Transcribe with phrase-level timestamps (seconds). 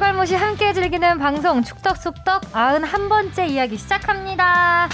[0.00, 4.88] 갈모시 함께 즐기는 방송 축덕숙덕 91번째 이야기 시작합니다.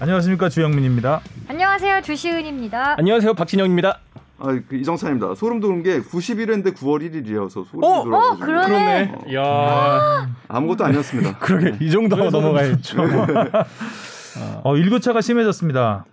[0.00, 1.20] 안녕하십니까 주영민입니다.
[1.48, 2.96] 안녕하세요 주시은입니다.
[2.98, 3.98] 안녕하세요 박진영입니다.
[4.38, 5.34] 아, 그 이정찬입니다.
[5.34, 8.04] 소름 돋은 게 91회인데 9월 1일이어서 소름이 어?
[8.04, 9.12] 돋아가지고 어, 그러네.
[9.36, 11.36] 야 아무것도 아니었습니다.
[11.40, 13.02] 그러게 이 정도가 넘어가야죠.
[14.64, 16.06] 어, 일교차가 심해졌습니다.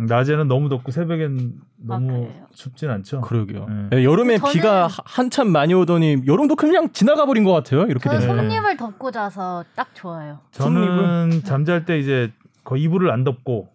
[0.00, 2.46] 낮에는 너무 덥고 새벽엔 너무 그래요?
[2.54, 3.20] 춥진 않죠.
[3.22, 3.66] 그러게요.
[3.90, 3.98] 네.
[3.98, 7.82] 예, 여름에 저는- 비가 하- 한참 많이 오더니 여름도 그냥 지나가 버린 것 같아요.
[7.86, 8.36] 이렇게 저는 되면.
[8.36, 10.38] 손님을 덮고 자서 딱 좋아요.
[10.52, 12.32] 저는 잠잘 때 이제
[12.64, 13.68] 거의 이불을 안 덮고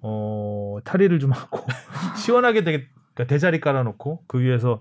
[0.00, 1.60] 어, 탈의를 좀 하고
[2.16, 4.80] 시원하게 되게 그러니까 대자리 깔아놓고 그 위에서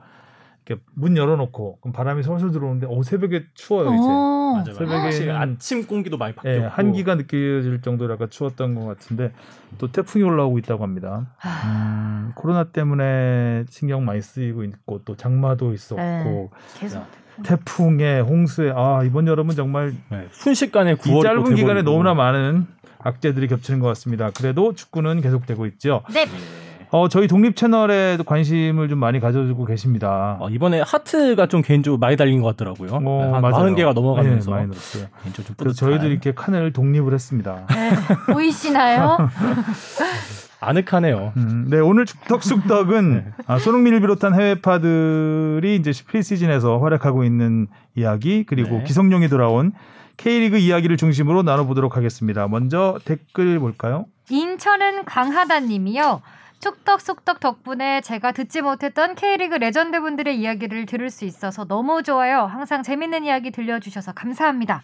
[0.65, 3.97] 이렇게 문 열어놓고 그럼 바람이 솔솔 들어오는데 어 새벽에 추워요 이제.
[4.07, 4.33] 어.
[4.53, 4.75] 맞아요.
[4.77, 6.63] 새벽에는- 확실히 아침 공기도 많이 바뀌었고.
[6.63, 9.31] 예, 한기가 느껴질 정도로 약간 추웠던 것 같은데
[9.79, 11.25] 또 태풍이 올라오고 있다고 합니다.
[11.65, 16.49] 음, 코로나 때문에 신경 많이 쓰이고 있고 또 장마도 있었고 네.
[16.79, 17.03] 계속
[17.43, 22.67] 태풍 에 홍수에 아 이번 여름은 정말 네, 순식간에 이 9월 짧은 기간에 너무나 많은
[22.99, 24.29] 악재들이 겹치는 것 같습니다.
[24.29, 26.03] 그래도 축구는 계속되고 있죠.
[26.13, 26.25] 네.
[26.93, 30.37] 어, 저희 독립 채널에도 관심을 좀 많이 가져주고 계십니다.
[30.39, 32.91] 어, 이번에 하트가 좀 개인적으로 많이 달린 것 같더라고요.
[33.03, 33.73] 어, 한 맞아요.
[33.73, 35.07] 40개가 넘어가면서 네, 많이 늘었어요.
[35.23, 35.75] 개인적으로 좀 그래서.
[35.75, 37.65] 저희도 이렇게 칸을 독립을 했습니다.
[37.71, 37.93] 네.
[38.31, 39.17] 보이시나요?
[40.61, 41.33] 아늑하네요.
[41.35, 48.83] 음, 네, 오늘 축덕숙덕은 아, 손흥민을 비롯한 해외파들이 이제 프리시즌에서 활약하고 있는 이야기 그리고 네.
[48.83, 49.71] 기성용이 돌아온
[50.17, 52.47] K리그 이야기를 중심으로 나눠보도록 하겠습니다.
[52.47, 54.05] 먼저 댓글 볼까요?
[54.29, 56.21] 인천은 강하다님이요.
[56.63, 62.45] 축덕숙덕 덕분에 제가 듣지 못했던 K리그 레전드 분들의 이야기를 들을 수 있어서 너무 좋아요.
[62.45, 64.81] 항상 재밌는 이야기 들려주셔서 감사합니다.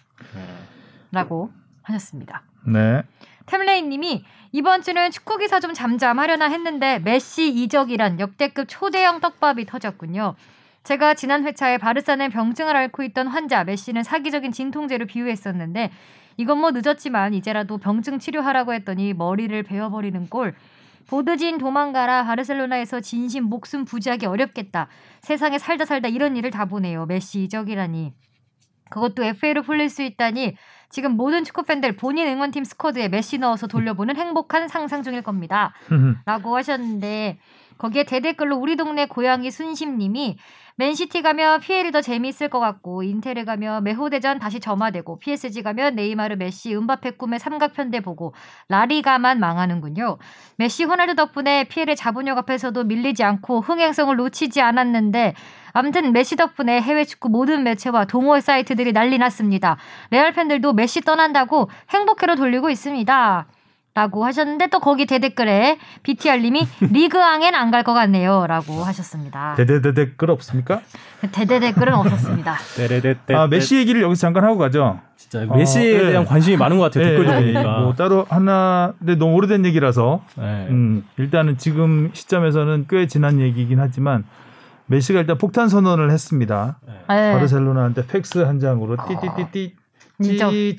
[1.13, 2.43] 라고 하셨습니다.
[2.67, 3.01] 네.
[3.45, 10.35] 템레이님이 이번 주는 축구 기사 좀 잠잠하려나 했는데 메시 이적이란 역대급 초대형 떡밥이 터졌군요.
[10.83, 15.91] 제가 지난 회차에 바르사는 병증을 앓고 있던 환자 메시는 사기적인 진통제로 비유했었는데
[16.35, 20.55] 이건 뭐 늦었지만 이제라도 병증 치료하라고 했더니 머리를 베어버리는 꼴.
[21.09, 24.87] 보드진 도망가라 바르셀로나에서 진심 목숨 부지하기 어렵겠다.
[25.21, 27.07] 세상에 살다 살다 이런 일을 다 보네요.
[27.07, 28.13] 메시 이적이라니.
[28.91, 30.55] 그것도 FA로 풀릴 수 있다니
[30.89, 35.73] 지금 모든 축구 팬들 본인 응원팀 스쿼드에 메시 넣어서 돌려보는 행복한 상상 중일 겁니다.
[36.25, 37.39] 라고 하셨는데
[37.79, 40.37] 거기에 대댓글로 우리 동네 고양이 순심님이
[40.75, 46.35] 맨시티 가면 PL이 더 재미있을 것 같고 인테르 가면 메호대전 다시 점화되고 PSG 가면 네이마르
[46.35, 48.33] 메시 은바페 꿈의 삼각편대 보고
[48.69, 50.19] 라리가만 망하는군요.
[50.57, 55.33] 메시 호날두 덕분에 PL의 자본력 앞에서도 밀리지 않고 흥행성을 놓치지 않았는데
[55.73, 59.77] 아무튼 메시 덕분에 해외 축구 모든 매체와 동호회 사이트들이 난리 났습니다.
[60.11, 63.47] 레알 팬들도 메시 떠난다고 행복회로 돌리고 있습니다.
[63.95, 68.45] 라고 하셨는데 또 거기 대댓글에 BTR님이 리그앙엔 안 갈 것 같네요.
[68.47, 69.55] 라고 하셨습니다.
[69.55, 70.81] 대대대 댓글 없습니까?
[71.31, 72.55] 대댓글은 없었습니다.
[72.77, 73.33] 떼레떼떼.
[73.35, 74.99] 아, 메시 얘기를 여기서 잠깐 하고 가죠.
[75.17, 76.09] 진짜 메시에 어, 네.
[76.11, 77.03] 대한 관심이 많은 것 같아요.
[77.05, 77.79] 댓글도 예, 예, 보니까.
[77.79, 80.67] 뭐 따로 하나, 근데 너무 오래된 얘기라서 네.
[80.69, 84.23] 음, 일단은 지금 시점에서는 꽤 지난 얘기이긴 하지만
[84.85, 86.79] 메시가 일단 폭탄 선언을 했습니다.
[86.87, 87.33] 네.
[87.33, 89.75] 바르셀로나한테 팩스 한 장으로 띠띠띠띠
[90.21, 90.49] 진짜.
[90.49, 90.75] 찌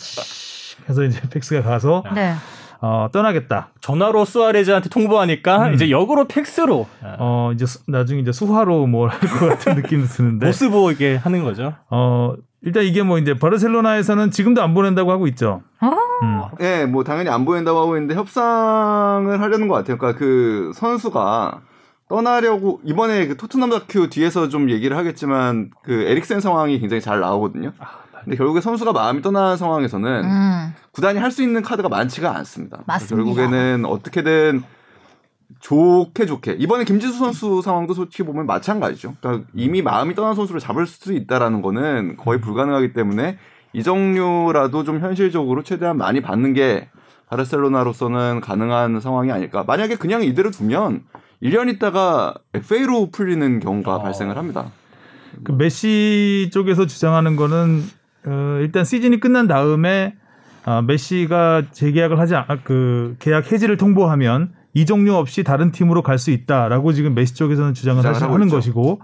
[0.88, 2.34] 해서 이제 팩스가 가서 네.
[2.82, 3.68] 어, 떠나겠다.
[3.80, 5.74] 전화로 수아레즈한테 통보하니까 음.
[5.74, 6.86] 이제 역으로 팩스로
[7.18, 11.44] 어 이제 수- 나중에 이제 수화로 뭘 할 것 같은 느낌도 드는데 보스 보이게 하는
[11.44, 11.74] 거죠.
[11.90, 15.62] 어 일단 이게 뭐 이제 바르셀로나에서는 지금도 안 보낸다고 하고 있죠.
[15.80, 15.90] 어?
[16.22, 16.40] 음.
[16.60, 19.96] 예, 뭐 당연히 안 보인다고 하고 있는데 협상을 하려는 것 같아요.
[19.98, 21.60] 그러니까 그 선수가
[22.08, 27.72] 떠나려고 이번에 그 토트넘 다큐 뒤에서 좀 얘기를 하겠지만 그 에릭센 상황이 굉장히 잘 나오거든요.
[28.24, 30.74] 근데 결국에 선수가 마음이 떠난 상황에서는 음.
[30.92, 32.82] 구단이 할 수 있는 카드가 많지가 않습니다.
[32.86, 33.24] 맞습니다.
[33.24, 34.62] 결국에는 어떻게든
[35.60, 39.14] 좋게 좋게 이번에 김지수 선수 상황도 솔직히 보면 마찬가지죠.
[39.20, 43.38] 그러니까 이미 마음이 떠난 선수를 잡을 수 있다라는 거는 거의 불가능하기 때문에
[43.72, 46.88] 이정류라도 좀 현실적으로 최대한 많이 받는 게
[47.28, 49.64] 바르셀로나로서는 가능한 상황이 아닐까.
[49.66, 51.04] 만약에 그냥 이대로 두면
[51.42, 54.02] 1년 있다가 FA로 풀리는 경우가 어.
[54.02, 54.72] 발생을 합니다.
[55.44, 57.84] 그 메시 쪽에서 주장하는 거는
[58.26, 60.14] 어, 일단 시즌이 끝난 다음에
[60.64, 66.18] 아, 메시가 재계약을 하지 않, 아, 그 계약 해지를 통보하면 이종류 없이 다른 팀으로 갈
[66.18, 68.56] 수 있다라고 지금 메시 쪽에서는 주장을 하고 하는 있죠.
[68.56, 69.00] 것이고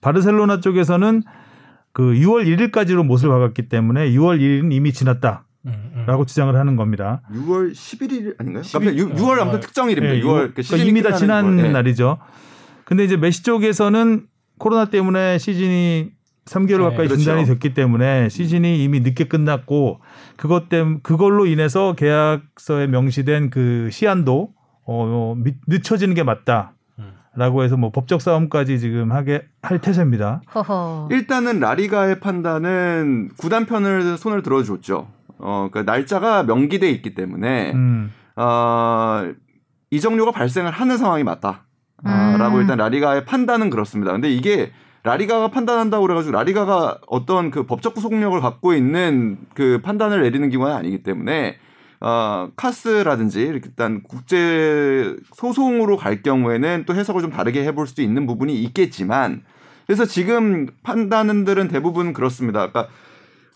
[0.00, 1.22] 바르셀로나 쪽에서는
[1.92, 5.44] 그 6월 1일까지로 못을 박았기 때문에 6월 1일은 이미 지났다
[6.06, 7.20] 라고 음, 주장을 하는 겁니다.
[7.34, 8.62] 6월 11일 아닌가요?
[8.62, 10.16] 11 아무튼 6, 월 아무튼 어, 특정일입니다.
[10.16, 11.66] 예, 6월 유- 그 그러니까 이미 다 지난 거.
[11.66, 11.70] 예.
[11.70, 12.16] 날이죠.
[12.84, 14.22] 근데 이제 메시 쪽에서는
[14.58, 16.12] 코로나 때문에 시즌이
[16.46, 17.16] 3개월 네, 가까이 그렇죠.
[17.18, 20.00] 중단이 됐기 때문에 시즌이 이미 늦게 끝났고
[20.36, 24.50] 그것 때문에 그걸로 인해서 계약서에 명시된 그 시한도
[24.86, 26.72] 어, 미- 늦춰지는 게 맞다.
[26.98, 27.12] 음.
[27.36, 30.40] 라고 해서 뭐 법적 싸움까지 지금 하게 할 태세입니다.
[30.54, 31.08] 허허.
[31.12, 35.08] 일단은 라리가의 판단은 구단 편을 손을 들어줬죠.
[35.38, 38.12] 어, 그러니까 날짜가 명기돼 있기 때문에 음.
[38.36, 39.30] 어,
[39.90, 41.66] 이정료가 발생을 하는 상황이 맞다.
[42.02, 42.38] 아, 음.
[42.38, 44.10] 라고 일단 라리가의 판단은 그렇습니다.
[44.12, 50.48] 근데 이게 라리가가 판단한다고 그래가지고 라리가가 어떤 그 법적 구속력을 갖고 있는 그 판단을 내리는
[50.50, 51.56] 기관은 아니기 때문에
[52.00, 58.54] 어, 카스라든지 일단 국제 소송으로 갈 경우에는 또 해석을 좀 다르게 해볼 수도 있는 부분이
[58.62, 59.42] 있겠지만
[59.86, 62.70] 그래서 지금 판단들은 대부분 그렇습니다.
[62.70, 62.88] 그러니까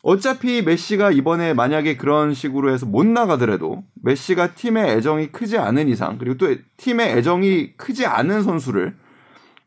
[0.03, 6.19] 어차피 메시가 이번에 만약에 그런 식으로 해서 못 나가더라도 메시가 팀의 애정이 크지 않은 이상
[6.19, 8.95] 그리고 또 팀의 애정이 크지 않은 선수를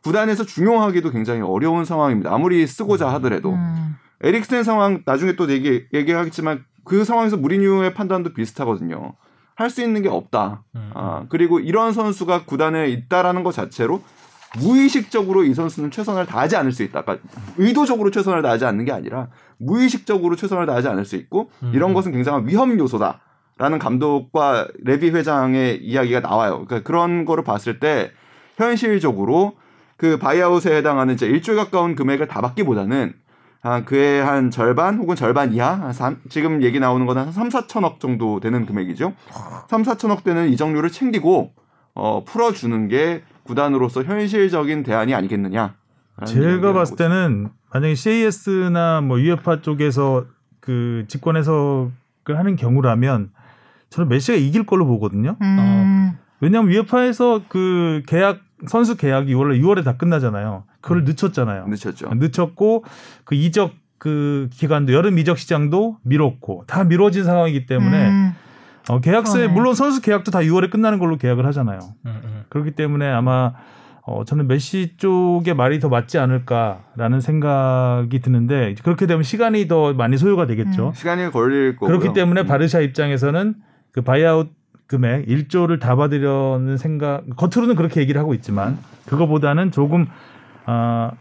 [0.03, 2.33] 구단에서 중용하기도 굉장히 어려운 상황입니다.
[2.33, 3.95] 아무리 쓰고자 하더라도 음.
[4.21, 9.15] 에릭센 상황 나중에 또 얘기 얘기하겠지만 그 상황에서 무리뉴의 판단도 비슷하거든요.
[9.55, 10.63] 할 수 있는 게 없다.
[10.75, 10.91] 음.
[10.93, 14.01] 아, 그리고 이런 선수가 구단에 있다라는 것 자체로
[14.59, 17.01] 무의식적으로 이 선수는 최선을 다하지 않을 수 있다.
[17.01, 17.27] 그러니까
[17.57, 19.27] 의도적으로 최선을 다하지 않는 게 아니라
[19.57, 21.71] 무의식적으로 최선을 다하지 않을 수 있고 음.
[21.73, 23.19] 이런 것은 굉장한 위험 요소다
[23.57, 26.65] 라는 감독과 레비 회장의 이야기가 나와요.
[26.67, 28.11] 그러니까 그런 거를 봤을 때
[28.57, 29.53] 현실적으로
[29.97, 33.13] 그 바이아웃에 해당하는 이제 1조에 가까운 금액을 다 받기보다는
[33.63, 37.49] 아, 그의 한 절반 혹은 절반 이하 한 삼- 지금 얘기 나오는 거는 한 3,
[37.49, 39.13] 4천억 정도 되는 금액이죠.
[39.69, 41.51] 3, 4천억 되는 이정료를 챙기고
[41.95, 45.73] 어, 풀어주는 게 구단으로서 현실적인 대안이 아니겠느냐.
[46.25, 50.25] 제가 봤을 때는 만약에 CAS나 뭐 UEFA 쪽에서
[50.59, 51.91] 그 직권 해석을
[52.37, 53.31] 하는 경우라면
[53.89, 55.37] 저는 메시가 이길 걸로 보거든요.
[55.41, 56.17] 음.
[56.39, 60.63] 왜냐하면 UEFA에서 그 계약 선수 계약이 원래 6월에 다 끝나잖아요.
[60.81, 61.67] 그걸 늦췄잖아요.
[61.67, 62.09] 늦췄죠.
[62.13, 62.83] 늦췄고
[63.23, 68.33] 그 이적 그 기간도 여름 이적 시장도 미뤘고 다 미뤄진 상황이기 때문에 음.
[68.89, 69.53] 어, 계약서에 그러네.
[69.53, 71.79] 물론 선수 계약도 다 6월에 끝나는 걸로 계약을 하잖아요.
[72.05, 72.43] 음, 음.
[72.49, 73.53] 그렇기 때문에 아마
[74.03, 80.17] 어, 저는 메시 쪽의 말이 더 맞지 않을까라는 생각이 드는데 그렇게 되면 시간이 더 많이
[80.17, 80.87] 소요가 되겠죠.
[80.89, 80.93] 음.
[80.93, 81.99] 시간이 걸릴 거고요.
[81.99, 82.47] 그렇기 때문에 음.
[82.47, 83.55] 바르샤 입장에서는
[83.91, 84.49] 그 buyout
[84.87, 90.07] 금액 1조를 다 받으려는 생각 겉으로는 그렇게 얘기를 하고 있지만 그거보다는 조금
[90.65, 91.11] 아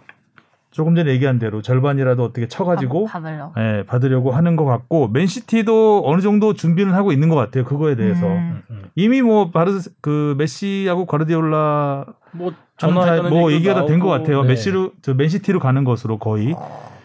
[0.70, 3.52] 조금 전에 얘기한 대로 절반이라도 어떻게 쳐가지고 받- 받으려고.
[3.60, 8.26] 예, 받으려고 하는 것 같고 맨시티도 어느 정도 준비는 하고 있는 것 같아요 그거에 대해서
[8.26, 8.62] 음.
[8.70, 8.82] 음, 음.
[8.94, 14.48] 이미 뭐 바르 그 메시하고 과르디올라 뭐 전화했다는 뭐 얘기가 다 된 것 같아요 네.
[14.48, 16.54] 메시로 저 맨시티로 가는 것으로 거의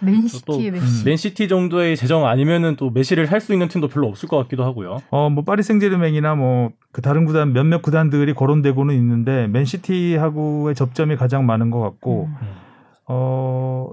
[0.01, 1.06] 맨시티의 또 메시.
[1.06, 5.00] 맨시티 정도의 재정 아니면은 또 메시를 살수 있는 팀도 별로 없을 것 같기도 하고요.
[5.09, 11.45] 어, 뭐 파리 생제르맹이나 뭐 그 다른 구단 몇몇 구단들이 거론되고는 있는데 맨시티하고의 접점이 가장
[11.45, 12.48] 많은 것 같고 음.
[13.07, 13.92] 어,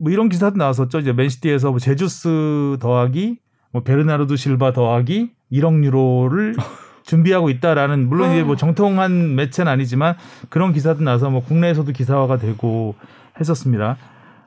[0.00, 0.98] 뭐 이런 기사도 나왔었죠.
[0.98, 3.38] 이제 맨시티에서 뭐 제주스 더하기
[3.72, 6.56] 뭐 베르나르도 실바 더하기 1억 유로를
[7.04, 10.16] 준비하고 있다라는 물론 이제 뭐 정통한 매체는 아니지만
[10.48, 12.96] 그런 기사도 나서 뭐 국내에서도 기사화가 되고
[13.38, 13.96] 했었습니다.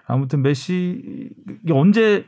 [0.10, 1.30] 아무튼 메시
[1.64, 2.26] 이게 언제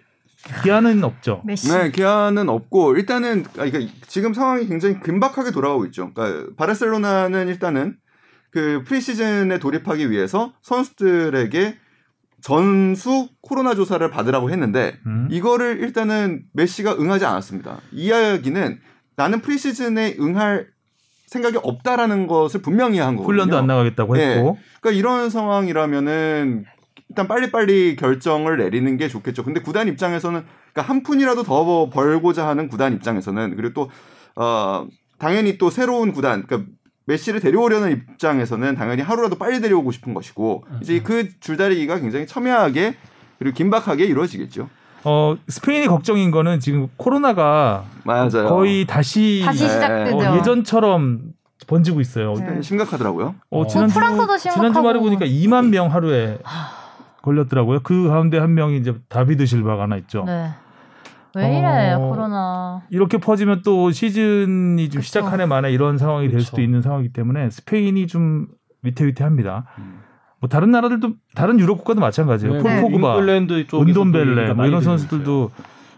[0.63, 1.41] 기한은 없죠.
[1.45, 1.69] 메시.
[1.71, 6.13] 네, 기한은 없고 일단은 아, 그러니까 지금 상황이 굉장히 긴박하게 돌아가고 있죠.
[6.13, 7.97] 그러니까 바르셀로나는 일단은
[8.51, 11.77] 그 프리시즌에 돌입하기 위해서 선수들에게
[12.41, 15.27] 전수 코로나 조사를 받으라고 했는데 음.
[15.31, 17.79] 이거를 일단은 메시가 응하지 않았습니다.
[17.91, 18.79] 이 이야기는
[19.15, 20.67] 나는 프리시즌에 응할
[21.27, 23.43] 생각이 없다라는 것을 분명히 한 거거든요.
[23.43, 24.35] 훈련도 안 나가겠다고 네.
[24.35, 26.65] 했고 그러니까 이런 상황이라면은
[27.11, 29.43] 일단 빨리빨리 결정을 내리는 게 좋겠죠.
[29.43, 33.89] 근데 구단 입장에서는 그러니까 한 푼이라도 더 벌고자 하는 구단 입장에서는 그리고 또
[34.41, 34.87] 어,
[35.17, 36.71] 당연히 또 새로운 구단 그러니까
[37.05, 42.95] 메시를 데려오려는 입장에서는 당연히 하루라도 빨리 데려오고 싶은 것이고 이제 그 줄다리기가 굉장히 첨예하게
[43.39, 44.69] 그리고 긴박하게 이루어지겠죠.
[45.03, 48.47] 어 스페인이 걱정인 거는 지금 코로나가 맞아요.
[48.47, 49.69] 거의 다시, 다시 네.
[49.69, 50.17] 시작되죠.
[50.17, 51.33] 어, 예전처럼
[51.67, 52.35] 번지고 있어요.
[52.35, 52.61] 네.
[52.61, 53.35] 심각하더라고요.
[53.49, 54.87] 어, 어, 지난주 프랑스도 지난주 심각하고.
[54.87, 56.37] 말해 보니까 2만 명 하루에
[57.21, 57.79] 걸렸더라고요.
[57.83, 60.23] 그 가운데 한 명이 이제 다비드 실바가 하나 있죠.
[60.25, 60.49] 네.
[61.35, 62.81] 왜 이래 어, 코로나.
[62.89, 65.39] 이렇게 퍼지면 또 시즌이 좀 그쵸.
[65.39, 66.47] 해 만에 이런 상황이 될 그쵸.
[66.47, 68.47] 수도 있는 상황이기 때문에 스페인이 좀
[68.83, 69.65] 위태위태합니다.
[69.77, 69.99] 음.
[70.39, 72.55] 뭐 다른 나라들도 다른 유럽 국가도 마찬가지예요.
[72.55, 72.81] 네, 폴 네.
[72.81, 75.51] 포그바, 잉글랜드 쪽에서도 은돔벨레 얘기가 뭐 이런 선수들도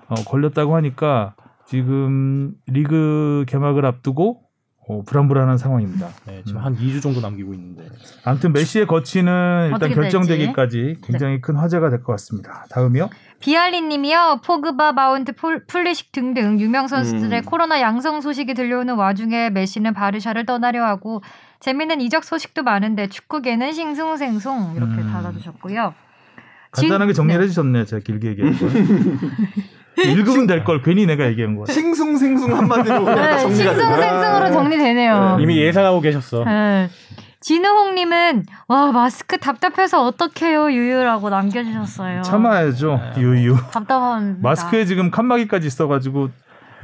[0.10, 1.34] 어, 걸렸다고 하니까
[1.66, 4.43] 지금 리그 개막을 앞두고
[4.88, 6.10] 어, 불안불안한 상황입니다.
[6.26, 6.66] 네, 지금 음.
[6.66, 7.88] 한 2주 정도 남기고 있는데.
[8.26, 12.66] 아무튼 메시의 거취는 일단 결정되기까지 굉장히 큰 화제가 될 것 같습니다.
[12.70, 13.10] 다음이요.
[13.40, 14.42] 비알리 님이요.
[14.46, 17.46] 포그바, 마운트, 폴, 풀리식 등등 유명 선수들의 음.
[17.46, 21.22] 코로나 양성 소식이 들려오는 와중에 메시는 바르샤를 떠나려 하고
[21.62, 25.10] 재미있는 이적 소식도 많은데 축구계는 싱숭생숭 이렇게 음.
[25.12, 25.94] 달아주셨고요.
[26.72, 27.44] 간단하게 진- 정리를 네.
[27.46, 27.86] 해주셨네요.
[27.86, 28.70] 제가 길게 얘기한 걸.
[29.98, 31.66] 읽으면 될 걸 괜히 내가 얘기한 거야.
[31.72, 33.74] 싱숭생숭 한마디로 그냥 네, 정리가.
[33.74, 35.38] 싱숭생숭으로 정리되네요.
[35.42, 36.44] 이미 예상하고 계셨어.
[36.46, 36.90] 네.
[37.42, 42.22] 진우홍님은 와 마스크 답답해서 어떡해요 유유라고 남겨주셨어요.
[42.22, 43.02] 참아야죠.
[43.16, 43.22] 네.
[43.22, 43.58] 유유.
[43.72, 44.40] 답답합니다.
[44.42, 46.30] 마스크에 지금 칸막이까지 있어가지고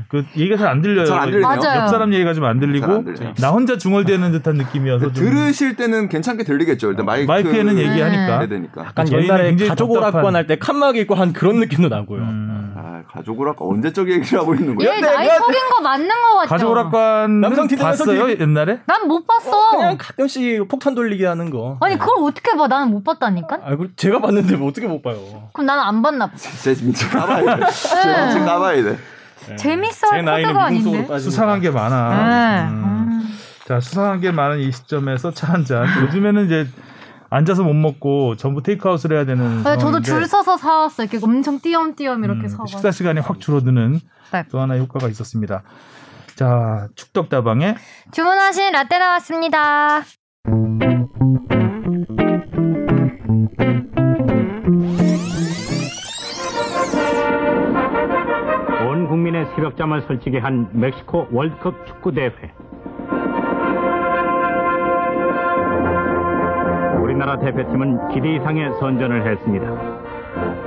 [0.10, 1.06] 그 얘기가 잘 안 들려요.
[1.06, 1.48] 잘 안 들리네요.
[1.48, 1.82] 맞아요.
[1.84, 3.34] 옆 사람 얘기가 좀 안 들리고 들려요.
[3.39, 6.89] 나 혼자 중얼대는 듯한 느낌이어서 좀 들으실 때는 괜찮게 들리겠죠.
[6.89, 8.39] 일단 마이크 마이크에는 얘기하니까.
[8.39, 8.48] 네.
[8.48, 8.86] 되니까.
[8.86, 12.22] 약간 옛날에 굉장히 가족 오락관 할 때 칸막이 있고 한 그런 느낌도 나고요.
[12.22, 12.74] 음.
[12.75, 14.96] 아, 가족을 아까 언제적 얘기를 하고 있는 거야?
[14.96, 16.50] 얘 나이 속인 거 맞는 거 같죠?
[16.50, 18.80] 가족 오락관 남성 TV에서 봤어요 옛날에?
[18.88, 19.72] 난 못 봤어.
[19.72, 21.78] 그냥 가끔씩 폭탄 돌리기 하는 거.
[21.82, 22.68] 아니 그걸 어떻게 봐?
[22.68, 23.60] 나는 못 봤다니까.
[23.63, 25.18] 아, 그 제가 봤는데 뭐 어떻게 못 봐요?
[25.54, 26.36] 그럼 나는 안 봤나 봐.
[26.36, 27.66] 진짜 미친 가봐야 돼.
[27.72, 28.98] 진짜 가봐야 돼.
[29.50, 29.56] 네.
[29.56, 31.20] 재밌어 제할 나이는 미궁 속으로.
[31.20, 32.10] 수상한 게 많아.
[32.10, 32.70] 네.
[32.72, 32.84] 음.
[32.84, 33.29] 음.
[33.68, 35.86] 자 수상한 게 많은 이 시점에서 차 한 잔.
[36.03, 36.68] 요즘에는 이제
[37.32, 41.08] 앉아서 못 먹고 전부 테이크아웃을 해야 되는 네, 저도 줄 서서 사왔어요.
[41.12, 42.65] 이렇게 엄청 띄엄띄엄 이렇게 음, 사와.
[42.65, 44.00] 식사 시간이 확 줄어드는
[44.34, 44.44] 네.
[44.50, 45.62] 또 하나의 효과가 있었습니다.
[46.36, 47.75] 자 축덕다방에
[48.12, 50.01] 주문하신 라떼 나왔습니다.
[59.39, 62.31] 온 국민의 새벽잠을 설치게 한 멕시코 월드컵 축구 대회.
[67.01, 69.65] 우리나라 대표팀은 기대 이상의 선전을 했습니다.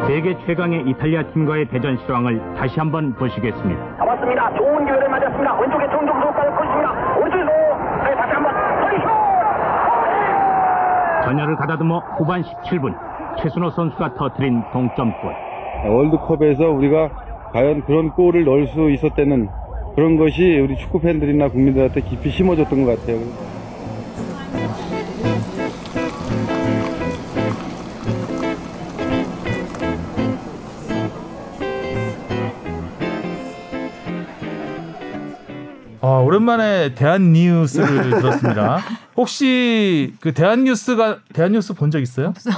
[0.07, 3.97] 세계 최강의 이탈리아 팀과의 대전 실황을 다시 한번 보시겠습니다.
[3.99, 4.55] 잡았습니다.
[4.57, 5.61] 좋은 기회를 맞았습니다.
[5.61, 7.17] 왼쪽에 정정도 빠졌습니다.
[7.19, 7.51] 오른쪽에서
[8.05, 9.07] 네, 다시 한번 허리쇼!
[11.25, 12.95] 전열을 가다듬어 후반 17분
[13.39, 15.35] 최순호 선수가 터뜨린 동점골.
[15.89, 17.11] 월드컵에서 우리가
[17.53, 19.49] 과연 그런 골을 넣을 수 있었다는
[19.95, 23.21] 그런 것이 우리 축구 팬들이나 국민들한테 깊이 심어졌던 것 같아요.
[36.01, 38.81] 아, 오랜만에 대한 뉴스를 들었습니다.
[39.17, 42.29] 혹시 그 대한 뉴스가 대한 뉴스 본 적 있어요?
[42.29, 42.55] 없어요.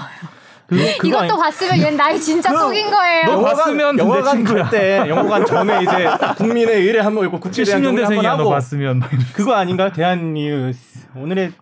[0.67, 3.25] 그, 그거 이것도 아니- 봤으면 얘 나이 진짜 속인 거예요.
[3.27, 4.45] 너 봤으면 내 영화관.
[4.45, 6.07] 갈때 영화관 전에 이제
[6.39, 9.03] 국민의 의례 한번 읽고 국제에 대한 경례 한번 70년대생이야 너 하고 봤으면.
[9.35, 9.93] 그거 아닌가요?
[9.93, 11.53] 대한 뉴스 오늘의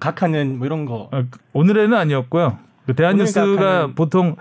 [0.00, 2.58] 각하는 뭐 이런 거 어, 그- 오늘에는 아니었고요.
[2.86, 4.36] 그 대한 뉴스가 오늘 각하는- 보통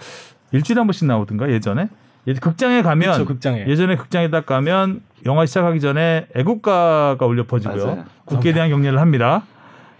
[0.51, 1.87] 일주일에 한 번씩 나오던가 예전에
[2.27, 3.65] 예, 극장에 가면 그쵸, 극장에.
[3.67, 7.85] 예전에 극장에 딱 가면 영화 시작하기 전에 애국가가 울려 퍼지고요.
[7.85, 8.05] 맞아요.
[8.25, 9.43] 국기에 대한 경례를 합니다.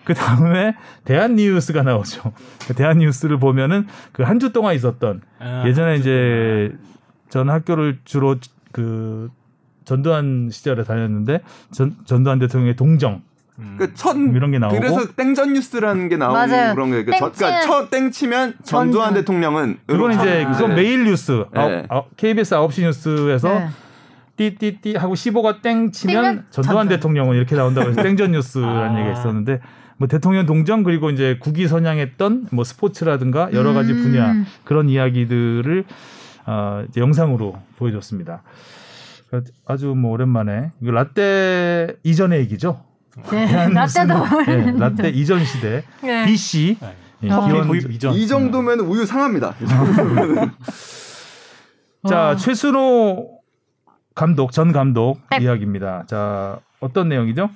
[0.06, 2.32] 그 다음에 대한 뉴스가 나오죠.
[2.68, 6.72] 그 대한 뉴스를 보면은 그 한 주 동안 있었던 아, 예전에 이제
[7.30, 8.36] 전 학교를 주로
[8.72, 9.30] 그
[9.84, 13.22] 전두환 시절에 다녔는데 전, 전두환 대통령의 동정
[13.60, 13.76] 음.
[13.80, 16.74] 그 첫, 이런 게 나오고 그래서 땡전 뉴스라는 게 나오는 맞아요.
[16.76, 17.06] 그런 게.
[17.06, 19.14] 그 저- 땡치면- 그러니까 첫 땡치면 전두환 전두환.
[19.14, 19.78] 대통령은.
[19.86, 20.76] 그건 이제 아, 그건 네.
[20.76, 21.86] 매일 뉴스 네.
[21.90, 23.68] 아, KBS 9시 뉴스에서 네.
[24.38, 26.90] 띠띠띠 하고 시보가 땡 치면 전두환.
[26.90, 29.00] 대통령은 이렇게 나온다고 해서 땡전 뉴스라는 아.
[29.00, 29.62] 얘기가 있었는데
[29.98, 34.04] 뭐 대통령 동정 그리고 이제 국위 선양했던 뭐 스포츠라든가 여러 가지 음.
[34.04, 34.34] 분야
[34.64, 35.86] 그런 이야기들을
[36.48, 38.44] 어, 이제 영상으로 보여줬습니다.
[39.66, 42.82] 아주 뭐 오랜만에 이거 라떼 이전의 얘기죠.
[43.32, 43.70] 네.
[43.74, 44.14] 라떼도
[44.46, 46.26] 네, 라떼 이전 시대 네.
[46.26, 46.96] BC 네.
[47.24, 47.46] 예, 어.
[47.48, 49.56] 기원- 도입 이전 이 정도면 우유 상합니다.
[52.08, 52.36] 자 와.
[52.36, 53.40] 최순호
[54.14, 55.38] 감독 전 감독 네.
[55.44, 56.04] 이야기입니다.
[56.08, 57.50] 자 어떤 내용이죠?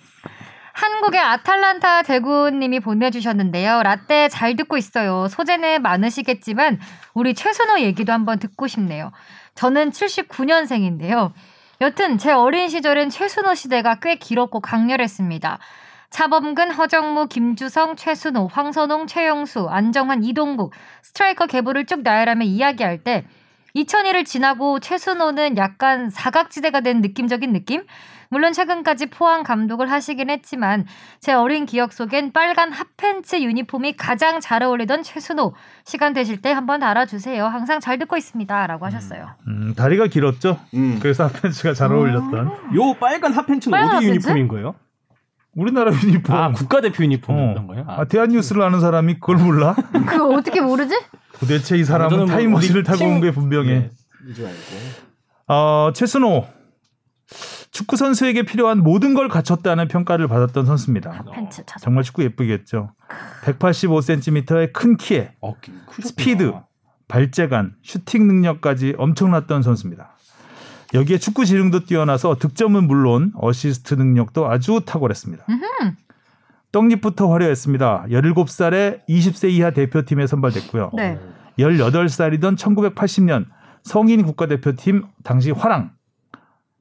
[0.79, 3.83] 한국의 아탈란타 대구님이 보내주셨는데요.
[3.83, 5.27] 라떼 잘 듣고 있어요.
[5.27, 6.79] 소재는 많으시겠지만
[7.13, 9.11] 우리 최순호 얘기도 한번 듣고 싶네요.
[9.55, 11.33] 저는 79년생인데요.
[11.81, 15.59] 여튼 제 어린 시절엔 최순호 시대가 꽤 길었고 강렬했습니다.
[16.11, 23.25] 차범근, 허정무, 김주성, 최순호, 황선홍, 최영수, 안정환, 이동국 스트라이커 계보를 쭉 나열하며 이야기할 때
[23.75, 27.83] 2000일을 지나고 최순호는 약간 사각지대가 된 느낌적인 느낌?
[28.31, 30.85] 물론 최근까지 포항 감독을 하시긴 했지만
[31.19, 36.79] 제 어린 기억 속엔 빨간 핫팬츠 유니폼이 가장 잘 어울리던 최순호 시간 되실 때 한번
[36.79, 37.43] 달아주세요.
[37.45, 39.29] 항상 잘 듣고 있습니다라고 하셨어요.
[39.47, 40.59] 음, 다리가 길었죠.
[40.75, 40.99] 음.
[41.01, 44.27] 그래서 핫팬츠가 잘 어울렸던 요 빨간 핫팬츠는 빨간 어디 핫팬츠?
[44.29, 44.75] 유니폼인 거예요?
[45.55, 46.35] 우리나라 유니폼.
[46.35, 47.05] 아 국가대표 어.
[47.05, 47.85] 유니폼이었던 거예요?
[47.87, 49.73] 아, 대한뉴스를 아는 사람이 그걸 몰라?
[50.07, 50.93] 그거 어떻게 모르지?
[51.39, 53.69] 도대체 이 사람은 뭐 타임머신을 타고 팀- 온게 분명해.
[53.73, 53.89] 네,
[54.29, 54.57] 이줄 알고.
[55.47, 56.45] 어, 최순호
[57.71, 61.23] 축구 선수에게 필요한 모든 걸 갖췄다는 평가를 받았던 선수입니다.
[61.33, 61.79] 팬츠 찾아.
[61.79, 62.91] 정말 축구 예쁘겠죠.
[63.43, 66.07] 185cm의 큰 키에 어, 크- 크셨구나.
[66.07, 66.53] 스피드,
[67.07, 70.11] 발재간, 슈팅 능력까지 엄청났던 선수입니다.
[70.95, 75.45] 여기에 축구 지능도 뛰어나서 득점은 물론 어시스트 능력도 아주 탁월했습니다.
[76.71, 78.05] 떡잎부터 화려했습니다.
[78.09, 80.91] 17살에 20세 이하 대표팀에 선발됐고요.
[80.93, 81.19] 네.
[81.59, 83.45] 18살이던 1980년
[83.83, 85.91] 성인 국가대표팀 당시 화랑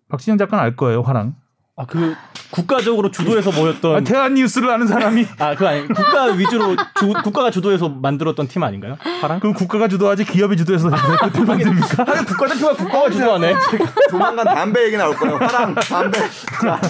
[0.09, 1.03] 박진영 작가는 알 거예요.
[1.03, 1.35] 화랑
[1.77, 2.17] 아 그
[2.51, 7.51] 국가적으로 주도해서 모였던 아, 대한 뉴스를 아는 사람이 아 그 아니 국가 위주로 주, 국가가
[7.51, 8.97] 주도해서 만들었던 팀 아닌가요?
[9.21, 9.39] 파랑?
[9.41, 12.05] 그 국가가 주도하지 기업이 주도해서 대표팀 만듭니까?
[12.05, 13.55] 하긴 국가대표가 국가가 주도하네.
[14.11, 15.37] 조만간 담배 얘기 나올 거예요.
[15.37, 16.19] 화랑 담배.
[16.19, 16.81] 자,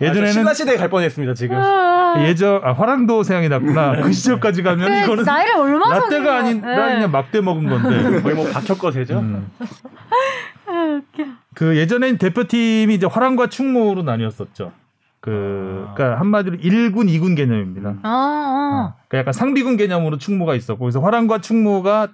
[0.00, 1.56] 예전에는 신라 시대에 갈 뻔했습니다 지금.
[2.24, 4.00] 예전 아, 화랑도 생각이 났구나.
[4.00, 6.76] 그 시절까지 가면 그 이거는 나이를 얼마나 라떼가 아닌 네.
[6.76, 8.20] 나 그냥 막대 먹은 건데.
[8.22, 9.18] 거의 뭐 박혁 거 세죠.
[9.20, 9.50] 음.
[11.56, 14.72] 그 예전엔 대표팀이 이제 화랑과 충무로 나뉘었었죠.
[15.20, 17.88] 그 그러니까 한마디로 1군, 2군 개념입니다.
[17.88, 18.94] 어, 어.
[19.08, 22.08] 그러니까 약간 상비군 개념으로 충무가 있었고 그래서 화랑과 충무가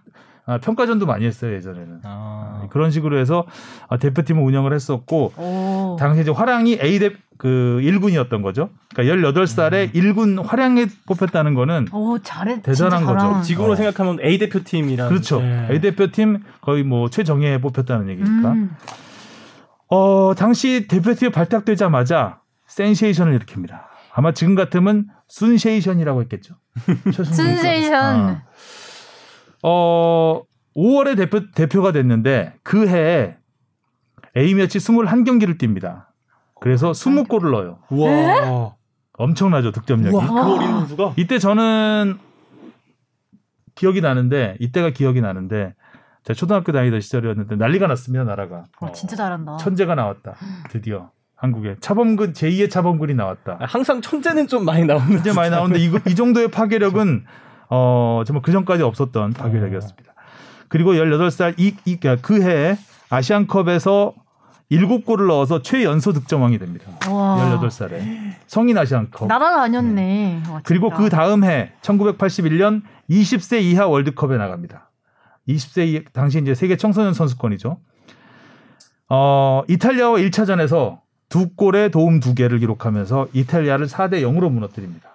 [0.45, 2.67] 아, 평가전도 많이 했어요 예전에는 아.
[2.71, 3.45] 그런 식으로 해서
[3.89, 5.97] 아, 대표팀을 운영을 했었고 오.
[5.99, 7.11] 당시 이제 화랑이 A 대
[7.43, 8.71] 그 1군이었던 거죠.
[8.95, 12.63] 그러니까 18살에 1군 화랑에 뽑혔다는 거는 오, 잘해.
[12.63, 13.43] 대단한 거죠.
[13.43, 13.75] 지금으로 어.
[13.75, 15.41] 생각하면 A 대표팀이랑 그렇죠.
[15.41, 15.67] 네.
[15.73, 18.53] A 대표팀 거의 뭐 최정예에 뽑혔다는 얘기니까.
[18.53, 18.71] 음.
[19.93, 23.83] 어, 당시 대표팀에 발탁되자마자 센세이션을 일으킵니다.
[24.15, 26.55] 아마 지금 같으면 순세이션이라고 했겠죠.
[27.13, 27.95] 순세이션.
[27.95, 28.43] 아.
[29.63, 30.43] 어,
[30.75, 33.37] 5월에 대표, 대표가 됐는데 그 해에
[34.35, 36.07] A매치 21경기를 뜁니다.
[36.59, 37.81] 그래서 20골을 넣어요.
[37.91, 38.75] 우와.
[39.19, 40.17] 엄청나죠, 득점력이.
[40.17, 40.27] 우와.
[40.27, 42.19] 그 어린 선수가 이때 저는
[43.75, 45.75] 기억이 나는데 이때가 기억이 나는데
[46.25, 49.57] 제가 초등학교 다니던 시절이었는데 난리가 났습니다 나라가 어, 진짜 잘한다.
[49.57, 50.35] 천재가 나왔다
[50.71, 55.91] 드디어 한국에 차범근 제2의 차범근이 나왔다 항상 천재는 좀 많이 나오는 이제 많이 나오는데 이,
[56.11, 57.25] 이 정도의 파괴력은
[57.71, 60.13] 어 정말 그 전까지 없었던 파괴력이었습니다
[60.69, 62.77] 그리고 18살 이, 이, 그
[63.11, 64.15] 아시안컵에서
[64.71, 67.59] 7골을 넣어서 최연소 득점왕이 됩니다 와.
[67.61, 68.01] 18살에
[68.47, 70.43] 성인 아시안컵 나라가 아니었네.
[70.51, 70.91] 와, 그리고.
[70.91, 74.92] 그 다음 해 1981년 20세 이하 월드컵에 나갑니다.
[75.49, 77.79] 20세 이 당시 이제 세계 청소년 선수권이죠.
[79.09, 85.11] 어, 이탈리아와 1차전에서 두 골에 도움 두 개를 기록하면서 이탈리아를 4대 0으로 무너뜨립니다.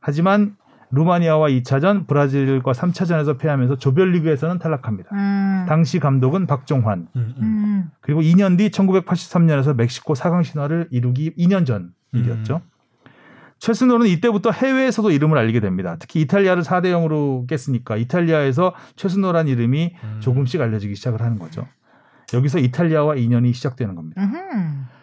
[0.00, 0.56] 하지만
[0.90, 5.10] 루마니아와 2차전, 브라질과 3차전에서 패하면서 조별리그에서는 탈락합니다.
[5.12, 5.66] 음.
[5.68, 7.08] 당시 감독은 박종환.
[7.14, 7.90] 음.
[8.00, 12.62] 그리고 2년 뒤 1983년에서 멕시코 4강 신화를 이루기 2년 전 일이었죠.
[13.58, 15.96] 최순호는 이때부터 해외에서도 이름을 알리게 됩니다.
[15.98, 21.66] 특히 이탈리아를 4대 0으로 깼으니까 이탈리아에서 최순호란 이름이 조금씩 알려지기 시작을 하는 거죠.
[22.34, 24.22] 여기서 이탈리아와 인연이 시작되는 겁니다.
[24.22, 24.98] 음흠.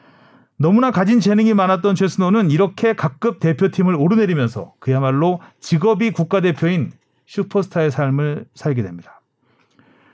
[0.58, 6.92] 너무나 가진 재능이 많았던 최순호는 이렇게 각급 대표팀을 오르내리면서 그야말로 직업이 국가대표인
[7.26, 9.22] 슈퍼스타의 삶을 살게 됩니다.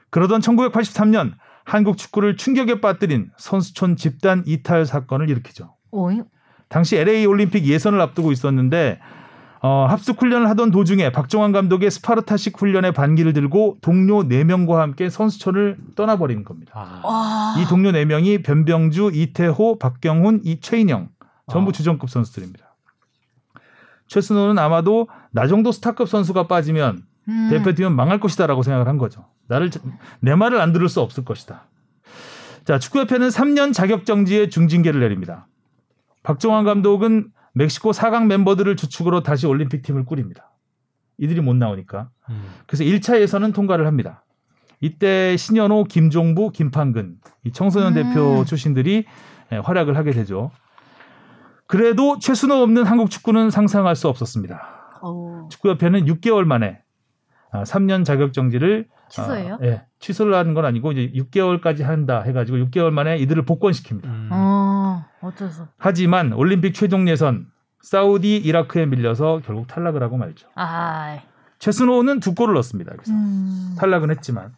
[0.10, 5.76] 그러던 1983년 한국 축구를 충격에 빠뜨린 선수촌 집단 이탈 사건을 일으키죠.
[5.92, 6.22] 오이.
[6.72, 9.00] 당시 LA 올림픽 예선을 앞두고 있었는데
[9.62, 15.78] 어, 합숙 훈련을 하던 도중에 박종환 감독의 스파르타식 훈련의 반기를 들고 동료 4명과 함께 선수촌을
[15.96, 16.72] 떠나버린 겁니다.
[16.74, 17.02] 아.
[17.04, 17.56] 와.
[17.62, 21.10] 이 동료 4명이 변병주, 이태호, 박경훈, 이 최인영
[21.52, 21.72] 전부 아.
[21.74, 22.74] 주전급 선수들입니다.
[24.08, 27.48] 최순호는 아마도 나 정도 스타급 선수가 빠지면 음.
[27.52, 29.26] 대표팀은 망할 것이다라고 생각을 한 거죠.
[29.48, 29.70] 나를
[30.22, 31.66] 내 말을 안 들을 수 없을 것이다.
[32.64, 35.48] 자, 축구협회는 3년 자격 정지의 중징계를 내립니다.
[36.24, 40.52] 박종환 감독은 멕시코 4강 멤버들을 주축으로 다시 올림픽 팀을 꾸립니다.
[41.18, 42.10] 이들이 못 나오니까.
[42.66, 44.24] 그래서 1차 예선은 통과를 합니다.
[44.80, 48.04] 이때 신현호, 김종부, 김판근 이 청소년 음.
[48.04, 49.06] 대표 출신들이
[49.52, 50.52] 예, 활약을 하게 되죠.
[51.68, 55.00] 그래도 최순호 없는 한국 축구는 상상할 수 없었습니다.
[55.04, 55.48] 오.
[55.50, 56.82] 축구협회는 6개월 만에
[57.52, 59.56] 아, 3년 자격 정지를 취소해요?
[59.56, 64.06] 아, 예, 취소를 하는 건 아니고 이제 6개월까지 한다 해가지고 6개월 만에 이들을 복권시킵니다.
[65.22, 65.28] 어.
[65.28, 65.68] 어째서?
[65.78, 67.48] 하지만 올림픽 최종 예선
[67.82, 70.48] 사우디, 이라크에 밀려서 결국 탈락을 하고 말죠.
[70.56, 71.18] 아.
[71.60, 72.92] 최순호는 두 골을 넣었습니다.
[72.94, 73.76] 그래서 음.
[73.78, 74.54] 탈락은 했지만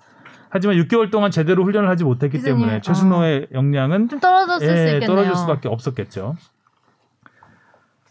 [0.49, 4.86] 하지만 6개월 동안 제대로 훈련을 하지 못했기 희생이- 때문에 최순호의 역량은 좀 떨어졌을 수 예,
[4.95, 5.08] 있겠네요.
[5.08, 6.36] 떨어질 수밖에 없었겠죠.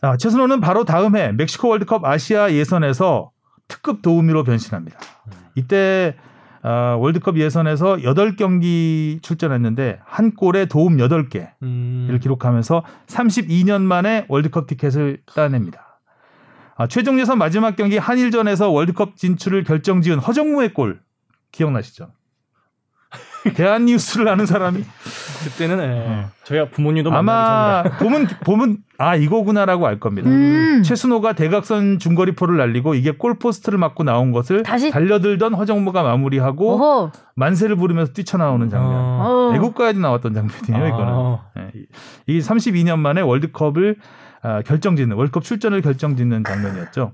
[0.00, 3.30] 자, 최순호는 바로 다음 해 멕시코 월드컵 아시아 예선에서
[3.68, 4.98] 특급 도우미로 변신합니다.
[5.54, 6.16] 이때
[6.62, 12.18] 아, 월드컵 예선에서 8경기 출전했는데 한 골에 도움 8개를 음.
[12.22, 16.00] 기록하면서 32년 만에 월드컵 티켓을 따냅니다.
[16.76, 21.00] 아, 최종 예선 마지막 경기 한일전에서 월드컵 진출을 결정지은 허정무의 골
[21.50, 22.12] 기억나시죠?
[23.56, 24.84] 대한 뉴스를 아는 사람이
[25.44, 26.06] 그때는 예.
[26.08, 26.30] 어.
[26.44, 30.30] 저희가 부모님도 아마 보면 보면 아 이거구나라고 알 겁니다.
[30.30, 30.82] 음.
[30.84, 37.10] 최순호가 대각선 중거리포를 날리고 이게 골포스트를 맞고 나온 것을 다시- 달려들던 허정무가 마무리하고 오호.
[37.34, 38.68] 만세를 부르면서 뛰쳐나오는.
[38.68, 38.92] 장면.
[38.94, 39.52] 어.
[39.56, 41.12] 애국가에도 나왔던 장면이에요, 이거는.
[41.12, 41.38] 아.
[41.58, 43.96] 예, 이- 이 32년 만에 월드컵을
[44.44, 47.12] 아, 결정짓는 월드컵 출전을 결정짓는 장면이었죠.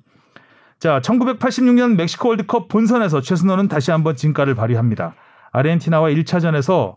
[0.78, 5.14] 자, 1986년 멕시코 월드컵 본선에서 최순호는 다시 한번 진가를 발휘합니다.
[5.52, 6.96] 아르헨티나와 1차전에서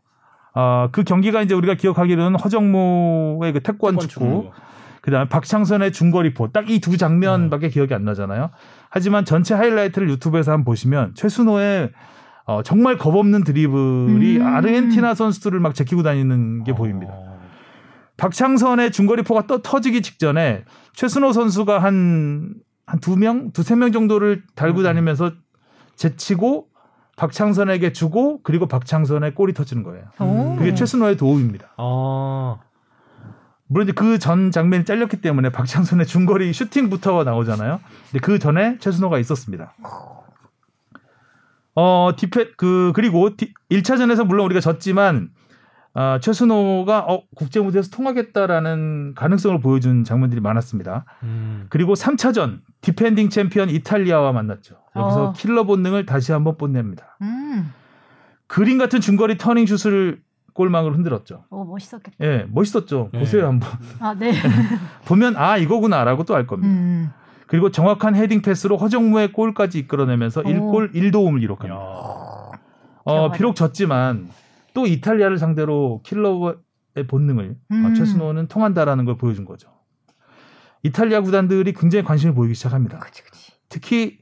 [0.54, 4.52] 어, 그 경기가 이제 우리가 기억하기로는 허정무의 그 태권 축구,
[5.02, 8.52] 그다음에 박창선의 중거리포 딱 이 두 장면밖에 기억이 안 나잖아요.
[8.90, 11.92] 하지만 전체 하이라이트를 유튜브에서 한번 보시면 최순호의
[12.46, 14.46] 어, 정말 겁없는 드리블이 음.
[14.46, 17.14] 아르헨티나 선수들을 막 제끼고 다니는 게 보입니다.
[18.18, 22.56] 박창선의 중거리포가 떠 터지기 직전에 최순호 선수가 한
[22.88, 25.32] 한 두 명, 두세 명 정도를 달고 다니면서
[25.96, 26.68] 제치고
[27.16, 30.06] 박창선에게 주고 그리고 박창선의 골이 터지는 거예요.
[30.20, 30.56] 오.
[30.58, 31.68] 그게 최순호의 도움입니다.
[31.78, 32.58] 아.
[33.72, 37.80] 물론 이제 그 전 장면이 잘렸기 때문에 박창선의 중거리 슈팅부터 나오잖아요.
[38.12, 39.74] 근데 그 전에 최순호가 있었습니다.
[41.76, 45.30] 어, 디페 그 그리고 디, 1차전에서 물론 우리가 졌지만
[45.94, 51.06] 아, 최순호가 어, 국제 무대에서 통하겠다라는 가능성을 보여준 장면들이 많았습니다.
[51.24, 51.68] 음.
[51.70, 54.76] 그리고 3차전 디펜딩 챔피언 이탈리아와 만났죠.
[54.98, 55.34] 여기서 어.
[55.34, 57.18] 킬러 본능을 다시 한번 뽐냅니다.
[57.22, 57.74] 음.
[58.48, 60.20] 그림 같은 중거리 터닝 슛을
[60.54, 61.46] 골망으로 흔들었죠.
[61.50, 62.18] 오 멋있었겠다.
[62.22, 63.10] 예, 멋있었죠.
[63.14, 63.20] 네.
[63.20, 63.70] 보세요 한번.
[64.00, 64.34] 아 네.
[65.06, 66.74] 보면 아 이거구나라고 또 알 겁니다.
[66.74, 67.10] 음.
[67.48, 70.44] 그리고 정확한 헤딩 패스로 허정무의 골까지 이끌어내면서 오.
[70.44, 71.76] 1골 1도움을 기록합니다.
[71.76, 72.52] 야.
[73.04, 73.32] 어.
[73.32, 74.30] 비록 졌지만
[74.74, 76.56] 또 이탈리아를 상대로 킬러의
[77.08, 77.94] 본능을 어, 음.
[77.94, 79.70] 최순호는 통한다라는 걸 보여준 거죠.
[80.84, 83.00] 이탈리아 구단들이 굉장히 관심을 보이기 시작합니다.
[83.00, 83.52] 그치 그치.
[83.70, 84.20] 특히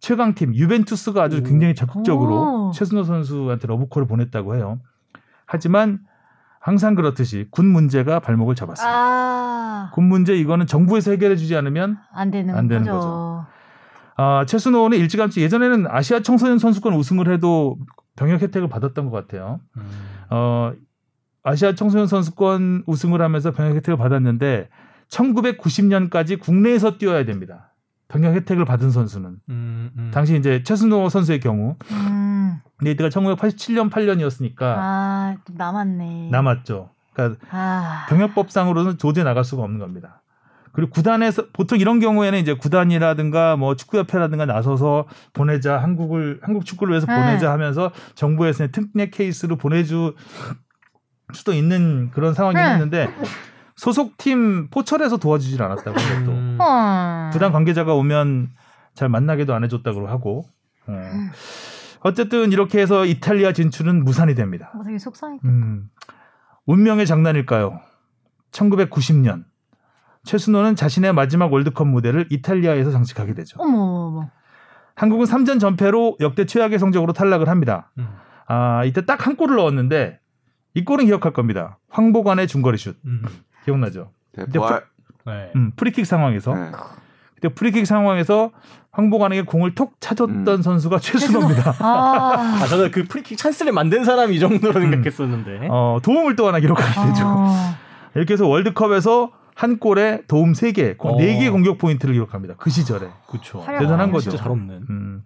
[0.00, 2.70] 최강팀 유벤투스가 아주 굉장히 적극적으로 오.
[2.72, 4.78] 최순호 선수한테 러브콜을 보냈다고 해요.
[5.48, 6.00] 하지만
[6.60, 8.94] 항상 그렇듯이 군 문제가 발목을 잡았습니다.
[8.94, 9.90] 아.
[9.94, 13.46] 군 문제 이거는 정부에서 해결해 주지 않으면 안 되는, 안 되는 거죠.
[14.16, 17.78] 아, 최순호는 일찌감치 예전에는 아시아 청소년 선수권 우승을 해도
[18.16, 19.60] 병역 혜택을 받았던 것 같아요.
[19.76, 19.90] 음.
[20.30, 20.72] 어,
[21.42, 24.68] 아시아 청소년 선수권 우승을 하면서 병역 혜택을 받았는데
[25.08, 27.72] 1990년까지 국내에서 뛰어야 됩니다.
[28.08, 30.10] 병역 혜택을 받은 선수는 음, 음.
[30.12, 32.27] 당시 이제 최순호 선수의 경우 음.
[32.78, 36.28] 근데 이때가 1987년 8년이었으니까 아, 좀 남았네.
[36.30, 36.90] 남았죠.
[37.12, 38.06] 그러니까 아.
[38.08, 40.22] 병역법상으로는 도저히 나갈 수가 없는 겁니다.
[40.72, 47.06] 그리고 구단에서 보통 이런 경우에는 이제 구단이라든가 뭐 축구협회라든가 나서서 보내자 한국을 한국 축구를 위해서
[47.06, 47.16] 네.
[47.16, 50.14] 보내자 하면서 정부에서 특례 케이스로 보내줄
[51.32, 52.72] 수도 있는 그런 상황이긴 네.
[52.74, 53.08] 했는데
[53.74, 56.22] 소속팀 포철에서 도와주질 않았다고 해요.
[56.24, 56.58] 또 음.
[56.60, 57.30] 어.
[57.32, 58.50] 구단 관계자가 오면
[58.94, 60.44] 잘 만나게도 안 해줬다고 하고
[60.86, 60.92] 어.
[62.00, 64.70] 어쨌든 이렇게 해서 이탈리아 진출은 무산이 됩니다.
[64.74, 65.38] 어, 되게 속상해.
[65.44, 65.90] 음,
[66.66, 67.80] 운명의 장난일까요?
[68.52, 69.44] 1990년
[70.24, 73.56] 최순호는 자신의 마지막 월드컵 무대를 이탈리아에서 장식하게 되죠.
[73.60, 74.30] 어머, 어머.
[74.94, 77.90] 한국은 3전 전패로 역대 최악의 성적으로 탈락을 합니다.
[77.98, 78.08] 음.
[78.46, 80.18] 아 이때 딱 한 골을 넣었는데
[80.74, 81.78] 이 골은 기억할 겁니다.
[81.90, 83.22] 황보관의 중거리 슛 음.
[83.64, 84.12] 기억나죠?
[84.32, 84.84] 대포알.
[85.26, 85.52] 네.
[85.56, 86.70] 음, 프리킥 상황에서 네.
[87.34, 88.50] 그때 프리킥 상황에서
[88.92, 90.62] 황보관에게 공을 톡 차줬던 음.
[90.62, 91.76] 선수가 최순호입니다.
[91.78, 92.58] 아.
[92.62, 95.68] 아, 저는 그 프리킥 찬스를 만든 사람이 이 정도로 생각했었는데.
[95.70, 97.24] 어, 도움을 또 하나 기록하게 되죠.
[97.26, 97.76] 아.
[98.14, 101.16] 이렇게 해서 월드컵에서 한 골에 도움 3개, 어.
[101.16, 102.54] 4개의 공격 포인트를 기록합니다.
[102.58, 103.08] 그 시절에.
[103.28, 103.64] 그렇죠.
[103.66, 104.30] 대단한 거죠.
[104.30, 104.86] 진짜 잘 없는.
[104.88, 105.22] 음.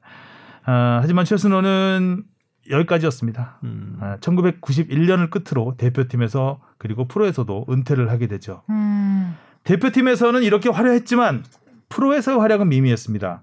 [0.65, 2.25] 아, 하지만 최순호는
[2.71, 3.59] 여기까지였습니다.
[3.65, 3.99] 음.
[4.01, 8.63] 아, 1991년을 끝으로 대표팀에서 그리고 프로에서도 은퇴를 하게 되죠.
[8.71, 9.37] 음.
[9.65, 11.45] 대표팀에서는 이렇게 화려했지만
[11.89, 13.43] 프로에서의 활약은 미미했습니다.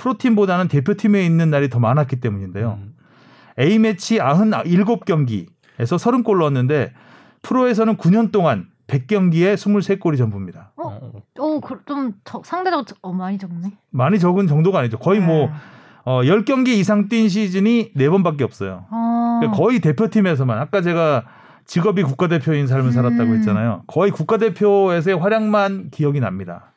[0.00, 2.78] 프로팀보다는 대표팀에 있는 날이 더 많았기 때문인데요.
[2.80, 2.94] 음.
[3.58, 5.44] A매치 97경기에서
[5.78, 6.92] 30골 넣었는데
[7.42, 10.72] 프로에서는 9년 동안 100경기에 23골이 전부입니다.
[10.76, 10.82] 어?
[10.88, 11.12] 어.
[11.38, 13.72] 어, 그, 좀 적, 상대적으로 적- 어, 많이 적네.
[13.90, 14.98] 많이 적은 정도가 아니죠.
[14.98, 15.52] 거의 뭐 네.
[16.04, 18.86] 어, 10경기 이상 뛴 시즌이 4번밖에 없어요.
[18.90, 19.38] 어.
[19.40, 21.24] 그러니까 거의 대표팀에서만 아까 제가
[21.66, 23.36] 직업이 국가대표인 삶을 살았다고 음.
[23.36, 23.82] 했잖아요.
[23.86, 26.72] 거의 국가대표에서의 활약만 기억이 납니다.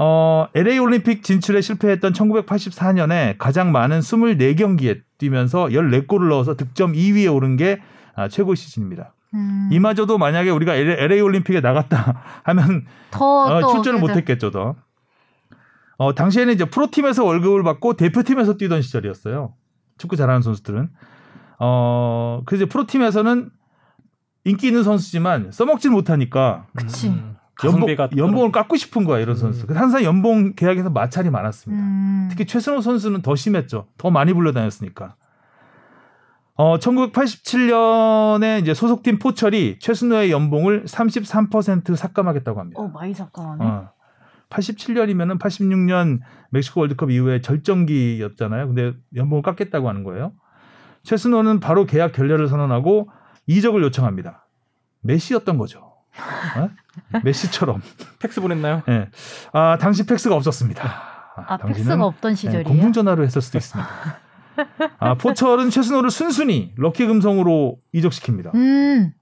[0.00, 7.56] 어, LA 올림픽 진출에 실패했던 1984년에 가장 많은 24경기에 뛰면서 14골을 넣어서 득점 2위에 오른
[7.56, 7.80] 게
[8.14, 9.12] 아, 최고 시즌입니다.
[9.34, 9.68] 음.
[9.72, 14.76] 이마저도 만약에 우리가 LA 올림픽에 나갔다 하면 더 어, 또 출전을 그래도- 못했겠죠, 더.
[15.98, 19.54] 어, 당시에는 이제 프로팀에서 월급을 받고 대표팀에서 뛰던 시절이었어요.
[19.98, 20.90] 축구 잘하는 선수들은.
[21.58, 23.50] 어, 그래서 이제 프로팀에서는
[24.44, 27.08] 인기 있는 선수지만 써먹질 못하니까 그치.
[27.08, 27.34] 음.
[27.64, 29.66] 연봉, 가성비가 연봉을 깎고 싶은 거야, 이런 선수.
[29.66, 31.82] 그래서 항상 연봉 계약에서 마찰이 많았습니다.
[31.82, 32.28] 음.
[32.30, 33.88] 특히 최선호 선수는 더 심했죠.
[33.96, 35.16] 더 많이 불려다녔으니까.
[36.54, 42.80] 어, 1987년에 이제 소속팀 포철이 최순호의 연봉을 33% 삭감하겠다고 합니다.
[42.80, 43.64] 어, 많이 삭감하네.
[43.64, 43.90] 어.
[44.50, 48.66] 87년이면은 86년 멕시코 월드컵 이후에 절정기였잖아요.
[48.66, 50.32] 근데 연봉을 깎겠다고 하는 거예요.
[51.04, 53.08] 최순호는 바로 계약 결렬을 선언하고
[53.46, 54.46] 이적을 요청합니다.
[55.02, 55.87] 메시였던 거죠.
[56.56, 56.70] 어?
[57.22, 57.82] 메시처럼.
[58.20, 58.82] 팩스 보냈나요?
[58.88, 59.08] 예.
[59.52, 60.82] 아, 당시 팩스가 없었습니다.
[61.36, 62.64] 아, 당시는, 팩스가 없던 예, 시절이에요?
[62.64, 63.88] 공중 전화로 했을 수도 있습니다.
[64.98, 68.54] 아, 포철은 최순호를 순순히 럭키 금성으로 이적시킵니다.
[68.54, 69.12] 음.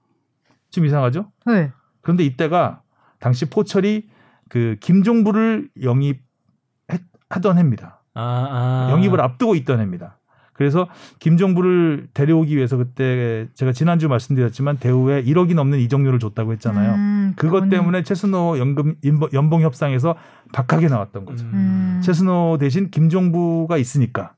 [0.71, 1.31] 좀 이상하죠?
[1.45, 1.71] 네.
[2.01, 2.81] 그런데 이때가
[3.19, 4.09] 당시 포철이
[4.49, 8.01] 그 김종부를 영입하던 해입니다.
[8.13, 8.91] 아, 아.
[8.91, 10.17] 영입을 앞두고 있던 해입니다.
[10.57, 10.87] 그래서
[11.19, 16.95] 김종부를 데려오기 위해서 그때 제가 지난주 말씀드렸지만 대우에 1억이 넘는 이적료를 줬다고 했잖아요.
[16.95, 18.95] 음, 그것 그거는- 때문에 최순호 연금
[19.33, 20.15] 연봉 협상에서
[20.53, 21.45] 박하게 나왔던 거죠.
[21.45, 22.01] 음.
[22.03, 24.33] 최순호 대신 김종부가 있으니까.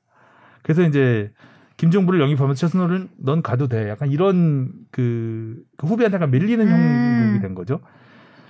[0.61, 1.31] 그래서 이제
[1.77, 3.87] 김종부를 영입하면 최순호는 넌 가도 돼.
[3.89, 7.21] 약간 이런 그, 그 후배한테 약간 밀리는 음.
[7.21, 7.79] 형국이 된 거죠.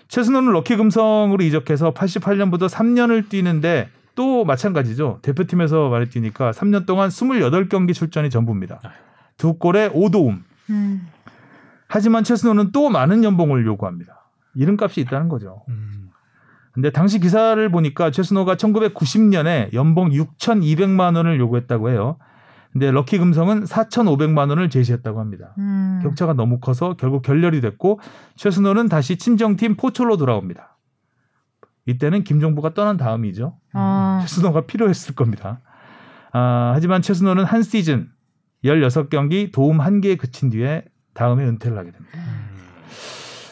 [0.07, 5.19] 최순호는 럭키 금성으로 이적해서 88년부터 3년을 뛰는데 또 마찬가지죠.
[5.21, 8.81] 대표팀에서 많이 뛰니까 3년 동안 28경기 출전이 전부입니다.
[9.37, 10.41] 두 골에 5도움.
[10.71, 11.07] 음.
[11.87, 14.29] 하지만 최순호는 또 많은 연봉을 요구합니다.
[14.55, 15.63] 이름값이 있다는 거죠.
[15.69, 16.09] 음.
[16.73, 22.17] 근데 당시 기사를 보니까 최순호가 1990년에 연봉 6,200만 원을 요구했다고 해요.
[22.73, 25.55] 근데 럭키 금성은 4,500만 원을 제시했다고 합니다.
[25.59, 26.01] 음.
[26.03, 28.01] 격차가 너무 커서 결국 결렬이 됐고
[28.35, 30.77] 최순호는 다시 친정팀 포철로 돌아옵니다.
[31.85, 33.58] 이때는 김종부가 떠난 다음이죠.
[33.73, 34.19] 어.
[34.21, 35.59] 최순호가 필요했을 겁니다.
[36.31, 38.09] 아, 하지만 최순호는 한 시즌
[38.63, 42.17] 16경기 도움 1개에 그친 뒤에 다음에 은퇴를 하게 됩니다.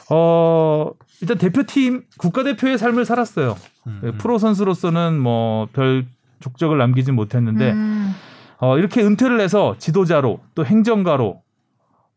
[0.10, 3.58] 어, 일단 대표팀 국가대표의 삶을 살았어요.
[3.88, 4.14] 음.
[4.18, 6.06] 프로 선수로서는 뭐 별
[6.40, 8.14] 족적을 남기진 못했는데 음.
[8.60, 11.42] 어, 이렇게 은퇴를 해서 지도자로 또 행정가로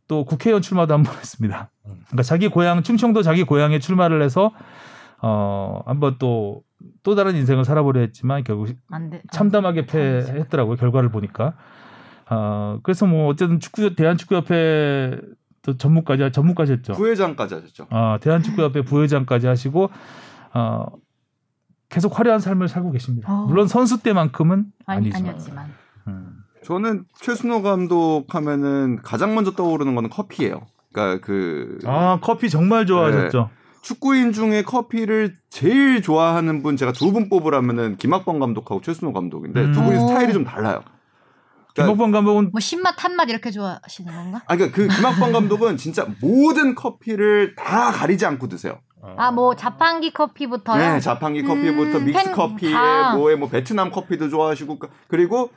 [0.09, 1.71] 또 국회의원 출마도 한 번 했습니다.
[1.85, 4.53] 그러니까 자기 고향 충청도 자기 고향에 출마를 해서
[5.23, 9.23] 어, 한번 또또 다른 인생을 살아보려 했지만 결국 안 돼.
[9.33, 10.77] 참담하게 패했더라고요.
[10.77, 11.55] 결과를 보니까.
[12.31, 15.21] 어, 그래서 뭐 어쨌든 축구 대한축구협회
[15.63, 16.93] 또 전무까지 전무까지 했죠.
[16.95, 17.87] 부회장까지 하셨죠.
[17.91, 19.91] 아, 대한축구협회 부회장까지 하시고
[20.55, 20.87] 어,
[21.89, 23.33] 계속 화려한 삶을 살고 계십니다.
[23.33, 23.47] 어.
[23.47, 25.29] 물론 선수 때만큼은 아니, 아니지만.
[25.31, 25.73] 아니었지만.
[26.09, 26.37] 음.
[26.65, 30.67] 저는 최순호 감독 하면은 가장 먼저 떠오르는 거는 커피예요.
[30.93, 33.51] 그러니까 그 아 커피 정말 좋아하셨죠.
[33.83, 39.83] 축구인 중에 커피를 제일 좋아하는 분 제가 두 분 뽑으라면은 김학범 감독하고 최순호 감독인데 두
[39.83, 40.07] 분이 음.
[40.09, 40.83] 스타일이 좀 달라요.
[41.75, 44.43] 그러니까, 김학범 감독은 뭐 신맛 탄맛 이렇게 좋아하시는 건가?
[44.47, 48.81] 아, 그러니까 그 김학범 감독은 진짜 모든 커피를 다 가리지 않고 드세요.
[49.17, 50.77] 아 뭐 자판기 커피부터요.
[50.95, 53.15] 네, 자판기 커피부터 음, 믹스 팬- 커피에 다.
[53.17, 55.51] 뭐에 뭐 베트남 커피도 좋아하시고 그리고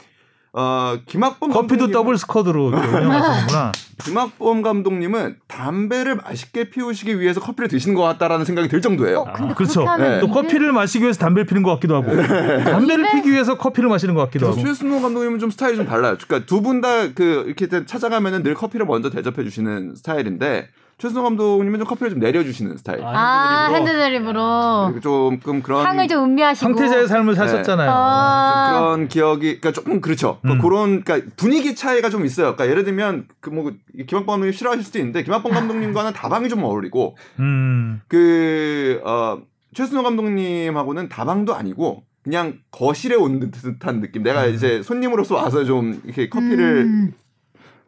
[0.56, 3.72] 어 김학범 커피도 감독님은- double squad로 운영하시는구나.
[4.06, 9.22] 김학범 감독님은 담배를 맛있게 피우시기 위해서 커피를 드시는 것 같다라는 생각이 들 정도예요.
[9.22, 9.84] 어, 근데 그렇죠.
[9.98, 10.20] 네.
[10.20, 14.22] 또 커피를 마시기 위해서 담배를 피는 것 같기도 하고 담배를 피기 위해서 커피를 마시는 것
[14.26, 14.62] 같기도 하고.
[14.62, 16.18] 최순호 감독님은 좀 스타일이 좀 달라요.
[16.22, 21.80] 그러니까 두 분 다 그 이렇게 찾아가면은 늘 커피를 먼저 대접해 주시는 스타일인데 최순호 감독님은
[21.80, 23.02] 좀 커피를 좀 내려주시는 스타일.
[23.04, 26.66] 아 핸드드립으로 그리고 조금 그런 향을 좀 음미하시고.
[26.70, 27.92] 황태자의 삶을 사셨잖아요.
[27.92, 28.70] 아.
[28.72, 30.40] 그런 기억이 그러니까 조금 그렇죠.
[30.46, 30.60] 음.
[30.60, 32.56] 그런 그러니까 분위기 차이가 좀 있어요.
[32.56, 33.72] 그러니까 예를 들면 그 뭐
[34.08, 38.02] 김학범 감독님 싫어하실 수도 있는데 김학범 감독님과는 다방이 좀 어울리고 음.
[38.08, 39.40] 그 어,
[39.76, 44.24] 최순호 감독님하고는 다방도 아니고 그냥 거실에 온 듯한 느낌.
[44.24, 47.14] 내가 이제 손님으로서 와서 좀 이렇게 커피를 음.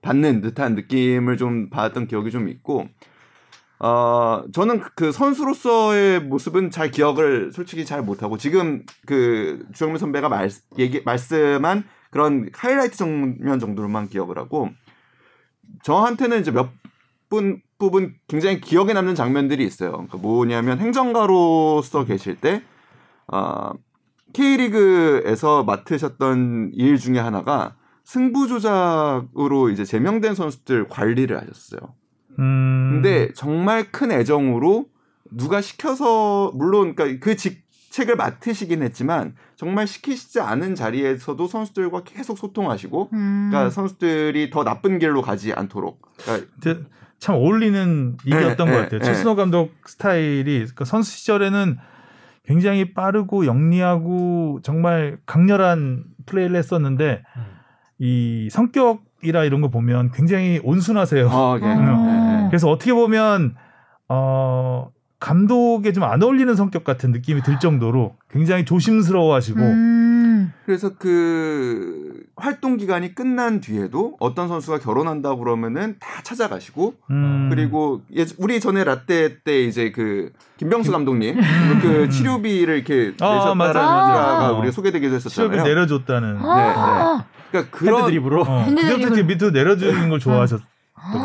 [0.06, 2.88] 받는 듯한 느낌을 좀 받았던 기억이 좀 있고
[3.80, 10.50] 어 저는 그 선수로서의 모습은 잘 기억을 솔직히 잘 못하고 지금 그 주영민 선배가 말
[10.78, 14.70] 얘기 말씀한 그런 하이라이트 장면 정도로만 기억을 하고
[15.84, 16.70] 저한테는 이제 몇
[17.30, 19.92] 분 부분 굉장히 기억에 남는 장면들이 있어요.
[19.92, 22.64] 그러니까 뭐냐면 행정가로서 계실 때
[23.28, 23.72] 어,
[24.34, 31.80] K리그에서 맡으셨던 일 중에 하나가 승부 조작으로 이제 제명된 선수들 관리를 하셨어요.
[32.40, 32.90] 음.
[32.94, 34.86] 근데 정말 큰 애정으로
[35.32, 43.10] 누가 시켜서 물론 그러니까 그 직책을 맡으시긴 했지만 정말 시키시지 않은 자리에서도 선수들과 계속 소통하시고
[43.12, 43.48] 음.
[43.50, 46.78] 그러니까 선수들이 더 나쁜 길로 가지 않도록 그러니까 데-
[47.18, 49.00] 참 어울리는 일이었던 네, 것 네, 같아요.
[49.00, 49.06] 네.
[49.06, 51.78] 최순호 감독 스타일이 그러니까 선수 시절에는
[52.44, 57.55] 굉장히 빠르고 영리하고 정말 강렬한 플레이를 했었는데 음.
[58.00, 61.28] 이 성격이라 이런 거 보면 굉장히 온순하세요.
[61.28, 61.66] 어, 예.
[61.66, 61.70] 어.
[61.70, 62.48] 예, 예.
[62.50, 63.56] 그래서 어떻게 보면
[64.10, 70.54] 어 감독에 좀 안 어울리는 성격 같은 느낌이 들 정도로 굉장히 조심스러워하시고 음.
[70.66, 77.48] 그래서 그 활동 기간이 끝난 뒤에도 어떤 선수가 결혼한다 그러면은 다 찾아가시고 음.
[77.50, 81.38] 그리고 예, 우리 전에 라떼 때 이제 그 김병수 감독님
[81.82, 84.58] 그 치료비를 이렇게 아, 내셨다라는 맞아요, 얘기가 맞아요.
[84.60, 85.64] 우리가 소개되기도 했었잖아요.
[85.64, 86.38] 내려줬다는.
[86.42, 87.26] 아.
[87.62, 88.42] 그러니까 그런 헤드드립으로.
[88.42, 90.62] 어, 핸드드립을- 그때부터 이렇게 밑으로 내려주는 걸 좋아하셨.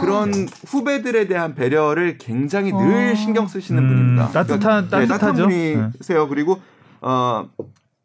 [0.02, 0.32] 그런
[0.66, 3.14] 후배들에 대한 배려를 굉장히 늘 어.
[3.14, 4.28] 신경 쓰시는 음, 분입니다.
[4.28, 5.42] 따뜻한- 그러니까, 네, 따뜻한 따뜻하죠.
[5.48, 6.28] 분이세요.
[6.28, 6.60] 그리고
[7.00, 7.48] 어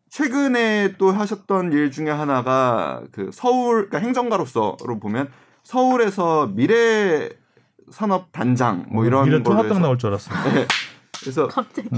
[0.09, 5.27] 최근에 또 하셨던 일 중에 하나가 그 서울 그러니까 행정가로서로 보면
[5.63, 7.29] 서울에서 미래
[7.91, 10.31] 산업 단장 뭐 이런 미래 걸로 통합당 나올 줄 알았어.
[10.53, 10.65] 네.
[11.19, 11.89] 그래서 갑자기.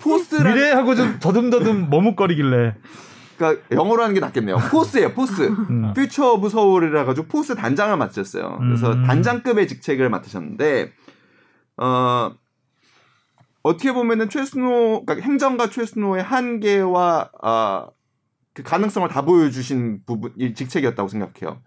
[0.00, 2.74] FOS라 미래하고 좀 더듬더듬 머뭇거리길래.
[3.36, 4.56] 그러니까 영어로 하는 게 낫겠네요.
[4.70, 5.42] FOS예요, FOS.
[5.42, 5.92] 음.
[5.94, 8.58] Future of Seoul이라 가지고 FOS 단장을 맡으셨어요.
[8.60, 9.04] 그래서 음.
[9.04, 10.92] 단장급의 직책을 맡으셨는데
[11.78, 12.32] 어
[13.62, 17.88] 어떻게 보면은 최순호 그러니까 행정가 최순호의 한계와 아,
[18.54, 21.60] 그 가능성을 다 보여주신 부분 이 직책이었다고 생각해요.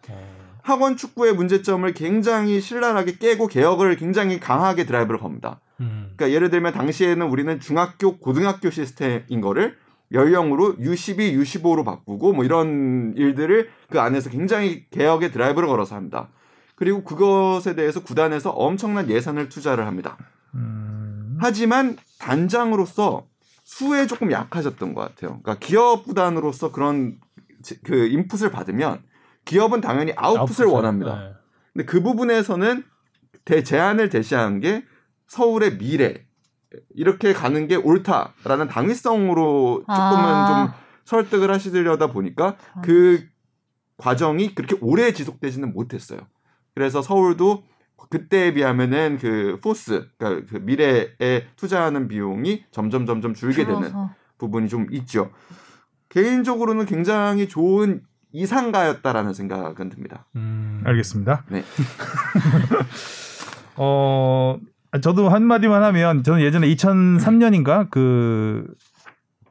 [0.61, 5.59] 학원 축구의 문제점을 굉장히 신랄하게 깨고 개혁을 굉장히 강하게 드라이브를 겁니다.
[5.79, 6.11] 음.
[6.15, 9.77] 그러니까 예를 들면 당시에는 우리는 중학교, 고등학교 시스템인 거를
[10.11, 16.29] 연령으로 U12, U15로 바꾸고 뭐 이런 일들을 그 안에서 굉장히 개혁의 드라이브를 걸어서 합니다.
[16.75, 20.17] 그리고 그것에 대해서 구단에서 엄청난 예산을 투자를 합니다.
[20.55, 21.37] 음.
[21.41, 23.27] 하지만 단장으로서
[23.63, 25.39] 수에 조금 약하셨던 것 같아요.
[25.41, 27.17] 그러니까 기업 구단으로서 그런
[27.61, 29.03] 지- 그 인풋을 받으면
[29.45, 31.19] 기업은 당연히 아웃풋을 원합니다.
[31.19, 31.33] 네.
[31.73, 32.83] 근데 그 부분에서는
[33.45, 34.83] 대 제안을 제시한 게
[35.27, 36.25] 서울의 미래
[36.93, 40.47] 이렇게 가는 게 옳다라는 당위성으로 조금은 아.
[40.47, 40.73] 좀
[41.05, 43.25] 설득을 하시려다 보니까 그
[43.97, 46.19] 과정이 그렇게 오래 지속되지는 못했어요.
[46.73, 47.63] 그래서 서울도
[48.09, 54.11] 그때에 비하면은 그 포스, 그러니까 그 미래에 투자하는 비용이 점점 점점 줄게 되는 줄어서.
[54.37, 55.31] 부분이 좀 있죠.
[56.09, 58.01] 개인적으로는 굉장히 좋은
[58.31, 60.27] 이상가였다라는 생각은 듭니다.
[60.35, 60.81] 음.
[60.85, 61.45] 알겠습니다.
[61.49, 61.63] 네.
[63.75, 64.57] 어,
[65.01, 68.65] 저도 한마디만 하면 저는 예전에 2003년인가 그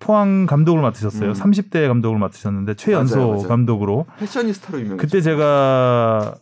[0.00, 1.30] 포항 감독을 맡으셨어요.
[1.30, 1.34] 음.
[1.34, 3.48] 30대 감독을 맡으셨는데 최연소 맞아요, 맞아요.
[3.48, 5.00] 감독으로 패셔니스타로 유명했죠.
[5.00, 6.34] 그때 제가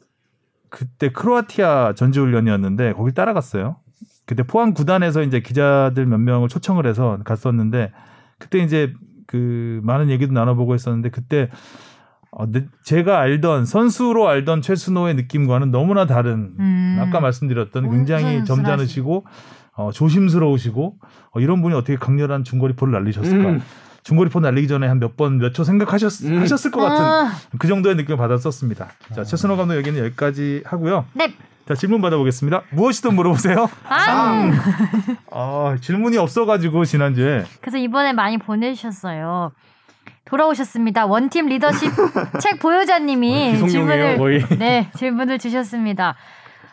[0.69, 3.77] 그때 크로아티아 전지훈련이었는데 거길 따라갔어요.
[4.25, 7.93] 그때 포항 구단에서 이제 기자들 몇 명을 초청을 해서 갔었는데
[8.39, 8.93] 그때 이제
[9.27, 11.49] 그 많은 얘기도 나눠보고 했었는데 그때
[12.85, 16.99] 제가 알던 선수로 알던 최순호의 느낌과는 너무나 다른 음.
[17.01, 19.25] 아까 말씀드렸던 굉장히 점잖으시고
[19.77, 20.97] 어, 조심스러우시고
[21.33, 23.49] 어, 이런 분이 어떻게 강렬한 중거리포를 날리셨을까?
[23.49, 23.63] 음.
[24.03, 26.41] 중거리포 날리기 전에 한 몇 번 몇 초 생각하셨 음.
[26.41, 28.89] 하셨을 것 같은 아, 그 정도의 느낌을 받았었습니다.
[29.15, 31.07] 자, 최순호 감독 얘기는 여기까지 하고요.
[31.15, 31.33] 네.
[31.67, 32.63] 자, 질문 받아보겠습니다.
[32.71, 33.69] 무엇이든 물어보세요.
[33.89, 34.51] 아.
[35.33, 39.51] 아, 질문이 없어가지고 지난주에 그래서 이번에 많이 보내주셨어요.
[40.27, 41.07] 돌아오셨습니다.
[41.07, 41.91] 원팀 리더십
[42.41, 44.45] 책 보유자님이 질문을 거의.
[44.59, 46.17] 네 질문을 주셨습니다.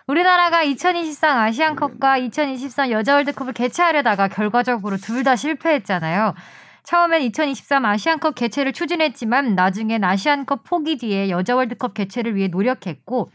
[0.07, 6.33] 우리나라가 2023 아시안컵과 2023 여자 월드컵을 개최하려다가 결과적으로 둘 다 실패했잖아요.
[6.83, 13.31] 처음엔 2023 아시안컵 개최를 추진했지만 나중엔 아시안컵 포기 뒤에 여자 월드컵 개최를 위해 노력했고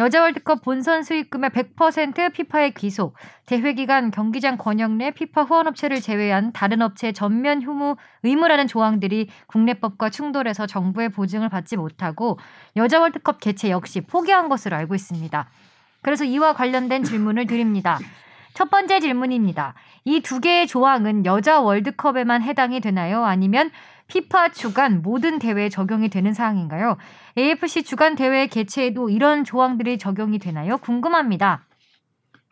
[0.00, 6.54] 여자 월드컵 본선 수익금의 100% 피파에 귀속, 대회 기간 경기장 권역 내 피파 후원업체를 제외한
[6.54, 12.38] 다른 업체 전면 휴무 의무라는 조항들이 국내법과 충돌해서 정부의 보증을 받지 못하고
[12.76, 15.50] 여자 월드컵 개최 역시 포기한 것으로 알고 있습니다.
[16.00, 17.98] 그래서 이와 관련된 질문을 드립니다.
[18.54, 19.74] 첫 번째 질문입니다.
[20.06, 23.24] 이 두 개의 조항은 여자 월드컵에만 해당이 되나요?
[23.26, 23.70] 아니면
[24.10, 26.96] 피파 주간 모든 대회에 적용이 되는 사항인가요?
[27.38, 30.78] AFC 주간 대회 개최에도 이런 조항들이 적용이 되나요?
[30.78, 31.66] 궁금합니다.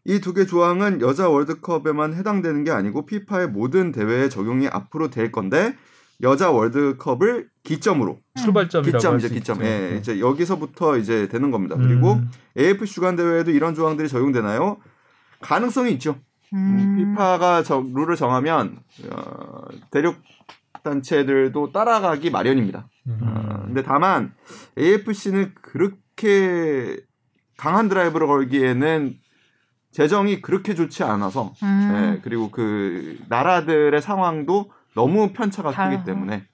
[0.04, 5.30] 이 두 개 조항은 여자 월드컵에만 해당되는 게 아니고 피파의 모든 대회에 적용이 앞으로 될
[5.30, 5.74] 건데
[6.22, 9.66] 여자 월드컵을 기점으로 출발점이라고 기점 할 이제 수 기점 있죠.
[9.66, 9.96] 예, 네.
[9.98, 11.76] 이제 여기서부터 이제 되는 겁니다.
[11.76, 14.78] 그리고 음, AFC 주간 대회에도 이런 조항들이 적용되나요?
[15.40, 16.16] 가능성이 있죠.
[16.54, 18.78] 음, 피파가 저, 룰을 정하면
[19.10, 20.16] 어, 대륙
[20.82, 22.88] 단체들도 따라가기 마련입니다.
[23.08, 23.18] 음.
[23.22, 24.34] 어, 근데 다만
[24.78, 26.96] AFC는 그렇게
[27.56, 29.14] 강한 드라이브를 걸기에는
[29.90, 32.14] 재정이 그렇게 좋지 않아서 음.
[32.16, 36.46] 예, 그리고 그 나라들의 상황도 너무 편차가 다- 크기 때문에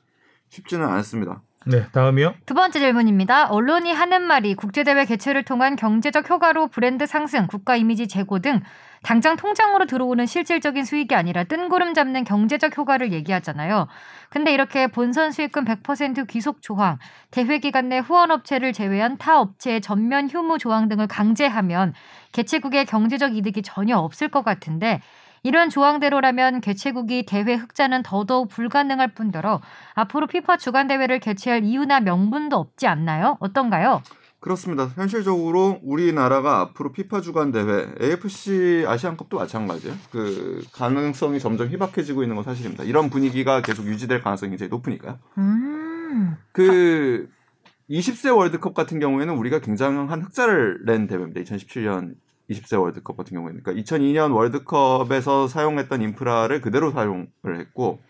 [0.48, 1.42] 쉽지는 않습니다.
[1.66, 2.34] 네, 다음이요.
[2.44, 3.48] 두 번째 질문입니다.
[3.48, 8.60] 언론이 하는 말이 국제대회 개최를 통한 경제적 효과로 브랜드 상승, 국가 이미지 제고 등
[9.02, 13.86] 당장 통장으로 들어오는 실질적인 수익이 아니라 뜬구름 잡는 경제적 효과를 얘기하잖아요.
[14.30, 16.98] 근데 이렇게 본선 수익금 100% 귀속 조항,
[17.30, 21.94] 대회 기간 내 후원 업체를 제외한 타 업체의 전면 휴무 조항 등을 강제하면
[22.32, 25.00] 개최국의 경제적 이득이 전혀 없을 것 같은데
[25.44, 29.60] 이런 조항대로라면 개최국이 대회 흑자는 더더욱 불가능할 뿐더러
[29.94, 33.36] 앞으로 피파 주간 대회를 개최할 이유나 명분도 없지 않나요?
[33.40, 34.02] 어떤가요?
[34.40, 34.90] 그렇습니다.
[34.94, 39.96] 현실적으로 우리나라가 앞으로 피파 주간 대회, AFC 아시안컵도 마찬가지예요.
[40.10, 42.84] 그 가능성이 점점 희박해지고 있는 건 사실입니다.
[42.84, 45.18] 이런 분위기가 계속 유지될 가능성이 굉장히 높으니까요.
[45.38, 46.36] 음.
[46.52, 47.30] 그
[47.90, 51.40] 20세 월드컵 같은 경우에는 우리가 굉장한 흑자를 낸 대회입니다.
[51.40, 52.14] 2017년
[52.50, 53.62] 20세 월드컵 같은 경우에는.
[53.62, 57.28] 그러니까 2002년 월드컵에서 사용했던 인프라를 그대로 사용을
[57.58, 58.00] 했고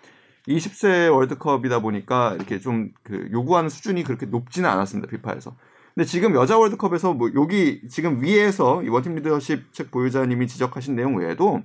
[0.49, 5.11] 20세 월드컵이다 보니까 이렇게 좀 그 요구하는 수준이 그렇게 높지는 않았습니다.
[5.11, 5.57] 피파에서.
[5.95, 11.17] 근데 지금 여자 월드컵에서 뭐 여기 지금 위에서 이 원팀 리더십 책 보유자님이 지적하신 내용
[11.17, 11.63] 외에도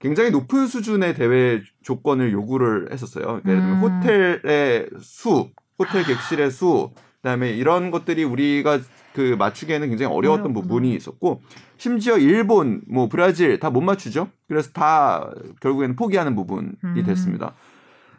[0.00, 3.40] 굉장히 높은 수준의 대회 조건을 요구를 했었어요.
[3.42, 4.00] 그러니까 예를 들면 음.
[4.00, 8.80] 호텔의 수, 호텔 객실의 수, 그다음에 이런 것들이 우리가
[9.20, 10.62] 그 맞추기에는 굉장히 어려웠던 어렵구나.
[10.62, 11.42] 부분이 있었고
[11.76, 14.28] 심지어 일본, 뭐 브라질 다 못 맞추죠.
[14.48, 17.02] 그래서 다 결국에는 포기하는 부분이 음.
[17.04, 17.54] 됐습니다.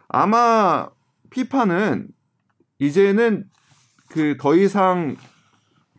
[0.08, 0.88] 아마
[1.32, 2.08] 피파는
[2.80, 3.46] 이제는
[4.10, 5.16] 그 더 이상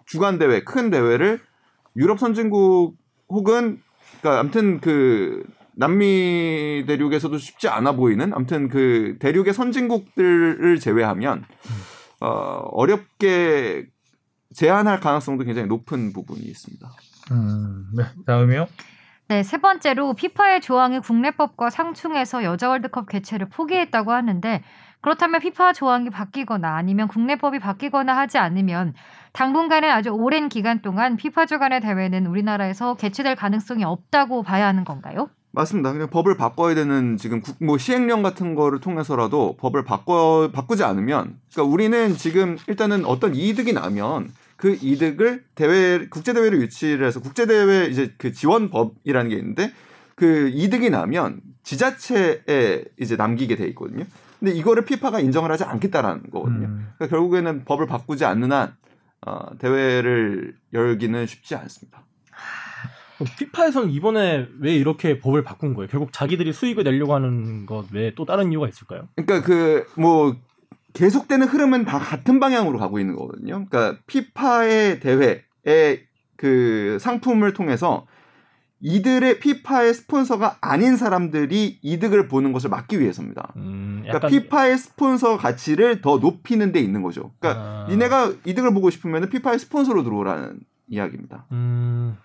[0.06, 1.40] 주간 대회, 큰 대회를
[1.96, 2.96] 유럽 선진국
[3.28, 3.80] 혹은
[4.20, 5.42] 그러니까 아무튼 그
[5.74, 11.44] 남미 대륙에서도 쉽지 않아 보이는 아무튼 그 대륙의 선진국들을 제외하면
[12.20, 12.28] 어,
[12.72, 13.86] 어렵게
[14.54, 16.88] 제한할 가능성도 굉장히 높은 부분이 있습니다.
[17.32, 18.04] 음, 네.
[18.26, 18.66] 다음이요.
[19.28, 24.62] 네, 세 번째로 피파의 조항이 국내법과 상충해서 여자 월드컵 개최를 포기했다고 하는데
[25.00, 28.94] 그렇다면 피파 조항이 바뀌거나 아니면 국내법이 바뀌거나 하지 않으면
[29.32, 35.28] 당분간은 아주 오랜 기간 동안 피파 주간의 대회는 우리나라에서 개최될 가능성이 없다고 봐야 하는 건가요?
[35.52, 35.92] 맞습니다.
[35.92, 41.38] 그냥 법을 바꿔야 되는 지금 국- 뭐 시행령 같은 거를 통해서라도 법을 바꿔 바꾸지 않으면
[41.52, 44.30] 그러니까 우리는 지금 일단은 어떤 이득이 나면
[44.62, 49.72] 그 이득을 대회 국제 대회를 유치를 해서 국제 대회 이제 그 지원법이라는 게 있는데
[50.14, 54.04] 그 이득이 나면 지자체에 이제 남기게 돼 있거든요.
[54.38, 56.68] 근데 이거를 피파가 인정을 하지 않겠다라는 거거든요.
[56.68, 56.88] 음.
[56.96, 58.76] 그러니까 결국에는 법을 바꾸지 않는 한
[59.26, 62.04] 어, 대회를 열기는 쉽지 않습니다.
[63.38, 65.88] 피파에서는 이번에 왜 이렇게 법을 바꾼 거예요?
[65.88, 69.08] 결국 자기들이 수익을 내려고 하는 것 외에 또 다른 이유가 있을까요?
[69.16, 70.36] 그러니까 그 뭐
[70.92, 73.64] 계속되는 흐름은 다 같은 방향으로 가고 있는 거거든요.
[73.66, 78.06] 그러니까 피파의 대회의 그 상품을 통해서
[78.80, 83.52] 이들의 피파의 스폰서가 아닌 사람들이 이득을 보는 것을 막기 위해서입니다.
[83.56, 87.30] 음, 그러니까 약간 피파의 스폰서 가치를 더 높이는 데 있는 거죠.
[87.38, 87.86] 그러니까 아.
[87.88, 91.46] 니네가 이득을 보고 싶으면 피파의 스폰서로 들어오라는 이야기입니다.
[91.52, 92.16] 음,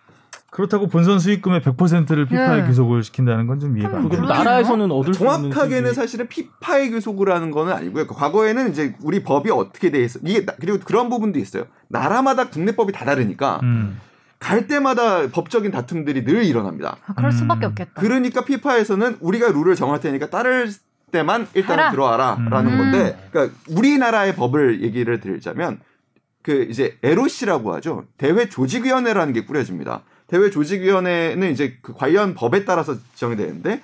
[0.57, 2.67] 그렇다고 본선 수익금의 100%를 피파에 네.
[2.67, 4.23] 귀속을 시킨다는 건 좀 이해가 안 돼요.
[4.23, 8.07] 나라에서는 얻을 수 있는 정확하게는 수익이- 사실은 피파의 교속을 하는 거는 아니고요.
[8.07, 11.65] 과거에는 이제 우리 법이 어떻게 돼 있어 이게 나- 그리고 그런 부분도 있어요.
[11.89, 13.99] 나라마다 국내법이 다 다르니까 음.
[14.39, 16.97] 갈 때마다 법적인 다툼들이 늘 일어납니다.
[17.05, 17.37] 아, 그럴 음.
[17.37, 18.01] 수밖에 없겠다.
[18.01, 20.71] 그러니까 피파에서는 우리가 룰을 정할 테니까 따를
[21.11, 21.77] 때만 일단.
[21.79, 22.77] 은 들어와라라는 음.
[22.79, 25.79] 건데, 그러니까 우리나라의 법을 얘기를 드리자면
[26.41, 28.05] 그 이제 LOC라고 하죠.
[28.17, 30.01] 대회 조직위원회라는 게 꾸려집니다.
[30.27, 33.81] 대회 조직위원회는 이제 그 관련 법에 따라서 지정이 되는데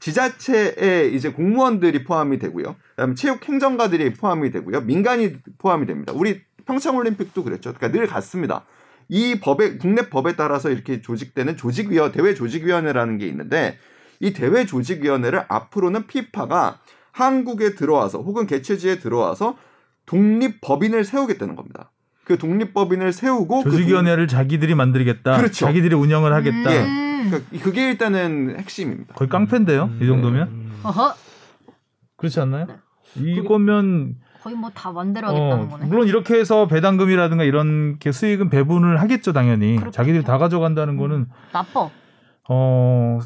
[0.00, 2.74] 지자체에 이제 공무원들이 포함이 되고요.
[2.90, 4.80] 그다음에 체육 행정가들이 포함이 되고요.
[4.80, 6.12] 민간이 포함이 됩니다.
[6.14, 7.72] 우리 평창 올림픽도 그랬죠.
[7.72, 8.64] 그러니까 늘 같습니다.
[9.08, 13.78] 이 법에 국내 법에 따라서 이렇게 조직되는 조직위원 대회 조직위원회라는 게 있는데
[14.18, 16.80] 이 대회 조직위원회를 앞으로는 피파가
[17.12, 19.56] 한국에 들어와서 혹은 개최지에 들어와서
[20.06, 21.92] 독립 법인을 세우겠다는 겁니다.
[22.24, 25.36] 그 독립법인을 세우고 그 조직위원회를 자기들이 만들겠다.
[25.36, 25.66] 그렇죠.
[25.66, 26.72] 자기들이 운영을 하겠다.
[26.74, 26.80] 예.
[26.84, 27.30] 음.
[27.30, 29.14] 독- 그러니까 그게 일단은 핵심입니다.
[29.14, 29.90] 거의 깡패인데요.
[30.00, 30.72] 이 정도면 음.
[30.84, 31.14] 어허,
[32.16, 32.66] 그렇지 않나요?
[33.16, 35.86] 이거면 거의 뭐 다 만들어야겠다는 어, 거네.
[35.86, 39.90] 물론 이렇게 해서 배당금이라든가 이런 게 수익은 배분을 하겠죠 당연히 그렇겠죠.
[39.92, 41.90] 자기들이 다 가져간다는 거는 나빠.
[42.48, 43.18] 어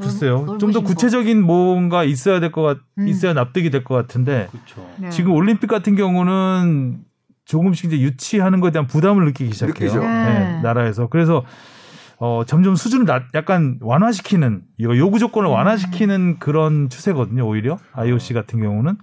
[0.00, 3.06] 글쎄요 넓- 좀더 구체적인 뭔가 있어야 될 것 같, 음.
[3.08, 4.90] 있어야 납득이 될 것 같은데 그렇죠.
[4.98, 5.10] 네.
[5.10, 7.00] 지금 올림픽 같은 경우는
[7.44, 9.74] 조금씩 이제 유치하는 것에 대한 부담을 느끼기 시작해요.
[9.74, 10.00] 느끼죠.
[10.00, 10.60] 네.
[10.62, 11.44] 나라에서 그래서
[12.18, 15.52] 어, 점점 수준을 낮, 약간 완화시키는 이거 요구 조건을 음.
[15.52, 17.46] 완화시키는 그런 추세거든요.
[17.46, 18.96] 오히려 IOC 같은 경우는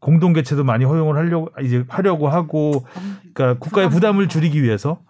[0.00, 2.86] 공동 개최도 많이 허용을 하려고 이제 하려고 하고
[3.34, 5.00] 그러니까 국가의 부담을 줄이기 위해서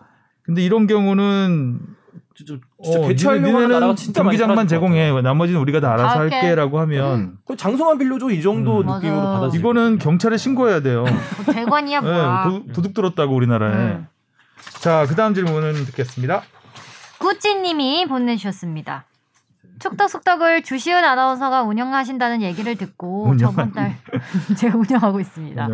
[0.43, 1.81] 근데 이런 경우는
[2.37, 4.67] 진짜, 진짜 어, 하는 나라가 진짜 경기장만.
[4.67, 6.35] 제공해 나머지는 우리가 다 알아서 다 할게.
[6.35, 8.87] 할게라고 하면 그 장소만 빌려줘 이 정도 음.
[8.87, 9.23] 느낌으로.
[9.23, 11.05] 받아들이고 이거는 경찰에 신고해야 돼요.
[11.05, 12.45] 뭐 대관이야 네, 뭐야.
[12.49, 13.73] 도, 도둑 들었다고 우리나라에.
[13.75, 14.07] 음.
[14.81, 16.43] 자, 그 다음 질문은 듣겠습니다.
[17.19, 19.05] 꾸찌님이 보내주셨습니다.
[19.79, 23.97] 축덕숙덕을 주시은 아나운서가 운영하신다는 얘기를 듣고 운영하는- 저번 달
[24.57, 25.69] 제가 운영하고 있습니다.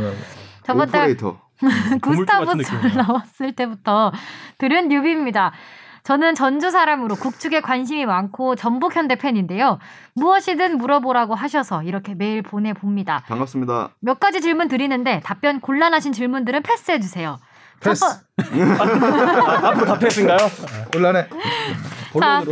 [0.64, 1.40] 저번 달 오퍼레이터.
[2.02, 2.52] 구스타브.
[2.96, 4.12] 나왔을 때부터
[4.58, 5.52] 들은 newbie입니다.
[6.02, 9.78] 저는 전주 사람으로 국축에 관심이 많고 전북 현대 팬인데요.
[10.14, 13.24] 무엇이든 물어보라고 하셔서 이렇게 메일 보내봅니다.
[13.28, 13.90] 반갑습니다.
[14.00, 17.38] 몇 가지 질문 드리는데 답변 곤란하신 질문들은 패스해 주세요.
[17.80, 18.04] 패스.
[18.36, 20.38] 앞으로 다 패스인가요?
[20.92, 21.28] 곤란해.
[22.20, 22.42] 자,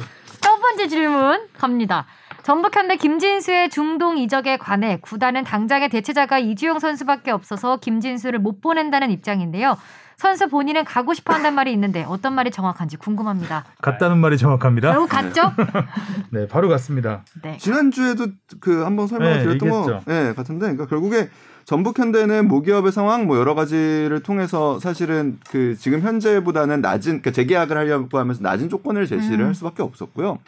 [0.40, 2.06] 첫 번째 질문 갑니다.
[2.42, 9.76] 전북현대 김진수의 중동 이적에 관해 구단은 당장의 대체자가 이주영 선수밖에 없어서 김진수를 못 보낸다는 입장인데요.
[10.18, 13.64] 선수 본인은 가고 싶어 한단 말이 있는데 어떤 말이 정확한지 궁금합니다.
[13.80, 14.90] 같다는 말이 정확합니다.
[14.90, 15.52] 결국 갔죠?
[16.30, 17.24] 네, 바로 갔습니다.
[17.40, 17.56] 네.
[17.56, 18.26] 지난주에도
[18.58, 20.04] 그 한번 설명을 네, 드렸던 거 얘기했죠.
[20.10, 21.30] 예, 같은데 그러니까 결국에
[21.64, 27.76] 전북 현대는 모기업의 상황 뭐 여러 가지를 통해서 사실은 그 지금 현재보다는 낮은 그러니까 재계약을
[27.76, 29.46] 하려고 하면서 낮은 조건을 제시를 음.
[29.46, 30.40] 할 수밖에 없었고요.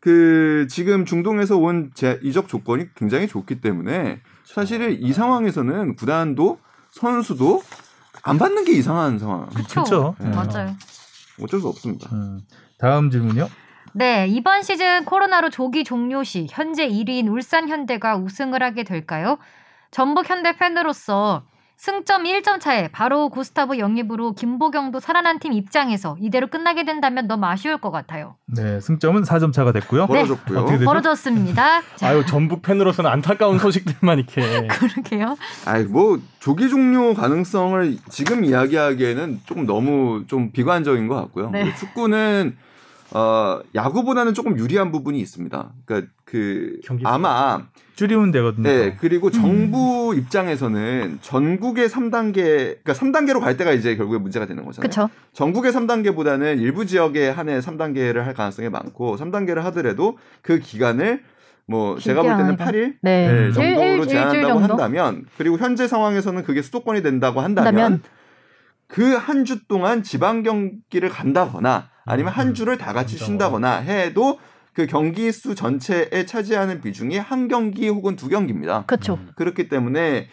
[0.00, 6.58] 그 지금 중동에서 온 제, 이적 조건이 굉장히 좋기 때문에 사실은 이 상황에서는 구단도
[6.90, 7.62] 선수도
[8.22, 9.46] 안 받는 게 이상한 상황.
[9.48, 9.82] 그쵸.
[9.82, 10.14] 그쵸.
[10.20, 10.30] 네.
[10.30, 10.76] 맞아요.
[11.42, 12.08] 어쩔 수 없습니다.
[12.12, 12.40] 음,
[12.78, 13.48] 다음 질문요.
[13.94, 19.38] 네, 이번 시즌 코로나로 조기 종료 시 현재 1위인 울산 현대가 우승을 하게 될까요?
[19.90, 21.44] 전북 현대 팬으로서
[21.82, 27.78] 승점 1점 차에 바로 구스타브 영입으로 김보경도 살아난 팀 입장에서 이대로 끝나게 된다면 너무 아쉬울
[27.78, 28.36] 것 같아요.
[28.46, 30.06] 네, 승점은 4점 차가 됐고요.
[30.06, 30.66] 벌어졌고요.
[30.66, 30.84] 되죠?
[30.84, 31.82] 벌어졌습니다.
[31.96, 35.36] 자, 아유 전북 팬으로서는 안타까운 소식들만 이렇게 그러게요.
[35.66, 41.50] 아이 뭐 조기 종료 가능성을 지금 이야기하기에는 조금 너무 좀 비관적인 것 같고요.
[41.50, 41.64] 네.
[41.64, 42.56] 그리고 축구는
[43.14, 45.72] 어 야구보다는 조금 유리한 부분이 있습니다.
[45.84, 47.62] 그러니까 그 경기 아마
[47.94, 48.62] 줄이면 되거든요.
[48.68, 52.34] 네 그리고 정부 입장에서는 전국의 3단계
[52.82, 54.88] 그러니까 3단계로 갈 때가 이제 결국에 문제가 되는 거잖아요.
[54.88, 55.10] 그쵸.
[55.34, 61.22] 전국의 3단계보다는 일부 지역에 한해 3단계를 할 가능성이 많고 3단계를 하더라도 그 기간을
[61.66, 63.28] 뭐 제가 볼 때는 길게 8일 네.
[63.32, 64.72] 네, 일- 정도로 제한한다고 정도?
[64.72, 68.02] 한다면 그리고 현재 상황에서는 그게 수도권이 된다고 한다면 한다면?
[68.88, 74.38] 그한 주 동안 지방 경기를 간다거나 아니면 한 주를 다 같이 쉰다거나 해도
[74.72, 78.84] 그 경기 수 전체에 차지하는 비중이 한 경기 혹은 두 경기입니다.
[78.86, 79.18] 그쵸.
[79.36, 80.28] 그렇기 때문에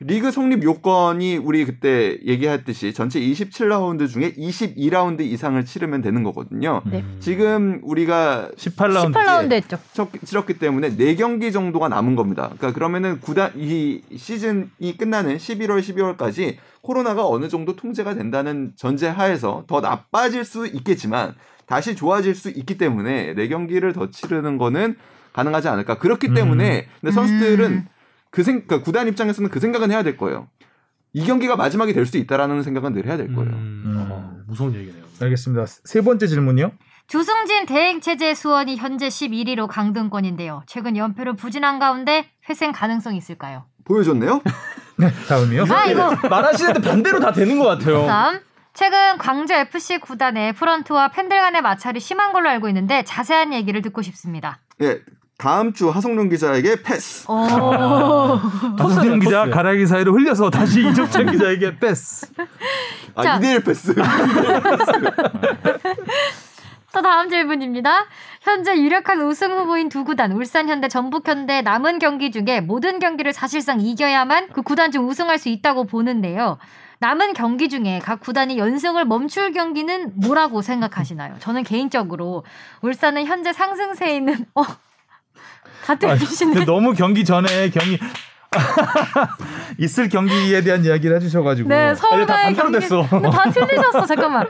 [0.00, 6.82] 리그 성립 요건이 우리 그때 얘기했듯이 전체 27라운드 중에 22라운드 이상을 치르면 되는 거거든요.
[6.84, 7.04] 네.
[7.20, 9.12] 지금 우리가 18라운드.
[9.14, 9.78] 18라운드 했죠.
[9.92, 12.46] 쳤- 치렀기 때문에 4경기 정도가 남은 겁니다.
[12.56, 19.62] 그러니까 그러면은 구단 이 시즌이 끝나는 11월 12월까지 코로나가 어느 정도 통제가 된다는 전제 하에서
[19.68, 21.34] 더 나빠질 수 있겠지만
[21.66, 24.96] 다시 좋아질 수 있기 때문에 4경기를 더 치르는 거는
[25.32, 25.98] 가능하지 않을까.
[25.98, 26.34] 그렇기 음.
[26.34, 27.86] 때문에 근데 선수들은 음.
[28.34, 30.48] 그 생, 그러니까 구단 입장에서는 그 생각은 해야 될 거예요.
[31.12, 33.52] 이 경기가 마지막이 될 수 있다라는 생각은 늘 해야 될 거예요.
[33.52, 35.04] 음, 어, 무서운 얘기네요.
[35.22, 35.66] 알겠습니다.
[35.84, 36.72] 세 번째 질문이요.
[37.06, 40.64] 주승진 대행체제 수원이 현재 11위로 강등권인데요.
[40.66, 43.66] 최근 연패로 부진한 가운데 회생 가능성이 있을까요?
[43.84, 44.42] 보여줬네요?
[44.98, 45.66] 네, 다음이요.
[45.70, 48.04] 아 이거 말하시는데 반대로 다 되는 것 같아요.
[48.06, 48.40] 다음
[48.72, 54.02] 최근 광주 FC 구단의 프런트와 팬들 간의 마찰이 심한 걸로 알고 있는데 자세한 얘기를 듣고
[54.02, 54.58] 싶습니다.
[54.82, 55.00] 예.
[55.44, 57.26] 다음 주 하성룡 기자에게 패스.
[57.30, 57.36] 오.
[58.78, 59.54] 박성준 기자 토스.
[59.54, 62.26] 가랑이 사이로 흘려서 다시 이정찬 기자에게 패스.
[63.14, 63.38] 아, 자.
[63.38, 63.94] 2대1 패스.
[66.94, 68.06] 또 다음 질문입니다.
[68.40, 73.34] 현재 유력한 우승 후보인 두 구단 울산 현대 전북 현대 남은 경기 중에 모든 경기를
[73.34, 76.56] 사실상 이겨야만 그 구단 중 우승할 수 있다고 보는데요.
[77.00, 81.34] 남은 경기 중에 각 구단이 연승을 멈출 경기는 뭐라고 생각하시나요?
[81.40, 82.44] 저는 개인적으로
[82.80, 84.62] 울산은 현재 상승세에 있는 어
[85.84, 86.64] 같은 근데 뜻이네.
[86.64, 87.98] 너무 경기 전에 경기
[89.78, 93.06] 있을 경기에 대한 이야기를 해주셔가지고 네, 다 서울과의 경기 됐어.
[93.08, 94.06] 근데 다 틀리셨어.
[94.06, 94.46] 잠깐만.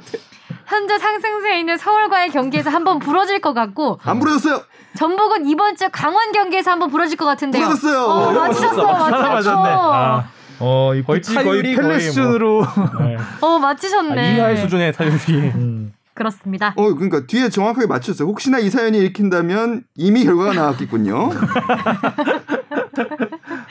[0.66, 4.62] 현재 상승세에 있는 서울과의 경기에서 한번 부러질 것 같고 안 부러졌어요.
[4.96, 7.64] 전북은 이번 주 강원 경기에서 한번 부러질 것 같은데요.
[7.64, 8.00] 부러졌어요.
[8.04, 8.82] 어, 맞히셨어.
[8.82, 9.10] 맞히셨어.
[9.20, 9.68] 맞았네.
[9.76, 10.24] 아,
[10.60, 12.64] 어, 이 거의 거의 펠레 거의 수준으로.
[13.00, 13.16] 네.
[13.40, 14.36] 어, 아, 맞히셨네.
[14.36, 15.16] 이하의 수준의 타율이.
[15.28, 15.92] 음.
[16.14, 16.72] 그렇습니다.
[16.76, 18.28] 어, 그러니까 뒤에 정확하게 맞췄어요.
[18.28, 21.30] 혹시나 이 사연이 읽힌다면 이미 결과가 나왔겠군요.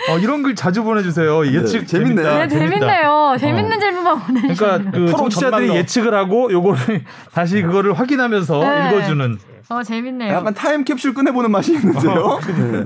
[0.10, 1.46] 어, 이런 글 자주 보내주세요.
[1.48, 2.22] 예측 네, 재밌네.
[2.24, 2.38] 재밌다.
[2.40, 3.36] 네, 재밌네요.
[3.40, 4.56] 재밌는 질문만 보내주시네요.
[4.58, 5.76] 그러니까 그 프로 청취자들이.
[5.76, 8.90] 예측을 하고 요거를 다시 그거를 확인하면서 네.
[8.90, 9.38] 읽어주는.
[9.70, 10.34] 어, 재밌네요.
[10.34, 12.40] 약간 타임캡슐 꺼내보는 맛이 있는데요.
[12.46, 12.84] 네.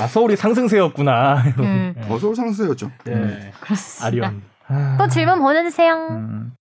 [0.00, 1.42] 아 서울이 상승세였구나.
[1.58, 2.90] 네, 어, 서울 상승세였죠.
[3.04, 3.52] 네.
[3.60, 4.06] 그렇습니다.
[4.06, 4.42] 아리언.
[4.98, 5.94] 또 질문 보내주세요.
[6.10, 6.52] 음.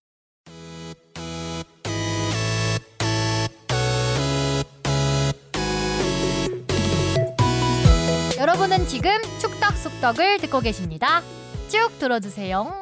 [8.47, 11.21] 여러분은 지금 축덕숙덕을 듣고 계십니다.
[11.69, 12.73] 쭉 들어주세요.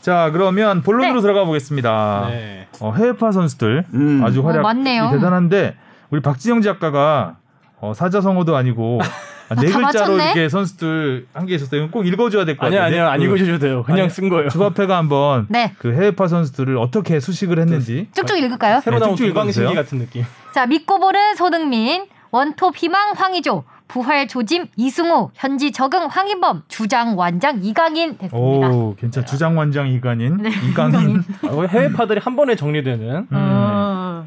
[0.00, 1.20] 자 그러면 본론으로 네.
[1.20, 2.26] 들어가 보겠습니다.
[2.28, 2.66] 네.
[2.80, 4.20] 어, 해외파 선수들 음.
[4.24, 5.10] 아주 활약이 어, 많네요.
[5.12, 5.76] 대단한데
[6.10, 7.36] 우리 박진영 작가가
[7.80, 8.98] 어, 사자성어도 아니고
[9.48, 9.82] 아, 네다 글자로
[10.16, 10.24] 맞췄네?
[10.24, 11.88] 이렇게 선수들 한 게 있었어요.
[11.92, 13.06] 꼭 읽어줘야 될것 아니요 같아요.
[13.06, 13.84] 아니요 안 읽으셔도 돼요.
[13.84, 14.48] 그냥 아니, 쓴 거예요.
[14.48, 15.72] 주바페가 한번 네.
[15.78, 18.80] 그 해외파 선수들을 어떻게 수식을 했는지 쭉쭉 읽을까요?
[18.80, 19.84] 새로 네, 나온 쭉쭉 두방신기 읽어주세요.
[19.84, 20.24] 같은 느낌.
[20.52, 23.62] 자, 믿고 보는 손흥민, 원톱 희망 황의조,
[23.92, 28.68] 부활 조짐 이승우, 현지 적응 황인범, 주장 완장 이강인 됐습니다.
[28.70, 33.16] 오 괜찮 주장 완장 이간인 네, 이강인 아, 해외 파들이 한 번에 정리되는.
[33.16, 33.26] 음.
[33.30, 34.26] 어,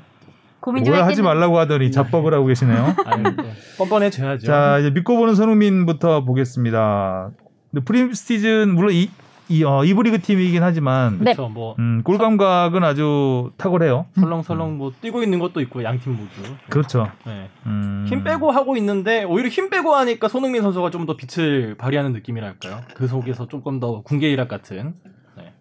[0.60, 1.24] 고민 좀 뭐야 하지.
[1.24, 2.96] 말라고 하더니 잡법을 하고 계시네요.
[3.06, 3.54] 아니, 네.
[3.80, 4.46] 뻔뻔해져야죠.
[4.46, 7.32] 자 이제 믿고 보는 손흥민부터 보겠습니다.
[7.72, 9.10] 근데 프리시즌 물론 이
[9.48, 11.34] 이 어, 이부 리그 팀이긴 하지만 네.
[11.34, 11.50] 그렇죠.
[11.50, 14.08] 뭐 음, 골 감각은 아주 탁월해요.
[14.20, 16.56] 설렁설렁 뭐 뛰고 있는 것도 있고 양팀 모두.
[16.70, 17.12] 그렇죠.
[17.26, 17.50] 네.
[17.66, 18.06] 음.
[18.10, 22.82] 힘 빼고 하고 있는데 오히려 힘 빼고 하니까 손흥민 선수가 좀 더 빛을 발휘하는 느낌이랄까요.
[22.96, 24.96] 그 속에서 조금 더 군계 일학 같은.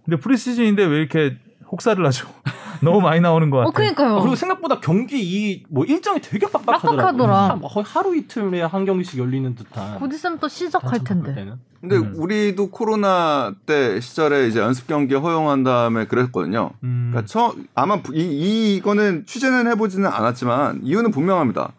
[0.05, 1.37] 근데 프리시즌인데 왜 이렇게
[1.75, 2.29] 혹사를 하죠?
[2.83, 3.69] 너무 많이 나오는 것 같아요.
[3.69, 4.17] 어, 그니까요.
[4.17, 6.97] 어, 그리고 생각보다 경기 이 뭐 일정이 되게 빡빡하더라고요.
[6.97, 7.49] 빡빡하더라.
[7.51, 9.99] 한- 거의 하루 이틀에 한 경기씩 열리는 듯한.
[9.99, 11.35] 곧 있으면 또 시작할 텐데.
[11.35, 11.55] 때는.
[11.81, 12.13] 근데 음.
[12.17, 16.71] 우리도 코로나 때 시절에 이제 연습 경기 허용한 다음에 그랬거든요.
[16.83, 17.09] 음.
[17.11, 21.73] 그러니까 처, 아마 이, 이 이거는 취재는 해보지는 않았지만 이유는 분명합니다.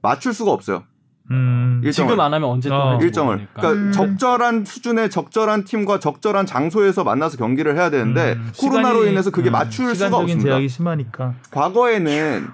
[0.00, 0.84] 맞출 수가 없어요.
[1.32, 2.10] 음, 일정을.
[2.10, 2.90] 지금 안 하면 언제 또 어.
[2.90, 3.48] 할지 일정을.
[3.54, 3.92] 그러니까 음.
[3.92, 9.50] 적절한 수준의 적절한 팀과 적절한 장소에서 만나서 경기를 해야 되는데 음, 코로나로 시간이- 인해서 그게
[9.50, 10.50] 음, 맞출 수가 시간적인 없습니다.
[10.50, 11.34] 제약이 심하니까.
[11.50, 12.48] 과거에는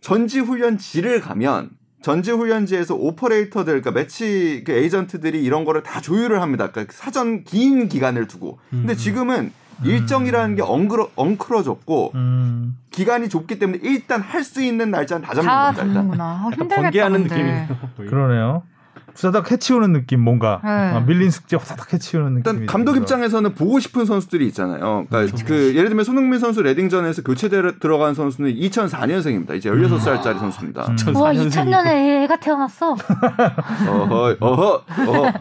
[0.00, 1.70] 전지 훈련지를 가면
[2.02, 6.70] 전지 훈련지에서 오퍼레이터들 그러니까 매치 그 에이전트들이 이런 거를 다 조율을 합니다.
[6.70, 8.58] 그러니까 사전 긴 기간을 두고.
[8.70, 8.96] 근데 음.
[8.96, 9.52] 지금은
[9.84, 15.46] 일정이라는 게 엉그러, 엉클어졌고 음, 기간이 좁기 때문에 일단 할 수 있는 날짜는 다 잡는
[15.48, 15.84] 다 겁니다.
[15.94, 16.24] 잡는구나.
[16.24, 16.82] 아, 힘들겠다.
[16.82, 17.34] 번개하는 근데.
[17.34, 17.66] 느낌이네요.
[18.10, 18.62] 그러네요.
[19.14, 20.70] 후다닥 해치우는 느낌 뭔가 네.
[20.70, 22.52] 아, 밀린 숙제 후다닥 해치우는 느낌.
[22.54, 25.04] 일단 감독 입장에서는 보고 싶은 선수들이 있잖아요.
[25.10, 29.54] 그러니까 그 예를 들면 손흥민 선수 레딩전에서 교체 들어간 선수는 2004년생입니다.
[29.54, 30.82] 이제 16살짜리 선수입니다.
[30.88, 31.16] 음.
[31.16, 31.50] 와 2004년생이고.
[31.50, 32.92] 2000년에 애가 태어났어.
[32.92, 35.32] 어허, 어허, 어허.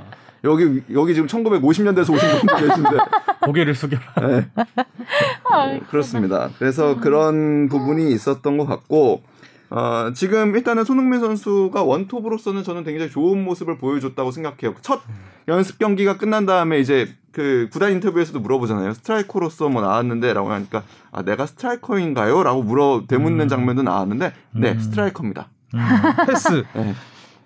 [0.43, 2.89] 여기 여기 지금 1950년대에서 오신 분들 계신데
[3.45, 4.03] 고개를 숙여라.
[4.27, 4.47] 네.
[4.55, 6.49] 네, 그렇습니다.
[6.57, 9.23] 그래서 그런 부분이 있었던 것 같고
[9.69, 14.75] 어, 지금 일단은 손흥민 선수가 원톱으로서는 저는 굉장히 좋은 모습을 보여줬다고 생각해요.
[14.81, 15.01] 첫
[15.47, 18.93] 연습 경기가 끝난 다음에 이제 그 구단 인터뷰에서도 물어보잖아요.
[18.93, 23.47] 스트라이커로서 뭐 나왔는데라고 하니까 아 내가 스트라이커인가요?라고 물어 되묻는 음.
[23.47, 24.79] 장면도 나왔는데 네 음.
[24.79, 25.47] 스트라이커입니다.
[25.73, 25.79] 음,
[26.27, 26.63] 패스.
[26.73, 26.93] 네.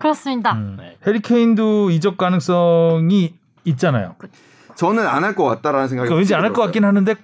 [0.09, 0.53] 그렇습니다.
[0.53, 0.77] 음.
[0.79, 0.97] 네.
[1.07, 3.33] 해리케인도 이적 가능성이
[3.65, 4.15] 있잖아요.
[4.75, 6.61] 저는 안 할 것 같다라는 생각이 그러니까 왠지 안 할 것.
[6.63, 7.15] 같긴 하는데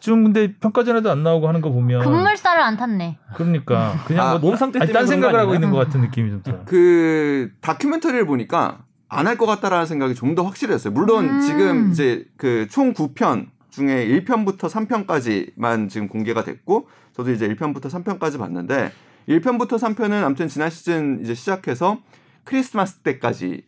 [0.00, 3.18] 좀 근데 평가전에도 안 나오고 하는 거 보면 급물살을 안 탔네.
[3.34, 5.54] 그러니까 그냥 아, 뭐 몸 상태 때문에 딴 생각을 거 하고?
[5.54, 6.62] 있는 것 같은 느낌이 좀 들어요.
[6.64, 8.78] 그 다큐멘터리를 보니까
[9.10, 10.92] 안 할 것 같다라는 생각이 좀 더 확실했어요.
[10.94, 11.40] 물론 음.
[11.42, 18.38] 지금 이제 그 총 9편 중에 1편부터 3편까지만 지금 공개가 됐고 저도 이제 1편부터 3편까지
[18.38, 18.90] 봤는데
[19.28, 21.98] 1편부터 3편은 아무튼 지난 시즌 이제 시작해서
[22.44, 23.62] 크리스마스 때까지의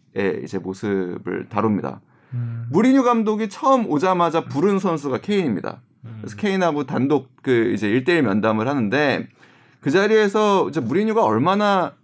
[0.45, 2.01] 이제 모습을 다룹니다.
[2.35, 2.67] 음.
[2.71, 5.83] 무리뉴 감독이 처음 오자마자 부른 선수가 케인입니다.
[6.21, 9.29] 그래서 케인하고 단독 그 이제 1대1 면담을 하는데
[9.81, 11.95] 그 자리에서 이제 무리뉴가 얼마나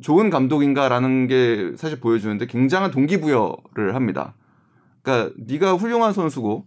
[0.00, 4.34] 좋은 감독인가라는 게 사실 보여주는데 굉장한 동기부여를 합니다.
[5.02, 6.66] 그러니까 네가 훌륭한 선수고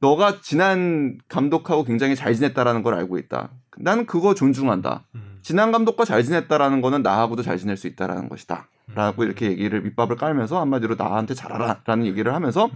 [0.00, 3.50] 너가 지난 감독하고 굉장히 잘 지냈다라는 걸 알고 있다.
[3.78, 5.04] 나는 그거 존중한다.
[5.14, 5.38] 음.
[5.42, 8.66] 지난 감독과 잘 지냈다라는 거는 나하고도 잘 지낼 수 있다라는 것이다.
[8.94, 12.68] 라고 이렇게 얘기를 밑밥을 깔면서 한마디로 나한테 잘하라라는 얘기를 하면서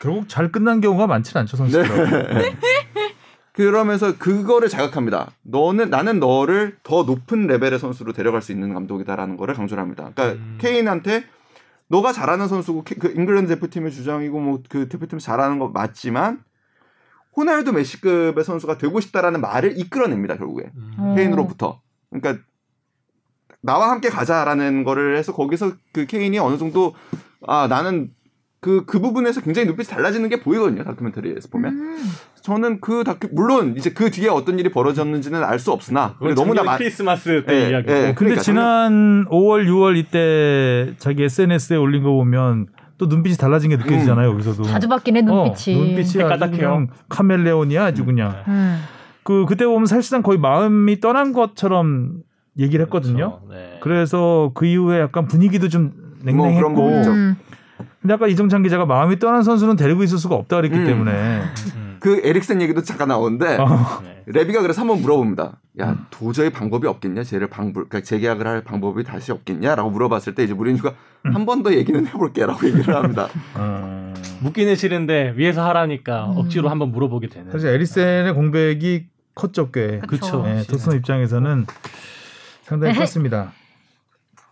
[0.00, 1.82] 결국 잘 끝난 경우가 많지는 않죠 선수들.
[2.34, 2.56] 네.
[3.52, 5.30] 그러면서 그거를 자각합니다.
[5.42, 10.10] 너는 나는 너를 더 높은 레벨의 선수로 데려갈 수 있는 감독이다라는 거를 강조를 합니다.
[10.14, 10.58] 그러니까 음.
[10.58, 11.24] 케인한테
[11.88, 16.40] 너가 잘하는 선수고 케- 그 잉글랜드 대표팀의 주장이고 뭐 그 대표팀 잘하는 거 맞지만
[17.36, 20.92] 호날두 메시급의 선수가 되고 싶다라는 말을 이끌어냅니다 결국에 음.
[20.98, 21.14] 어.
[21.16, 21.80] 케인으로부터.
[22.10, 22.42] 그러니까
[23.60, 26.94] 나와 함께 가자라는 거를 해서 거기서 그 케인이 어느 정도
[27.46, 28.10] 아 나는
[28.60, 31.72] 그 그 부분에서 굉장히 눈빛이 달라지는 게 보이거든요 다큐멘터리에서 보면.
[31.74, 31.96] 음.
[32.42, 36.62] 저는 그 다큐 물론 이제 그 뒤에 어떤 일이 벌어졌는지는 알 수 없으나 그건 너무나
[36.64, 37.92] 많 크리스마스 때 예, 이야기고.
[37.92, 37.96] 예.
[38.00, 42.66] 근데 그러니까 지난 5월, 6월 이때 자기 SNS에 올린 거 보면
[42.98, 44.64] 또 눈빛이 달라진 게 느껴지잖아요 여기서도.
[44.64, 45.76] 자주 바뀌네 눈빛이.
[45.76, 46.56] 어, 눈빛이.
[46.56, 48.42] 그냥 카멜레온이야 아주 그냥.
[48.48, 48.80] 음.
[49.24, 52.22] 그 그때 보면 사실상 거의 마음이 떠난 것처럼
[52.58, 53.40] 얘기를 했거든요.
[53.40, 53.46] 그렇죠.
[53.50, 53.78] 네.
[53.80, 56.88] 그래서 그 이후에 약간 분위기도 좀뭐 냉랭했고.
[56.88, 57.36] 음.
[58.00, 60.86] 근데 아까 이정찬 기자가 마음이 떠난 선수는 데리고 있을 수가 없다 그랬기 음.
[60.86, 61.42] 때문에.
[62.02, 62.20] 음.
[62.20, 64.22] 그 에릭센 얘기도 잠깐 나오는데 어, 네.
[64.26, 65.58] 레비가 그래서 한번 물어봅니다.
[65.80, 66.06] 야 음.
[66.10, 67.22] 도저히 방법이 없겠냐?
[67.22, 70.94] 쟤를 방불 그러니까 재계약을 할 방법이 다시 없겠냐?라고 물어봤을 때 이제 무리뉴가
[71.26, 71.34] 음.
[71.34, 73.28] 한번 더 얘기는 해볼게라고 얘기를 합니다.
[73.54, 74.12] 어.
[74.40, 76.38] 묻기는 싫은데 위에서 하라니까 음.
[76.38, 77.50] 억지로 한번 물어보게 되는.
[77.52, 80.00] 사실 에리센의 공백이 컸죠 꽤.
[80.06, 80.42] 그쵸.
[80.42, 81.66] 네, 토트넘 입장에서는
[82.64, 83.52] 상당히 컸습니다.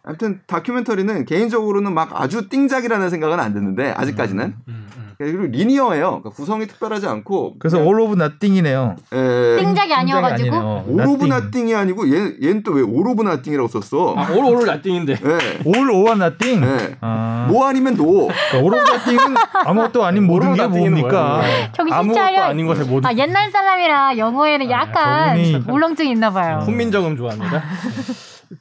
[0.03, 4.80] 아무튼 다큐멘터리는 개인적으로는 막 아주 띵작이라는 생각은 안 드는데 아직까지는 음, 음.
[5.21, 6.07] 그리고 linear예요.
[6.09, 8.97] 그러니까 구성이 특별하지 않고 그래서 all of nothing이네요.
[9.13, 10.85] 에, 띵작이 아니어가지고.
[10.89, 14.15] all of nothing이 아니고 얘 얘는 또 왜 all of nothing이라고 썼어?
[14.17, 15.13] 아, all or nothing인데.
[15.13, 15.39] 예.
[15.67, 16.61] all or nothing.
[16.63, 16.97] 네.
[17.03, 18.29] 아, 모 아니면 도.
[18.29, 19.35] 그러니까 all of nothing은
[19.67, 21.37] 아무것도 아닌 모든 all게 of 뭡니까?
[21.37, 21.73] 뭐야?
[21.73, 22.43] 정신 아무것도 차려.
[22.45, 23.07] 아닌 것에 모두.
[23.07, 26.61] 아 옛날 사람이라 영어에는 약간 저분이- 울렁증이 있나 봐요.
[26.65, 27.63] 훈민정음 좋아합니다.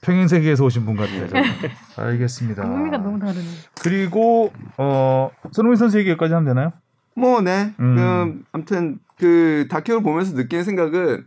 [0.02, 1.28] 평행 세계에서 오신 분 같아요.
[1.98, 2.64] 알겠습니다.
[2.66, 3.44] 의미가 너무 다르네.
[3.82, 6.72] 그리고 어 손흥민 선수 얘기 여기까지 하면 되나요?
[7.16, 7.74] 뭐, 네.
[7.80, 7.96] 음.
[7.96, 11.26] 그, 아무튼 그 다큐를 보면서 느끼는 생각은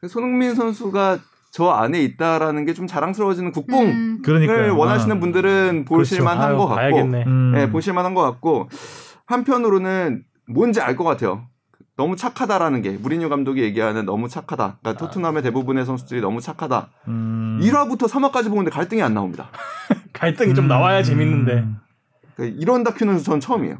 [0.00, 1.18] 그 손흥민 선수가
[1.52, 4.22] 저 안에 있다라는 게 좀 자랑스러워지는 국뽕을 음.
[4.24, 4.76] 그러니까요.
[4.76, 5.20] 원하시는 아.
[5.20, 7.24] 분들은 보실만한 아유, 것 같고, 봐야겠네.
[7.26, 7.52] 음.
[7.54, 8.68] 네, 보실만한 것 같고
[9.26, 11.46] 한편으로는 뭔지 알 것 같아요.
[11.98, 14.78] 너무 착하다라는 게 무리뉴 감독이 얘기하는 너무 착하다.
[14.80, 16.90] 그러니까 토트넘의 대부분의 선수들이 너무 착하다.
[17.08, 17.58] 음.
[17.60, 19.50] 1화부터 3화까지 보는데 갈등이 안 나옵니다.
[20.14, 20.68] 갈등이 좀 음.
[20.68, 21.66] 나와야 재밌는데
[22.36, 23.78] 그러니까 이런 다큐는 전 처음이에요.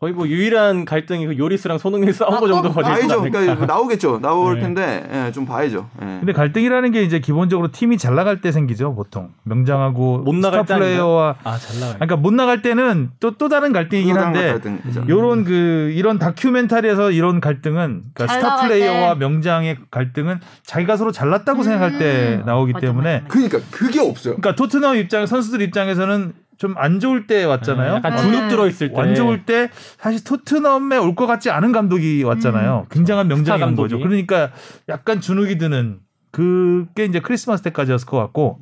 [0.00, 3.20] 거의 뭐 유일한 갈등이 그 요리스랑 손흥민 싸운 아, 거 정도 어, 거지 봐야죠.
[3.20, 4.20] 그러니까 나오겠죠.
[4.20, 4.60] 나올 네.
[4.60, 5.88] 텐데 예, 좀 봐야죠.
[6.00, 6.06] 예.
[6.20, 9.30] 근데 갈등이라는 게 이제 기본적으로 팀이 잘 나갈 때 생기죠, 보통.
[9.42, 11.94] 명장하고 못 나갈 스타 때 플레이어와 아잘 나가.
[11.94, 15.00] 그러니까 못 나갈 때는 또 또 다른 갈등이긴 한데 갈등이죠.
[15.00, 15.08] 음.
[15.08, 19.18] 요런 그 이런 다큐멘터리에서 이런 갈등은 그러니까 잘 스타 나갈 플레이어와 때.
[19.20, 21.62] 명장의 갈등은 자기가 서로 잘났다고 음.
[21.64, 23.28] 생각할 때 나오기 맞아, 때문에 맞아.
[23.28, 24.36] 그러니까 그게 없어요.
[24.36, 27.90] 그러니까 토트넘 입장 선수들 입장에서는 좀 안 좋을 때 왔잖아요.
[27.90, 28.18] 네, 약간 네.
[28.22, 32.86] 주눅 들어 있을 때 안 좋을 때 사실 토트넘에 올 것 같지 않은 감독이 왔잖아요.
[32.90, 33.98] 굉장한 명장인 스타 거죠.
[33.98, 34.50] 그러니까
[34.88, 36.00] 약간 주눅이 드는
[36.30, 38.58] 그게 이제 크리스마스 때까지였을 것 같고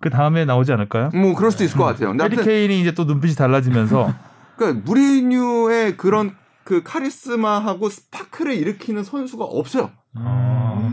[0.00, 1.10] 그 다음에 나오지 않을까요?
[1.12, 2.08] 뭐 그럴 수도 있을 것 같아요.
[2.10, 4.14] 근데 해리 아무튼 케인이 이제 또 눈빛이 달라지면서
[4.56, 6.34] 그러니까 무리뉴의 그런
[6.64, 9.90] 그 카리스마하고 스파크를 일으키는 선수가 없어요.
[10.14, 10.90] 아,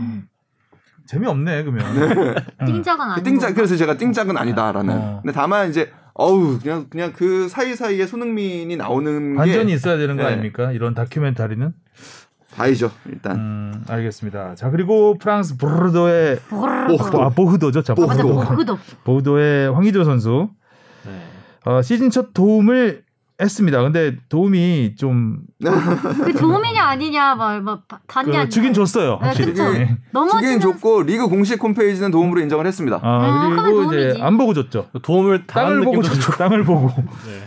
[1.06, 1.86] 재미없네 그러면.
[2.60, 2.66] 음.
[2.66, 3.54] 띵작은 그 아닌 띵작?
[3.54, 4.94] 그래서 제가 띵작은 아니다라는.
[4.96, 5.20] 어.
[5.22, 10.16] 근데 다만 이제 어우 그냥 그냥 그 사이 사이에 손흥민이 나오는 반전이 게 있어야 되는
[10.16, 10.30] 거 네.
[10.32, 10.72] 아닙니까?
[10.72, 11.72] 이런 다큐멘터리는.
[12.56, 13.36] 봐야죠 일단.
[13.36, 14.56] 음, 알겠습니다.
[14.56, 17.22] 자 그리고 프랑스 보르도의 보르도.
[17.22, 17.82] 아 보흐도죠.
[17.84, 18.40] 자, 아, 보흐도.
[18.40, 18.78] 보흐도.
[19.04, 20.50] 보흐도의 황희조 선수
[21.06, 21.70] 네.
[21.70, 23.04] 어, 시즌 첫 도움을
[23.40, 23.80] 했습니다.
[23.82, 25.38] 근데 도움이 좀
[26.24, 28.48] 그 도움이냐 아니냐 막, 막 봤냐 그.
[28.48, 29.18] 주긴 줬어요.
[29.22, 29.52] 네, 확실히.
[29.54, 29.96] 네.
[30.12, 32.98] 넘어지는 주긴 줬고 리그 공식 홈페이지는 도움으로 인정을 했습니다.
[33.02, 34.14] 아, 음, 그리고 이제.
[34.20, 34.88] 안 보고 줬죠.
[35.02, 36.32] 도움을 땅을 보고 줬죠.
[36.32, 36.88] 땅을 보고.
[36.96, 37.42] 네.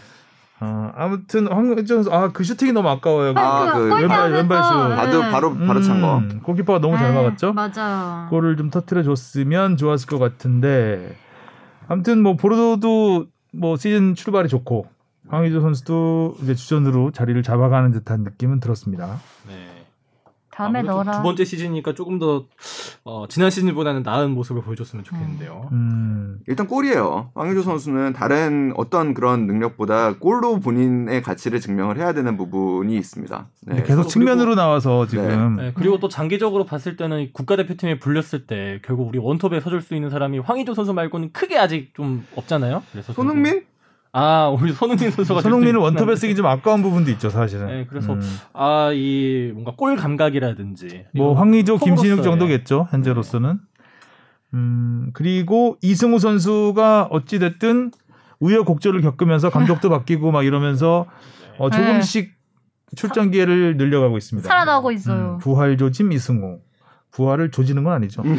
[0.63, 1.47] 어, 아무튼
[1.87, 3.33] 선수 아그 슈팅이 너무 아까워요.
[3.35, 4.69] 아, 아, 그그 왼발- 왼발 슛.
[4.69, 6.17] 바로 바로 바로 찬 거.
[6.19, 7.53] 음, 골키퍼가 너무 잘 막았죠.
[7.53, 8.27] 맞아요.
[8.29, 11.15] 골을 좀 터트려 줬으면 좋았을 것 같은데
[11.87, 14.85] 아무튼 뭐 보르도도 뭐 시즌 출발이 좋고
[15.31, 19.19] 황희조 선수도 이제 주전으로 자리를 잡아가는 듯한 느낌은 들었습니다.
[19.47, 19.81] 네.
[20.53, 21.13] 다음에 넣어라.
[21.13, 22.45] 두 번째 시즌이니까 조금 더
[23.03, 25.69] 어, 지난 시즌보다는 나은 모습을 보여줬으면 좋겠는데요.
[25.71, 27.31] 음, 일단 골이에요.
[27.33, 33.47] 황의조 선수는 다른 어떤 그런 능력보다 골로 본인의 가치를 증명을 해야 되는 부분이 있습니다.
[33.67, 33.83] 네.
[33.83, 39.07] 계속 측면으로 나와서 지금 네, 그리고 또 장기적으로 봤을 때는 이 국가대표팀에 불렸을 때 결국
[39.07, 42.83] 우리 원톱에 서줄 수 있는 사람이 황희조 선수 말고는 크게 아직 좀 없잖아요.
[42.91, 43.63] 그래서 손흥민?
[44.13, 46.15] 아 우리 손흥민 선수가 있긴 원톱에.
[46.17, 47.67] 쓰기 좀 아까운 부분도 있죠, 사실은.
[47.67, 48.21] 네, 그래서 음.
[48.53, 53.59] 아 이 뭔가 골 감각이라든지 뭐 황의조, 김신욱 폼으로서의- 정도겠죠, 현재로서는.
[54.53, 57.91] 음, 그리고 이승우 선수가 어찌 됐든
[58.41, 61.05] 우여곡절을 겪으면서 감독도 바뀌고 막 이러면서
[61.57, 62.33] 어, 조금씩
[62.97, 64.45] 출전 기회를 늘려가고 있습니다.
[64.45, 65.33] 살아나고 있어요.
[65.35, 66.59] 음, 부활 조짐 이승우.
[67.11, 68.21] 부활을 조지는 건 아니죠.
[68.23, 68.37] 네.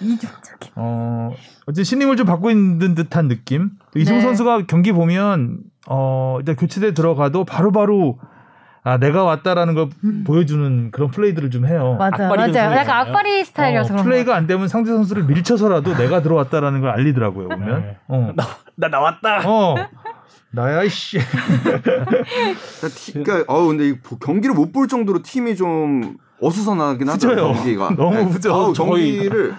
[0.00, 0.70] 이중적인.
[0.76, 1.32] 어,
[1.66, 3.70] 어쨌든 신임을 좀 받고 있는 듯한 느낌.
[3.92, 4.22] 또 이승우 네.
[4.22, 5.58] 선수가 경기 보면
[5.88, 8.18] 어, 일단 교체돼 들어가도 바로 바로
[8.84, 9.90] 아, 내가 왔다라는 걸
[10.26, 11.94] 보여주는 그런 플레이들을 좀 해요.
[12.00, 12.52] 맞아, 악바리 맞아요.
[12.52, 12.72] 선수예요.
[12.72, 17.80] 약간 악바리 스타일이라서 어, 플레이가 안 되면 상대 선수를 밀쳐서라도 내가 들어왔다라는 걸 알리더라고요 보면.
[17.82, 17.96] 네.
[18.08, 18.32] 어,
[18.74, 19.48] 나 나왔다.
[19.48, 19.76] 어,
[20.50, 21.18] 나야 이씨.
[23.12, 27.34] 그러니까, 어 근데 경기를 못 볼 정도로 팀이 좀 어수선하긴 하죠.
[27.34, 27.90] 경기가.
[27.96, 28.52] 너무 후져.
[28.52, 29.54] 어우, 거의- 경기를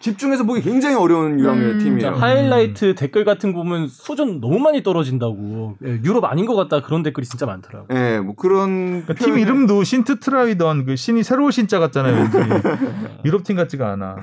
[0.00, 1.78] 집중해서 보기 굉장히 어려운 유형의 음.
[1.78, 2.14] 팀이에요.
[2.14, 7.04] 하이라이트 댓글 같은 거 보면 수준 너무 많이 떨어진다고 예, 유럽 아닌 것 같다 그런
[7.04, 7.86] 댓글이 진짜 많더라고.
[7.94, 12.28] 예, 뭐 그런 그러니까 팀 이름도 신트 트라이던 그 신이 새로 올 신자 같잖아요.
[13.24, 14.16] 유럽 팀 같지가 않아.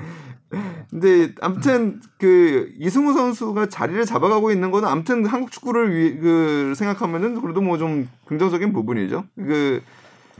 [0.90, 7.40] 근데 아무튼 그 이승우 선수가 자리를 잡아가고 있는 거는 아무튼 한국 축구를 위, 그 생각하면은
[7.40, 9.24] 그래도 뭐 좀 긍정적인 부분이죠.
[9.36, 9.80] 그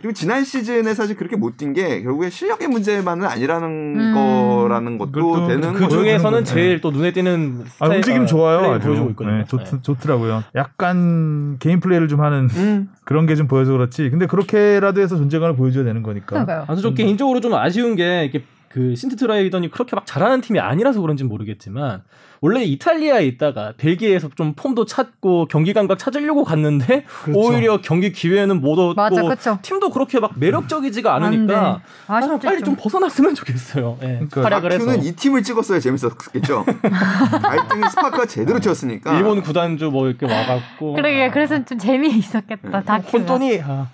[0.00, 4.14] 그리고 지난 시즌에 사실 그렇게 못 뛴 게 결국에 실력의 문제만은 아니라는 음.
[4.14, 5.96] 거라는 것도 되는 그 거죠.
[5.98, 8.72] 중에서는 보여주는 제일 또 눈에 띄는 아, 움직임 아, 좋아요.
[8.72, 8.86] 아주.
[8.88, 9.36] 보여주고 있거든요.
[9.38, 9.82] 네, 좋, 네.
[9.82, 10.42] 좋더라고요.
[10.54, 12.88] 약간 개인 플레이를 좀 하는 음.
[13.04, 14.10] 그런 게 좀 보여서 그렇지.
[14.10, 16.26] 근데 그렇게라도 해서 존재감을 보여줘야 되는 거니까.
[16.26, 16.64] 그러니까요.
[16.66, 21.00] 아, 저 개인적으로 좀 아쉬운 게 이게 그 신트 트라이던이 그렇게 막 잘하는 팀이 아니라서
[21.00, 22.02] 그런지 는 모르겠지만
[22.42, 27.38] 원래 이탈리아에 있다가 벨기에에서 좀 폼도 찾고 경기 감각 찾으려고 갔는데 그렇죠.
[27.38, 29.58] 오히려 경기 기회는 못 얻고 맞아, 그쵸.
[29.60, 32.70] 팀도 그렇게 막 매력적이지가 안 않으니까 아, 빨리 좀.
[32.70, 33.98] 좀 벗어났으면 좋겠어요.
[34.02, 36.64] 예, 그러니까 활약을 해서 이 팀을 찍었어야 재밌었겠죠.
[37.42, 39.16] 알등이 스파크가 제대로 튀었으니까.
[39.18, 42.82] 일본 구단주 뭐 이렇게 와갖고 그러게 그래서 좀 재미있었겠다.
[42.84, 43.18] 다큐가.
[43.18, 43.88] 혼돈이 아,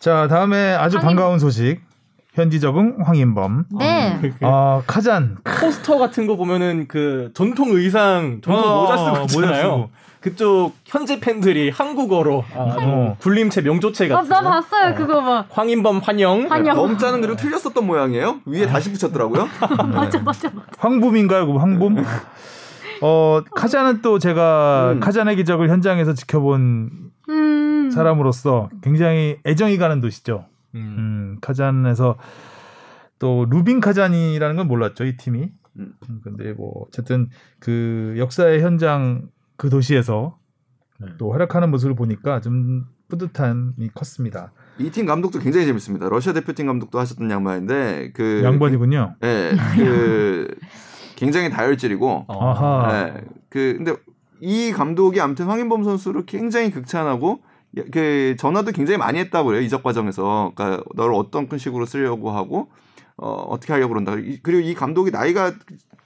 [0.00, 1.80] 자, 다음에 아주 황인- 반가운 소식.
[2.36, 3.64] 현지 적응 황인범.
[3.78, 4.20] 네.
[4.42, 5.38] 아, 카잔.
[5.42, 9.62] 포스터 같은 거 보면은 그 전통 의상, 전통 어, 모자 쓰고 모자 있잖아요.
[9.62, 9.90] 쓰고.
[10.20, 13.16] 그쪽 현재 팬들이 한국어로 아, 어.
[13.20, 15.46] 굴림체 명조체 아, 같은 나 봤어요 그거 막.
[15.50, 16.76] 황인범 환영 환영.
[16.76, 18.40] 범자는 그리고 틀렸었던 모양이에요.
[18.44, 19.48] 위에 다시 붙였더라고요.
[19.94, 20.66] 맞아 맞아 맞아.
[20.78, 21.46] 황붐인가요?
[21.46, 22.04] 그 황붐?
[23.02, 25.00] 어 카자는 또 제가 음.
[25.00, 26.90] 카자네 기적을 현장에서 지켜본
[27.30, 27.90] 음.
[27.94, 30.44] 사람으로서 굉장히 애정이 가는 도시죠.
[30.80, 30.96] 음.
[30.98, 32.16] 음, 카잔에서
[33.18, 35.50] 또 루빈 카잔이라는 건 몰랐죠 이 팀이.
[35.78, 35.92] 음.
[36.08, 40.38] 음, 근데 뭐 어쨌든 그 역사의 현장 그 도시에서
[41.00, 41.08] 네.
[41.18, 44.52] 또 활약하는 모습을 보니까 좀 뿌듯함이 컸습니다.
[44.78, 46.08] 이 팀 감독도 굉장히 재밌습니다.
[46.08, 49.16] 러시아 대표팀 감독도 하셨던 양반인데 그 양반이군요.
[49.22, 50.48] 예, 그
[51.16, 52.50] 굉장히 다혈질이고 어.
[52.50, 52.92] 아하.
[52.92, 53.24] 네.
[53.48, 53.94] 그 근데
[54.40, 57.40] 이 감독이 아무튼 황인범 선수를 굉장히 극찬하고
[57.92, 62.68] 그 전화도 굉장히 많이 했다고 그래요 이적 과정에서 그러니까 너를 어떤 식으로 쓰려고 하고
[63.16, 65.52] 어, 어떻게 하려고 그런다 이- 그리고 이 감독이 나이가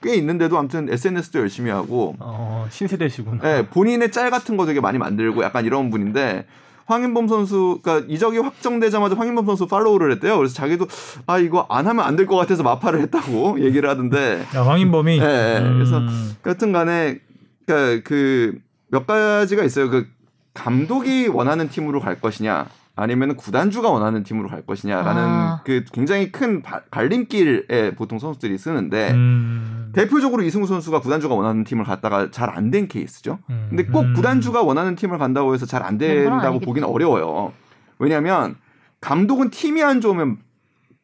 [0.01, 3.39] 꽤 있는데도 아무튼 SNS도 열심히 하고 어, 신세대시구나.
[3.45, 6.45] 예, 본인의 짤 같은 거 되게 많이 만들고 약간 이런 분인데
[6.87, 10.35] 황인범 선수, 그러니까 이적이 확정되자마자 황인범 선수 팔로우를 했대요.
[10.37, 10.87] 그래서 자기도
[11.27, 15.19] 아 이거 안 하면 안 될 것 같아서 마파를 했다고 얘기를 하던데 야, 황인범이.
[15.19, 15.59] 예, 예.
[15.61, 16.01] 음, 그래서
[16.45, 17.19] 여튼간에
[17.65, 18.59] 그러니까 그
[18.89, 19.89] 몇 가지가 있어요.
[19.89, 20.05] 그
[20.53, 22.67] 감독이 원하는 팀으로 갈 것이냐.
[22.93, 25.61] 아니면 구단주가 원하는 팀으로 갈 것이냐라는 아.
[25.65, 31.85] 그 굉장히 큰 바- 갈림길에 보통 선수들이 쓰는데 음, 대표적으로 이승우 선수가 구단주가 원하는 팀을
[31.85, 33.39] 갔다가 잘 안 된 케이스죠.
[33.49, 33.67] 음.
[33.69, 34.13] 근데 꼭 음.
[34.13, 36.59] 구단주가 원하는 팀을 간다고 해서 잘안 그건 된다고.
[36.59, 37.53] 보기는 어려워요.
[37.97, 38.55] 왜냐하면
[38.99, 40.37] 감독은 팀이 안 좋으면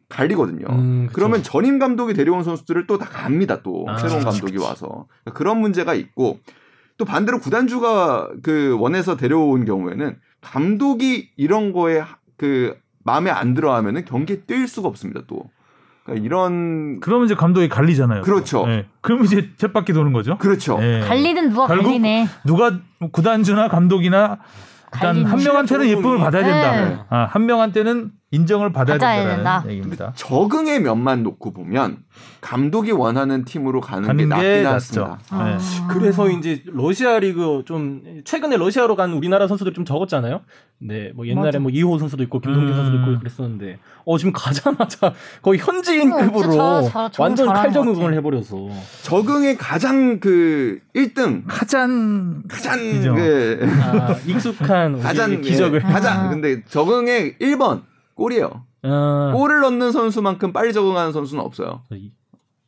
[0.10, 0.66] 갈리거든요.
[0.70, 1.10] 음.
[1.14, 3.62] 그러면 전임 감독이 데려온 선수들을 또 다 갑니다.
[3.64, 6.40] 또 아, 새로운 감독이 와서 그런 문제가 있고
[6.98, 12.04] 또 반대로 구단주가 그 원해서 데려온 경우에는 감독이 이런 거에
[12.38, 15.22] 그 마음에 안 들어 하면은 경기에 뛸 수가 없습니다.
[15.28, 15.50] 또
[16.04, 18.22] 그러니까 이런 그러면 이제 감독이 갈리잖아요.
[18.24, 18.66] 그렇죠.
[18.68, 18.86] 예.
[19.02, 20.38] 그러면 이제 쳇바퀴 도는 거죠.
[20.38, 20.78] 그렇죠.
[20.82, 21.02] 예.
[21.02, 22.28] 갈리든 누가 결국 갈리네.
[22.46, 22.80] 누가
[23.12, 24.40] 구단주나 감독이나
[24.94, 26.72] 일단 한 명한테는 예쁨을 받아야 된다.
[26.72, 27.00] 네.
[27.10, 29.64] 아, 한 명한테는 인정을 받아야 받아야 된다는 된다.
[29.70, 30.14] 얘기입니다.
[30.18, 32.00] 적응의 면만 놓고 보면
[32.42, 35.20] 감독이 원하는 팀으로 가는, 게 가는 낫긴 게 낫습니다.
[35.30, 35.44] 아.
[35.46, 35.58] 네.
[35.90, 40.42] 그래서 이제 러시아 리그 좀 최근에 러시아로 간 우리나라 선수들이 좀 적었잖아요.
[40.80, 41.60] 네, 뭐 옛날에 맞아.
[41.60, 42.76] 뭐 이호 선수도 있고 김동준 음.
[42.76, 48.68] 선수도 있고 그랬었는데, 어 지금 가자마자 거의 현지인급으로 잘- 정말 완전 칼적응을 것 해버려서.
[49.04, 53.16] 적응의 가장 그 1등 카잔 가장 이죠.
[53.16, 55.80] 그 아, 익숙한 가장 기적을.
[55.80, 56.30] 예, 가장 아.
[56.30, 57.84] 근데 적응의 1번
[58.18, 58.64] 골이에요.
[58.84, 61.84] 아, 골을 넣는 선수만큼 빨리 적응하는 선수는 없어요.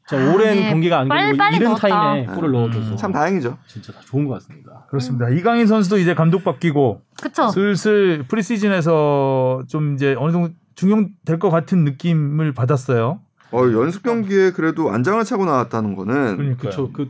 [0.07, 0.69] 저 아, 오랜 네.
[0.69, 1.87] 경기가 빨리- 안기고 빨리 이른 넣었다.
[1.87, 3.57] 타임에 골을 넣어줘서 음, 참 다행이죠.
[3.67, 4.85] 진짜 다 좋은 것 같습니다.
[4.89, 5.29] 그렇습니다.
[5.29, 7.49] 이강인 선수도 이제 감독 바뀌고 그쵸.
[7.49, 13.19] 슬슬 프리시즌에서 좀 이제 어느 정도 중용될 것 같은 느낌을 받았어요.
[13.51, 16.91] 어, 연습 경기에 그래도 안장을 차고 나왔다는 거는 그러니까 그렇죠.
[16.91, 17.09] 그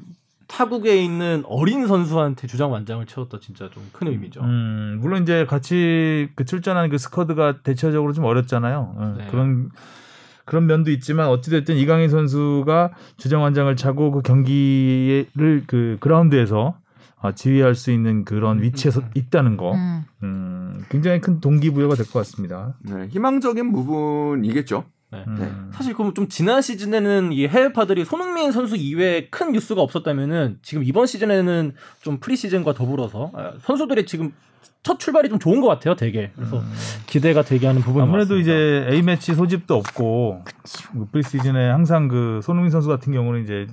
[0.50, 4.41] 타국에 있는 어린 선수한테 주장 완장을 채웠다 진짜 좀 큰 의미죠.
[4.41, 8.93] 음, 물론 이제 같이 그 출전하는 그 스쿼드가 대체적으로 좀 어렵잖아요.
[8.97, 9.28] 어, 네.
[9.30, 9.70] 그런
[10.45, 16.76] 그런 면도 있지만 어찌됐든 이강인 선수가 주장 완장을 차고 그 경기를 그 그라운드에서
[17.22, 20.06] 아, 지휘할 수 있는 그런 위치에 서 있다는 거, 음.
[20.24, 22.76] 음, 굉장히 큰 동기부여가 될 것 같습니다.
[22.82, 24.86] 네, 희망적인 부분이겠죠.
[25.12, 25.24] 네.
[25.28, 25.72] 음.
[25.74, 31.07] 사실 그럼 좀 지난 시즌에는 이 해외파들이 손흥민 선수 이외에 큰 뉴스가 없었다면은 지금 이번
[31.07, 34.34] 시즌에는 좀 프리시즌과 더불어서 아, 선수들이 지금
[34.84, 36.32] 첫 출발이 좀 좋은 것 같아요, 되게.
[36.36, 36.62] 그래서
[37.07, 38.41] 기대가 되게 하는 부분이 아무래도 많습니다.
[38.41, 40.43] 이제 A 매치 소집도 없고
[40.93, 43.68] 그 프리시즌에 항상 그 손흥민 선수 같은 경우는 이제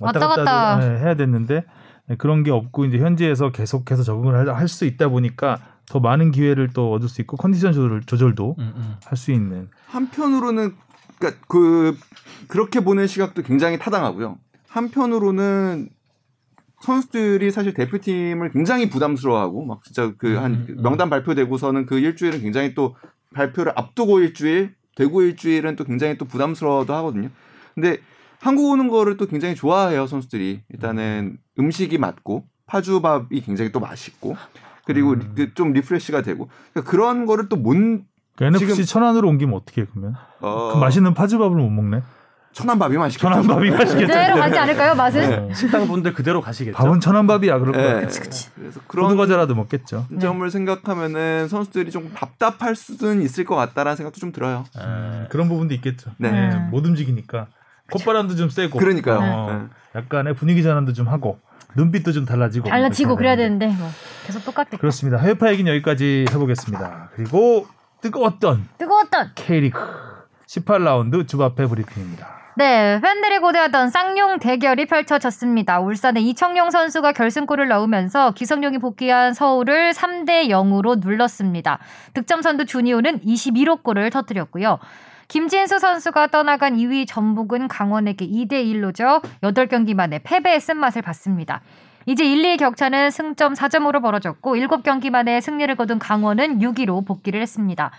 [0.00, 0.44] 왔다 왔다 갔다
[0.76, 0.80] 갔다.
[0.98, 1.64] 해야 됐는데
[2.06, 5.58] 네, 그런 게 없고 이제 현지에서 계속해서 적응을 할 수 있다 보니까
[5.88, 8.96] 더 많은 기회를 또 얻을 수 있고 컨디션 조절, 조절 도 음, 음.
[9.04, 10.74] 할수 있는 한편으로는
[11.18, 11.96] 그러니까 그
[12.48, 14.38] 그렇게 보는 시각도 굉장히 타당하고요.
[14.68, 15.90] 한편으로는
[16.80, 20.82] 선수들이 사실 대표팀을 굉장히 부담스러워하고 막 진짜 그한 음, 음.
[20.82, 22.96] 명단 발표되고서는 그 일주일은 굉장히 또
[23.34, 27.30] 발표를 앞두고 일주일 되고 일주일은 또 굉장히 또 부담스러워도 하거든요.
[27.74, 27.98] 근데
[28.40, 34.36] 한국 오는 거를 또 굉장히 좋아해요 선수들이 일단은 음식이 맞고 파주밥이 굉장히 또 맛있고
[34.84, 35.32] 그리고 음.
[35.36, 37.76] 그좀 refresh가 되고 그러니까 그런 거를 또못
[38.36, 42.02] 그 NFC 지금- 천안으로 옮기면 어떻게 해 그러면 어, 그 맛있는 파주밥을 못 먹네
[42.52, 43.28] 천안밥이 맛있겠죠.
[43.32, 45.48] 천안밥이 맛있겠다 그대로 가지 않을까요, 맛은?
[45.48, 45.54] 네.
[45.54, 46.76] 식당 분들 그대로 가시겠죠.
[46.76, 47.82] 밥은 천안밥이야 그럴 네.
[47.82, 48.08] 거야
[48.56, 54.20] 그래서 그런 호두 과자라도 먹겠죠 점을 생각하면은 선수들이 좀 답답할 수는 있을 것 같다라는 생각도
[54.20, 54.64] 좀 들어요.
[54.78, 56.30] 음, 그런 부분도 있겠죠 네.
[56.30, 56.68] 네, 음.
[56.70, 57.46] 못 움직이니까
[57.90, 59.18] 콧바람도 좀 세고 그러니까요.
[59.20, 60.00] 어, 네.
[60.00, 61.38] 약간의 분위기 전환도 좀 하고
[61.74, 63.66] 눈빛도 좀 달라지고 그렇게 그래야 되는데.
[63.66, 63.90] 되는데 뭐
[64.26, 64.78] 계속 똑같겠다.
[64.78, 65.18] 그렇습니다.
[65.18, 67.10] 해외파 얘기는 여기까지 해보겠습니다.
[67.14, 67.66] 그리고
[68.00, 69.78] 뜨거웠던 뜨거웠던 K리그
[70.46, 72.42] 18라운드 주바페 브리핑입니다.
[72.54, 75.80] 네, 팬들이 고대하던 쌍용 대결이 펼쳐졌습니다.
[75.80, 81.78] 울산의 이청용 선수가 결승골을 넣으면서 기성용이 복귀한 서울을 3대 0으로 눌렀습니다.
[82.12, 84.78] 득점 선두 주니오는 21호 골을 터뜨렸고요.
[85.32, 89.22] 김진수 선수가 떠나간 2위 전북은 강원에게 2대 1로죠.
[89.40, 91.62] 8경기 만에 패배의 쓴맛을 봤습니다.
[92.04, 97.90] 이제 1, 2의 격차는 승점 4점으로 벌어졌고 7경기 만에 승리를 거둔 강원은 6위로 복귀를 했습니다.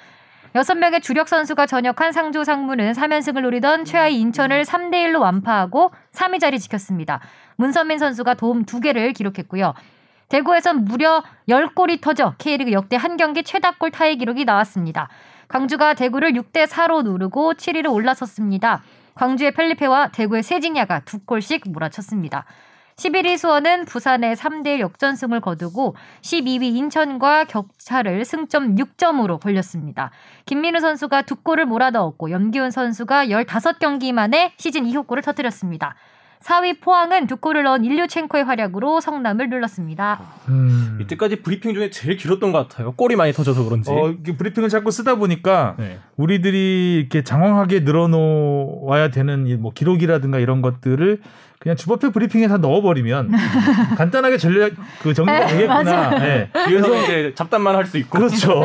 [0.54, 6.60] 6명의 주력 선수가 전역한 상조 상무는 3연승을 노리던 최하위 인천을 3대 1로 완파하고 3위 자리
[6.60, 7.20] 지켰습니다.
[7.56, 9.74] 문선민 선수가 도움 2개를 기록했고요.
[10.30, 15.10] 대구에선 무려 10골이 터져 K리그 역대 한 경기 최다골 타의 기록이 나왔습니다.
[15.48, 18.82] 광주가 대구를 6대 4로 누르고 7위로 올라섰습니다.
[19.16, 22.46] 광주의 펠리페와 대구의 세징야가 두 골씩 몰아쳤습니다.
[22.96, 30.12] 11위 수원은 부산의 3대1 역전승을 거두고 12위 인천과 격차를 승점 6점으로 벌렸습니다.
[30.46, 35.96] 김민우 선수가 두 골을 몰아넣었고 염기훈 선수가 15경기 만에 시즌 2호 골을 터뜨렸습니다.
[36.44, 40.22] 4위 포항은 두 골을 넣은 일류첸코의 활약으로 성남을 눌렀습니다.
[40.50, 41.00] 음.
[41.02, 42.92] 이때까지 브리핑 중에 제일 길었던 것 같아요.
[42.94, 43.90] 골이 많이 터져서 그런지.
[43.92, 46.00] 어, 브리핑을 자꾸 쓰다 보니까 네.
[46.18, 51.22] 우리들이 이렇게 장황하게 늘어놓아야 되는 이뭐 기록이라든가 이런 것들을
[51.64, 53.32] 그냥 주법회 브리핑에 다 넣어버리면
[53.98, 56.10] 간단하게 전략 그 정리가 되겠구나.
[56.20, 56.50] 네.
[56.68, 58.18] 뒤에서 이제 잡담만 할 수 있고.
[58.20, 58.60] 그렇죠.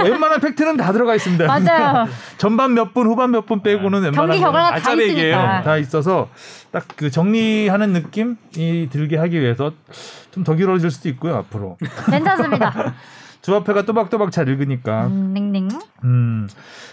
[0.00, 1.46] 웬만한 팩트는 다 들어가 있습니다.
[1.46, 2.06] 맞아요.
[2.38, 4.92] 전반 몇 분, 후반 몇 분 빼고는 웬만한 경기 결과가 다.
[4.92, 5.62] 있으니까.
[5.62, 6.28] 다 있어서
[6.70, 9.72] 딱 그 정리하는 느낌이 들게 하기 위해서
[10.30, 11.76] 좀 더 길어질 수도 있고요 앞으로
[12.10, 12.94] 괜찮습니다.
[13.42, 15.68] 주합회가 또박또박 잘 읽으니까 음, 닝닝.
[16.04, 16.48] 음.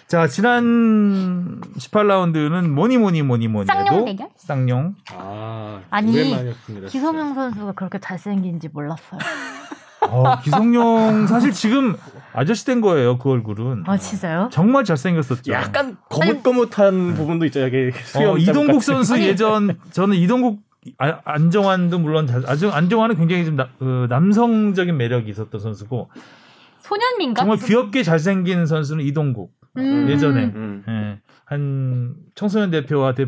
[0.07, 4.29] 자, 지난 18라운드는 뭐니 뭐니 뭐니 뭐니 쌍용 해도 대결?
[4.35, 4.95] 쌍용.
[5.13, 6.11] 아, 아니.
[6.87, 9.19] 기성용 선수가 그렇게 잘생긴지 몰랐어요.
[10.01, 11.95] 어, 기성용 사실 지금
[12.33, 13.83] 아저씨 된 거예요, 그 얼굴은.
[13.85, 14.49] 아 진짜요?
[14.51, 15.51] 정말 잘생겼었죠.
[15.51, 17.61] 약간 거뭇거뭇한 부분도 있죠.
[17.61, 19.27] 여기 수영 어, 이동국 선수 아니.
[19.27, 20.61] 예전 저는 이동국
[20.97, 26.09] 아, 안정환도 물론 잘, 아주 안정환은 굉장히 좀 나- 그 남성적인 매력이 있었던 선수고
[26.89, 27.41] 소년민가?
[27.41, 30.07] 정말 귀엽게 잘생긴 선수는 이동국 음.
[30.09, 30.83] 예전에 음.
[30.87, 33.27] 예, 한 청소년 대표와 대,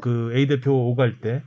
[0.00, 1.42] 그 A 대표 오갈 때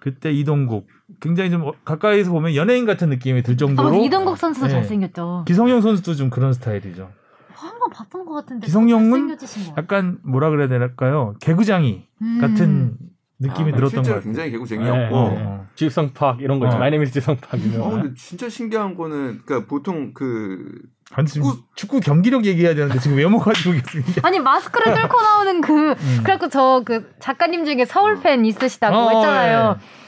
[0.00, 0.86] 그때 이동국
[1.20, 4.00] 굉장히 좀 어- 가까이서 보면 연예인 같은 느낌이 들 아, 정도로 맞아.
[4.02, 4.72] 이동국 선수도 네.
[4.72, 5.44] 잘생겼죠.
[5.46, 7.10] 기성용 선수도 좀 그런 스타일이죠.
[7.52, 8.66] 한번 봤던 것 같은데.
[8.66, 9.36] 기성용은.
[9.76, 11.34] 약간 뭐라 그래야 될까요?
[11.40, 12.38] 개구장이 음.
[12.40, 12.96] 같은
[13.42, 14.20] 느낌이 아, 들었던 것 실제로 같아요.
[14.22, 15.66] 굉장히 네, 개구쟁이였고 어.
[15.74, 16.76] 지성팍 이런 거 있죠.
[16.76, 16.80] 어.
[16.80, 18.02] 마이네미스 지성팍 어, 유명한.
[18.02, 20.70] 근데 진짜 신기한 거는 그러니까 보통 그
[21.14, 25.60] 아니, 지금 축구- 축구 경기력 얘기해야 되는데 지금 외모 가지고 계속 아니 마스크를 뚫고 나오는
[25.60, 26.20] 그 음.
[26.22, 29.76] 그래갖고 저 그 작가님 중에 서울 팬 있으시다고 어, 했잖아요.
[29.78, 30.01] 예.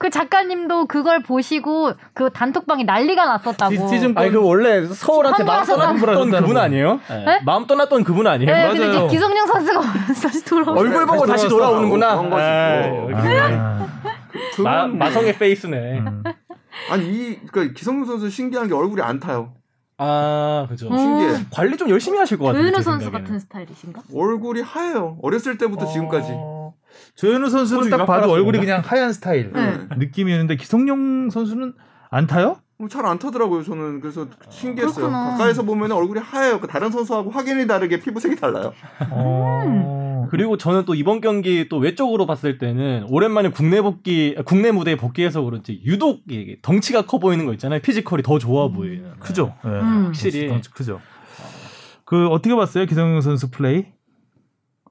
[0.00, 3.74] 그 작가님도 그걸 보시고 그 단톡방에 난리가 났었다고.
[3.74, 5.62] 시- 시즌 아니 그 원래 서울한테 마음.
[5.66, 5.98] 떠났던
[6.30, 6.56] 그분 분.
[6.56, 7.00] 아니에요?
[7.26, 7.40] 네?
[7.44, 8.50] 마음 떠났던 그분 아니에요?
[8.50, 9.08] 네, 근데 이제 맞아요.
[9.08, 9.80] 기성용 선수가
[10.22, 10.74] 다시 돌아오.
[10.78, 12.16] 얼굴 보고 다시 돌아오는구나.
[12.16, 13.10] 그런 거지, 에이, 뭐.
[13.20, 13.86] 아,
[14.62, 15.98] 마, 그건- 마성의 페이스네.
[15.98, 16.22] 음.
[16.90, 19.52] 아니 이 그러니까 기성용 선수 신기한 게 얼굴이 안 타요.
[19.98, 20.88] 아 그죠.
[20.88, 20.96] 음.
[20.96, 21.44] 신기해.
[21.52, 22.72] 관리 좀 열심히 하실 것 같아요.
[22.72, 23.10] 제 선수.
[23.10, 24.00] 같은 스타일이신가?
[24.16, 25.18] 얼굴이 하얘요.
[25.22, 26.32] 어렸을 때부터 지금까지.
[26.90, 28.58] 어, 조현우 선수는 딱 봐도 얼굴이.
[28.58, 29.78] 그냥 하얀 스타일 네.
[29.96, 31.74] 느낌이 있는데 기성용 선수는
[32.10, 32.58] 안 타요?
[32.88, 33.62] 잘 안 타더라고요.
[33.62, 34.94] 저는 그래서 신기했어요.
[34.94, 35.30] 그렇구나.
[35.32, 36.60] 가까이서 보면 얼굴이 하얘요.
[36.60, 38.72] 그 다른 선수하고 확연히 다르게 피부색이 달라요.
[39.10, 40.26] 어.
[40.30, 45.42] 그리고 저는 또 이번 경기 또 외적으로 봤을 때는 오랜만에 국내 복귀 국내 무대에 복귀해서
[45.42, 47.80] 그런지 유독 이게 덩치가 커 보이는 거 있잖아요.
[47.80, 49.12] 피지컬이 더 좋아 보이는.
[49.18, 49.54] 크죠.
[49.62, 49.70] 네.
[49.70, 50.04] 음.
[50.06, 50.48] 확실히.
[50.48, 51.00] 덩치 크죠.
[52.06, 53.86] 그 어떻게 봤어요, 기성용 선수 플레이?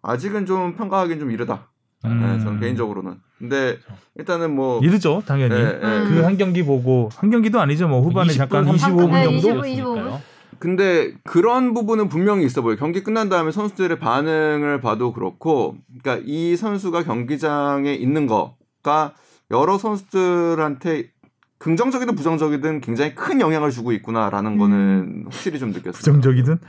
[0.01, 1.68] 아직은 좀 평가하기는 좀 이르다.
[2.05, 2.21] 음.
[2.21, 3.15] 네, 저는 개인적으로는.
[3.37, 3.77] 근데
[4.15, 5.55] 일단은 뭐 이르죠, 당연히.
[5.55, 5.87] 예, 예.
[5.87, 6.09] 음.
[6.09, 9.37] 그한 경기 보고 한 경기도 아니죠, 뭐 후반에 20분, 잠깐 30분 25분 네, 정도.
[9.37, 10.19] 25, 25.
[10.59, 12.77] 근데 그런 부분은 분명히 있어 보여요.
[12.77, 19.13] 경기 끝난 다음에 선수들의 반응을 봐도 그렇고, 그러니까 이 선수가 경기장에 있는 거가
[19.51, 21.11] 여러 선수들한테
[21.59, 25.93] 긍정적이든 부정적이든 굉장히 큰 영향을 주고 있구나라는 거는 확실히 좀 느꼈어요.
[25.93, 26.59] 부정적이든.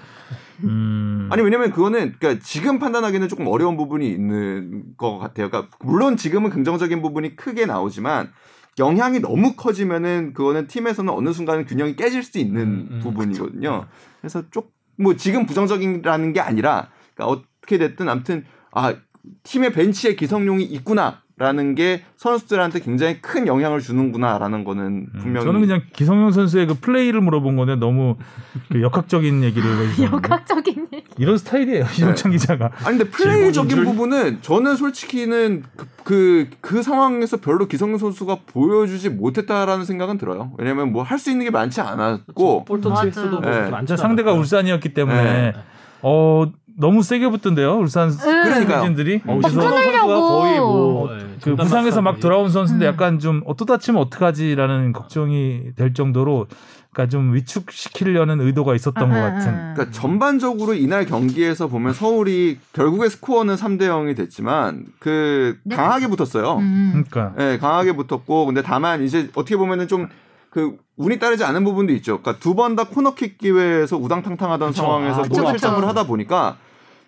[0.64, 1.28] 음.
[1.30, 5.50] 아니 왜냐면 그거는 그러니까 지금 판단하기는 조금 어려운 부분이 있는 것 같아요.
[5.50, 8.30] 그러니까 물론 지금은 긍정적인 부분이 크게 나오지만
[8.78, 13.86] 영향이 너무 커지면은 그거는 팀에서는 어느 순간은 균형이 깨질 수 있는 음, 음, 부분이거든요.
[14.20, 18.94] 그래서 쪽 뭐 지금 부정적이라는 게 아니라 그러니까 어떻게 됐든 아무튼 아
[19.42, 25.60] 팀의 벤치에 기성용이 있구나 라는 게 선수들한테 굉장히 큰 영향을 주는구나라는 거는 음, 분명히 저는
[25.62, 28.16] 그냥 기성용 선수의 그 플레이를 물어본 건데 너무
[28.70, 31.02] 그 역학적인 얘기를 역학적인 일.
[31.16, 37.66] 이런 스타일이에요 이정찬 기자가 아니 근데 플레이적인 부분은 저는 솔직히는 그, 그, 그 상황에서 별로
[37.66, 40.52] 기성용 선수가 보여주지 못했다라는 생각은 들어요.
[40.58, 43.06] 왜냐면 뭐 할 수 있는 게 많지 않았고 볼터치 맞아요.
[43.06, 43.60] 횟수도 네.
[43.62, 45.54] 뭐 많지 진짜 상대가 울산이었기 때문에 네.
[46.02, 46.50] 어
[46.80, 47.76] 너무 세게 붙던데요.
[47.76, 48.08] 울산.
[48.08, 50.28] 어, 그래서 신선호 선수가 끊으려고.
[50.40, 52.20] 거의 뭐 예, 그 전담 부상에서 막.
[52.20, 52.92] 돌아온 선수인데 음.
[52.92, 56.46] 약간 좀 어, 또 다치면 어떡하지라는 걱정이 될 정도로
[56.92, 59.48] 그러니까 좀 위축시키려는 의도가 있었던 것 음, 같은.
[59.52, 59.72] 음.
[59.76, 65.76] 그러니까 전반적으로 이날 경기에서 보면 서울이 결국에 스코어는 3대 0이 됐지만 그 네.
[65.76, 66.56] 강하게 붙었어요.
[66.56, 67.04] 음.
[67.10, 72.20] 그러니까 네, 강하게 붙었고 근데 다만 이제 어떻게 보면은 좀그 운이 따르지 않은 부분도 있죠.
[72.20, 74.82] 그러니까 두 번 다 코너킥 기회에서 우당탕탕하던 그쵸.
[74.82, 75.86] 상황에서 아, 골 그쵸, 실점을 그쵸.
[75.88, 76.56] 하다 보니까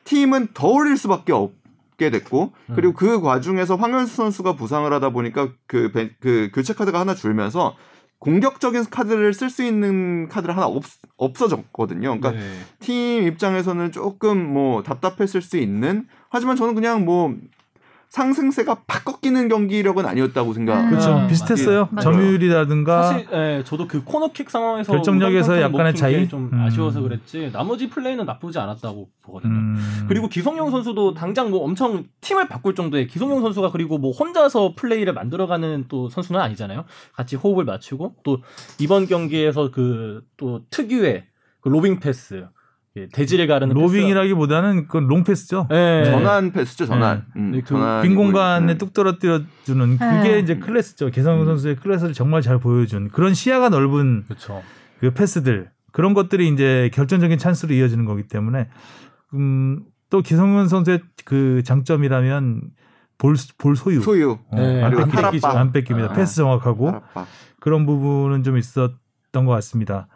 [0.05, 5.93] 팀은 더 올릴 수밖에 없게 됐고 그리고 그 과중에서 황현수 선수가 부상을 하다 보니까 그,
[5.93, 7.77] 벤- 그 교체 카드가 하나 줄면서
[8.19, 10.85] 공격적인 카드를 쓸 수 있는 카드를 하나 없,
[11.17, 12.19] 없어졌거든요.
[12.21, 12.41] 그러니까 네.
[12.79, 17.35] 팀 입장에서는 조금 뭐 답답했을 수 있는 하지만 저는 그냥 뭐
[18.13, 20.79] 상승세가 팍 꺾이는 경기력은 아니었다고 생각.
[20.85, 20.91] 음.
[20.91, 21.13] 그렇죠.
[21.13, 21.89] 아, 비슷했어요.
[21.91, 22.03] 맞아요.
[22.13, 26.15] 점유율이라든가 사실 예, 저도 그 코너킥 상황에서 결정력에서 약간의 차이?
[26.21, 26.61] 게좀 음.
[26.61, 29.55] 아쉬워서 그랬지 나머지 플레이는 나쁘지 않았다고 보거든요.
[29.55, 30.05] 음.
[30.09, 35.15] 그리고 기성용 선수도 당장 뭐 엄청 팀을 바꿀 정도의 기성용 선수가 그리고 뭐 혼자서 플레이를
[35.15, 36.85] 만들어가는 또 선수는 아니잖아요.
[37.15, 38.39] 같이 호흡을 맞추고 또
[38.79, 41.25] 이번 경기에서 그 또 특유의
[41.61, 42.47] 그 로빙 패스, 예,
[43.13, 45.69] 대지를 가르는 로빙이라기보다는 그건 롱패스죠.
[45.69, 45.79] 패스.
[45.79, 46.05] 예.
[46.11, 47.25] 전환 패스죠, 전환.
[47.37, 48.79] 음, 네, 그 전환이고, 빈 공간에 음.
[48.79, 50.39] 뚝 떨어뜨려 주는 그게 네.
[50.41, 51.11] 이제 클래스죠.
[51.11, 54.63] 기성용 선수의 클래스를 정말 잘 보여준 그런 시야가 넓은 그렇죠.
[55.01, 58.69] 그 패스들 그런 것들이 이제 결정적인 찬스로 이어지는 거기 때문에
[59.35, 62.63] 음, 또 기성용 선수의 그 장점이라면
[63.17, 64.39] 볼, 볼 소유, 소유.
[64.51, 65.47] 어, 네, 안, 뺏기죠.
[65.47, 66.11] 안 뺏깁니다.
[66.11, 66.13] 아.
[66.13, 67.27] 패스 정확하고 알았다.
[67.61, 68.93] 그런 부분은 좀 있었던
[69.33, 70.09] 것 같습니다.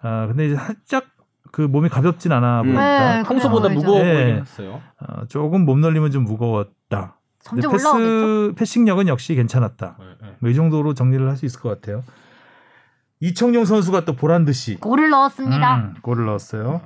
[0.00, 1.04] 아 근데 이제 살짝
[1.52, 2.66] 그 몸이 가볍진 않아 음.
[2.66, 4.14] 보니까 네, 평소보다 그래요, 무거워 네.
[4.14, 4.80] 보이긴 했어요.
[5.00, 7.18] 어, 조금 몸 놀림은 좀 무거웠다.
[7.40, 8.54] 점점 패스 올라가겠죠.
[8.56, 9.96] 패싱력은 역시 괜찮았다.
[9.98, 10.36] 네, 네.
[10.40, 12.02] 뭐이 정도로 정리를 할 수 있을 것 같아요.
[13.20, 15.76] 이청용 선수가 또 보란 듯이 골을 넣었습니다.
[15.76, 16.80] 음, 골을 넣었어요.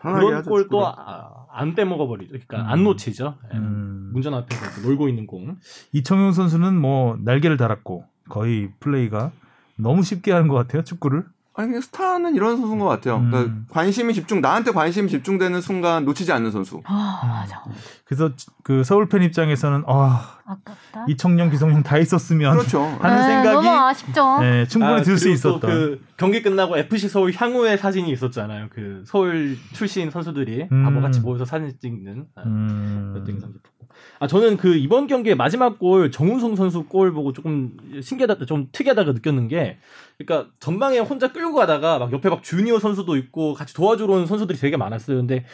[0.00, 0.84] 그런 골도 축구를.
[0.86, 2.32] 아, 안 빼먹어 버리죠.
[2.32, 2.66] 그러니까 음.
[2.68, 3.34] 안 놓치죠.
[3.52, 3.56] 예.
[3.56, 4.10] 음.
[4.12, 5.56] 문전 앞에서 놀고 있는 공.
[5.92, 9.32] 이청용 선수는 뭐 날개를 달았고 거의 플레이가
[9.76, 11.24] 너무 쉽게 하는 것 같아요 축구를.
[11.58, 13.16] 아니 그냥 스타는 이런 선수인 것 같아요.
[13.16, 13.30] 음.
[13.32, 16.80] 그러니까 관심이 집중 나한테 관심이 집중되는 순간 놓치지 않는 선수.
[16.84, 17.64] 아 맞아.
[18.04, 18.30] 그래서
[18.62, 21.06] 그 서울 팬 입장에서는 아 아깝다.
[21.08, 22.82] 이청용, 기성용 다 있었으면 그렇죠.
[23.00, 24.38] 하는 네, 생각이 너무 아쉽죠.
[24.40, 25.60] 네, 충분히 아, 들수 그리고 있었던.
[25.60, 28.68] 또그 경기 끝나고 FC 서울 향후의 사진이 있었잖아요.
[28.70, 30.84] 그 서울 출신 선수들이 음.
[30.84, 32.26] 바보같이 모여서 사진 찍는.
[32.36, 33.10] 아, 음.
[33.14, 33.77] 그것도 인상 깊었고.
[34.20, 39.12] 아 저는 그 이번 경기의 마지막 골 정우성 선수 골 보고 조금 신기하다, 좀 특이하다고
[39.12, 39.78] 느꼈는 게,
[40.18, 44.58] 그러니까 전방에 혼자 끌고 가다가 막 옆에 막 주니어 선수도 있고 같이 도와주러 온 선수들이
[44.58, 45.18] 되게 많았어요.
[45.18, 45.44] 근데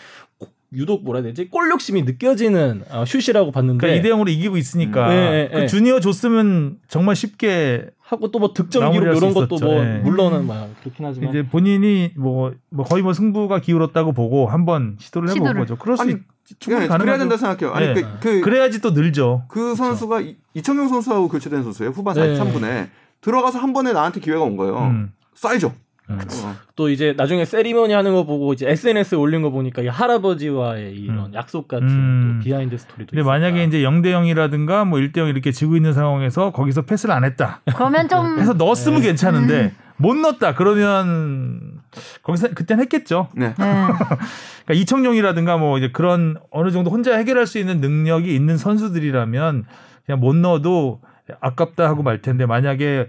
[0.72, 1.49] 유독 뭐라 해야 되지?
[1.51, 3.86] 골 욕심이 느껴지는 어, 슛이라고 봤는데.
[3.86, 5.11] 그러니까 2대 0으로 이기고 있으니까 음.
[5.11, 5.66] 네, 네, 그 네.
[5.66, 9.64] 주니어 줬으면 정말 쉽게 하고 또 뭐 득점 기록 수 이런 것도 있었죠.
[9.64, 9.99] 뭐 예.
[9.99, 15.28] 물론은 막 그렇긴 하지만 이제 본인이 뭐, 뭐 거의 뭐 승부가 기울었다고 보고 한번 시도를
[15.30, 15.61] 해본 시도를.
[15.61, 15.76] 거죠.
[15.76, 16.18] 그럴 수 아니, 있,
[16.59, 16.99] 충분히 네, 가능하죠.
[17.05, 17.74] 그래야 된다 생각해요.
[17.74, 18.03] 아니 네.
[18.03, 19.45] 그, 그, 그래야지 또 늘죠.
[19.49, 21.90] 그 선수가 이- 이청용 선수하고 교체된 선수예요.
[21.92, 22.38] 후반 네.
[22.38, 22.88] 43분에
[23.20, 24.78] 들어가서 한 번에 나한테 기회가 온 거예요.
[24.78, 25.12] 음.
[25.36, 25.72] 쏴야죠.
[26.11, 26.18] 음.
[26.20, 26.55] 어.
[26.76, 31.18] 또 이제 나중에 세리머니 하는 거 보고 이제 SNS에 올린 거 보니까 이 할아버지와의 이런
[31.26, 31.34] 음.
[31.34, 32.38] 약속 같은 음.
[32.38, 33.30] 또 behind story도 근데 있으니까.
[33.30, 37.62] 만약에 이제 0대 0이라든가 뭐 1대 0 이렇게 지고 있는 상황에서 거기서 패스를 안 했다.
[37.74, 39.07] 그러면 좀 해서 넣었으면 네.
[39.07, 40.55] 괜찮은데 못 넣었다.
[40.55, 41.74] 그러면
[42.22, 43.28] 거기서 그땐 했겠죠.
[43.34, 43.49] 네.
[43.49, 43.55] 네.
[43.57, 49.64] 그러니까 이청용이라든가 뭐 이제 그런 어느 정도 혼자 해결할 수 있는 능력이 있는 선수들이라면
[50.07, 51.01] 그냥 못 넣어도
[51.40, 53.09] 아깝다 하고 말 텐데 만약에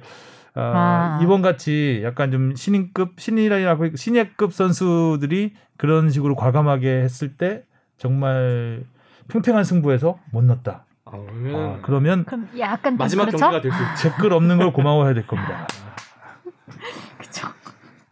[0.57, 1.19] 아, 아.
[1.21, 7.63] 이번 같이 약간 좀 신인급 신이라고 신예급 선수들이 그런 식으로 과감하게 했을 때
[7.97, 8.83] 정말
[9.27, 10.86] 팽팽한 승부에서 못 넣었다.
[11.03, 13.38] 아, 아, 그러면 그러면 그럼 약간 좀 마지막 그렇죠?
[13.38, 14.09] 경기가 될 수 있죠.
[14.15, 15.67] 댓글 없는 걸 고마워해야 될 겁니다.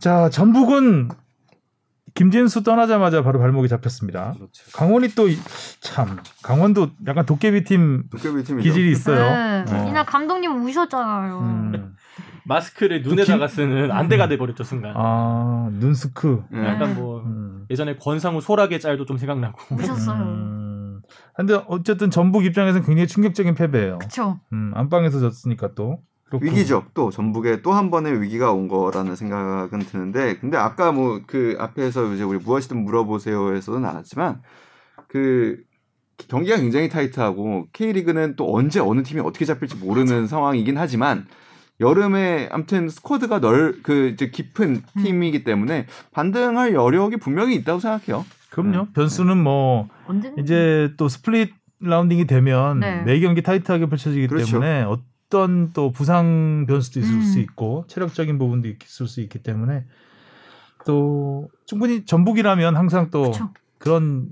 [0.04, 1.08] 자, 전북은
[2.14, 4.34] 김진수 떠나자마자 바로 발목이 잡혔습니다.
[4.34, 4.64] 그렇죠.
[4.74, 5.28] 강원이 또
[5.80, 8.04] 참 강원도 약간 도깨비 팀.
[8.62, 9.64] 기질이 있어요.
[9.64, 9.74] 네.
[9.74, 9.88] 어.
[9.88, 11.40] 이날 감독님 우셨잖아요.
[11.40, 11.96] 음.
[12.44, 14.94] 마스크를 눈에다가 쓰는 안대가 돼 버렸죠 순간.
[14.98, 16.44] 아 눈스크.
[16.52, 16.66] 네.
[16.68, 17.66] 약간 뭐 음.
[17.70, 19.76] 예전에 권상우 소라게 짤도 좀 생각나고.
[19.76, 20.22] 우셨어요.
[20.22, 21.02] 음.
[21.34, 24.00] 근데 어쨌든 전북 입장에서는 굉장히 충격적인 패배예요.
[24.00, 24.42] 그쵸.
[24.52, 26.00] 음, 안방에서 졌으니까 또
[26.40, 26.46] 그렇고.
[26.46, 26.86] 위기죠.
[26.94, 32.14] 또 전북에 또 한 번의 위기가 온 거라는 생각은 드는데, 근데 아까 뭐 그 앞에서
[32.14, 34.42] 이제 우리 무엇이든 물어보세요에서도 나왔지만
[35.08, 35.58] 그
[36.28, 41.26] 경기가 굉장히 타이트하고 K리그는 또 언제 어느 팀이 어떻게 잡힐지 모르는 상황이긴 하지만
[41.80, 45.02] 여름에 아무튼 스쿼드가 넓 그 이제 깊은 음.
[45.04, 48.26] 팀이기 때문에 반등할 여력이 분명히 있다고 생각해요.
[48.52, 48.88] 그럼요.
[48.94, 50.32] 변수는 뭐 언제?
[50.38, 53.02] 이제 또 split rounding이 되면 네.
[53.02, 54.52] 매 경기 타이트하게 펼쳐지기 그렇죠.
[54.60, 55.00] 때문에 어
[55.34, 57.22] 떤 또 부상 변수도 있을 음.
[57.24, 59.86] 수 있고 체력적인 부분도 있을 수 있기 때문에
[60.86, 63.50] 또 충분히 전북이라면 항상 또 그쵸.
[63.80, 64.30] 그런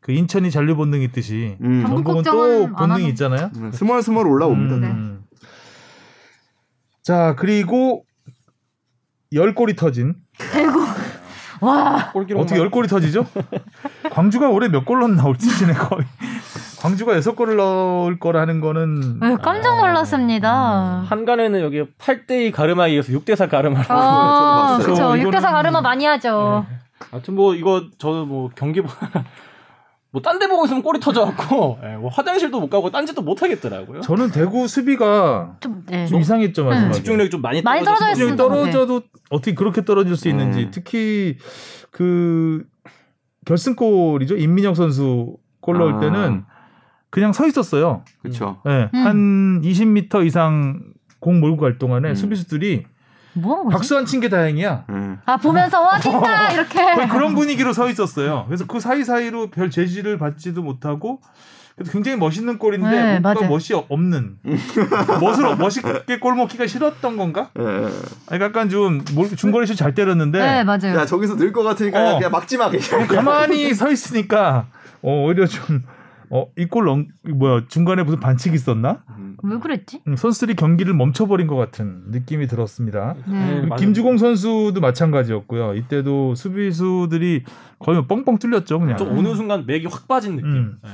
[0.00, 1.82] 그 인천이 잔류 본능 있듯이 음.
[1.86, 3.08] 전북 전북은 또안 본능이.
[3.10, 3.50] 있잖아요.
[3.56, 4.86] 음, 스멀스멀 올라옵니다.
[4.86, 5.22] 음.
[7.02, 8.04] 자 그리고
[9.32, 10.14] 열 골이 터진
[11.62, 13.26] 와 어떻게 열 골이 터지죠?
[14.12, 16.04] 광주가 올해 몇골 넣나 올 시즌에 거의
[16.84, 21.02] 광주가 여섯 골을 넣을 거라는 거는 네, 깜짝 놀랐습니다.
[21.08, 23.90] 한간에는 여기 8대2 가르마에 이어서 6대4 가르마라고.
[23.94, 25.02] 아, 저도 그렇죠.
[25.08, 25.22] 봤어요.
[25.30, 26.66] 6대4 이거는- 가르마 많이 하죠.
[27.10, 28.82] 아무튼 뭐 이거 저는 뭐 경기
[30.12, 34.02] 뭐딴 데 보고 있으면 골이 터져갖고 예, 뭐 화장실도 못 가고 딴 짓도 못 하겠더라고요.
[34.02, 36.04] 저는 대구 수비가 좀 네.
[36.06, 36.92] 좀 이상했죠 마지막에.
[36.92, 38.70] 집중력이 좀 많이 많이 떨어져 집중력이 있습니다.
[38.72, 39.00] 떨어져도
[39.30, 40.70] 어떻게 그렇게 떨어질 수 있는지 음.
[40.70, 41.38] 특히
[41.90, 42.62] 그
[43.46, 46.00] 결승골이죠 임민혁 선수 골 넣을 아.
[46.00, 46.44] 때는
[47.14, 48.02] 그냥 서 있었어요.
[48.22, 48.58] 그렇죠.
[48.64, 49.06] 네, 음.
[49.06, 50.80] 한 20m 이상
[51.20, 52.14] 공 몰고 갈 동안에 음.
[52.14, 52.84] 수비수들이
[53.34, 53.68] 뭐?
[53.68, 54.84] 박수 안 친 게 다행이야.
[54.90, 55.18] 음.
[55.24, 57.06] 아 보면서 와 뛴다 이렇게.
[57.08, 58.44] 그런 분위기로 서 있었어요.
[58.46, 61.20] 그래서 그 사이 사이로 별 제지를 받지도 못하고
[61.76, 63.48] 그래도 굉장히 멋있는 골인데 네, 뭔가 맞아요.
[63.48, 64.38] 멋이 없는
[65.20, 67.50] 멋으로 멋있게 골 먹기가 싫었던 건가?
[67.58, 67.88] 예, 예.
[68.30, 70.96] 아니, 약간 좀 몰- 중거리 슛 잘 때렸는데 네 맞아요.
[70.96, 72.16] 야 저기서 늘 것 같으니까 어.
[72.18, 73.06] 그냥 막지 마 그냥.
[73.08, 74.66] 가만히 서 있으니까
[75.02, 75.82] 어, 오히려 좀
[76.30, 79.02] 어, 이골 넘 뭐야 중간에 무슨 반칙이 있었나?
[79.18, 79.36] 음.
[79.42, 80.02] 왜 그랬지?
[80.08, 83.14] 음, 선수들이 경기를 멈춰버린 것 같은 느낌이 들었습니다.
[83.26, 83.50] 네.
[83.54, 83.76] 그리고 맞아요.
[83.80, 85.74] 김주공 선수도 마찬가지였고요.
[85.74, 87.44] 이때도 수비수들이
[87.78, 88.96] 거의 뭐 뻥뻥 뚫렸죠, 그냥.
[88.96, 90.50] 좀 어느 순간 맥이 확 빠진 느낌.
[90.50, 90.78] 음.
[90.86, 90.90] 예.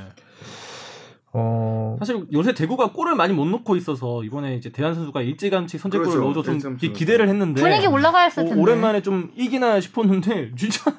[1.33, 6.11] 어, 사실 요새 대구가 골을 많이 못 넣고 있어서 이번에 이제 대한 선수가 일찌감치 선제골을
[6.11, 6.33] 그렇죠.
[6.33, 8.59] 넣어서 좀 기- 기대를 했는데 분위기 올라갔을 텐데.
[8.59, 10.91] 오, 오랜만에 좀 이기나 싶었는데 진짜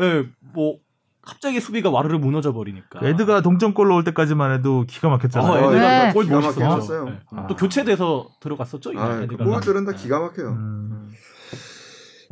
[0.00, 0.76] 예, 뭐
[1.24, 3.00] 갑자기 수비가 와르르 무너져 버리니까.
[3.02, 5.52] 에드가 동점골 넣을 때까지만 해도 기가 막혔잖아요.
[5.52, 6.12] 아, 어, 에드가 네.
[6.12, 6.26] 골.
[6.26, 7.06] 막혔어요.
[7.08, 7.20] 예.
[7.36, 7.46] 아.
[7.46, 8.92] 또 교체돼서 들어갔었죠.
[8.96, 9.44] 아, 그 에드가.
[9.44, 10.48] 골들은 다 기가 막혀요.
[10.48, 11.10] 음.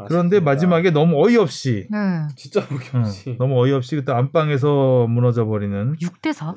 [0.09, 1.99] 그런데 마지막에 너무 어이없이 네.
[2.35, 3.37] 진짜 응, 어이없이.
[3.39, 6.55] 너무 어이없이 그때 안방에서 무너져 버리는 6대 4.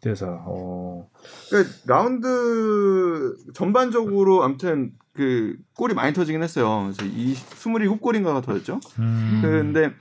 [0.00, 0.26] 대사.
[0.46, 1.06] 어.
[1.50, 6.90] 그러니까 라운드 전반적으로 아무튼 그 골이 많이 터지긴 했어요.
[6.96, 8.80] 그래서 이 27골인가가 터졌죠.
[8.98, 9.40] 음.
[9.42, 9.92] 근데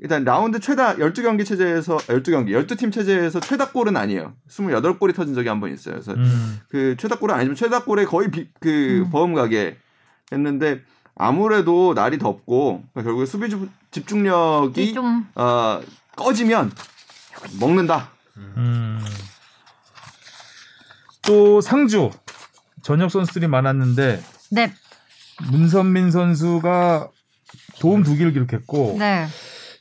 [0.00, 4.34] 일단 라운드 최다 12경기 체제에서 12경기, 12팀 체제에서 최다 골은 아니에요.
[4.48, 5.94] 28골이 터진 적이 한 번 있어요.
[5.94, 6.60] 그래서 음.
[6.68, 9.10] 그 최다 골은 아니지만 최다 골에 거의 비, 그 음.
[9.10, 9.76] 버금가게
[10.32, 10.80] 했는데
[11.14, 15.80] 아무래도 날이 덥고 그러니까 결국에 수비 주- 집중력이 좀 어,
[16.16, 16.72] 꺼지면
[17.60, 18.10] 먹는다.
[18.36, 18.98] 음.
[21.22, 22.10] 또 상주
[22.82, 24.72] 전역 선수들이 많았는데 네.
[25.50, 27.10] 문선민 선수가
[27.80, 29.26] 도움 두 개를 기록했고 네.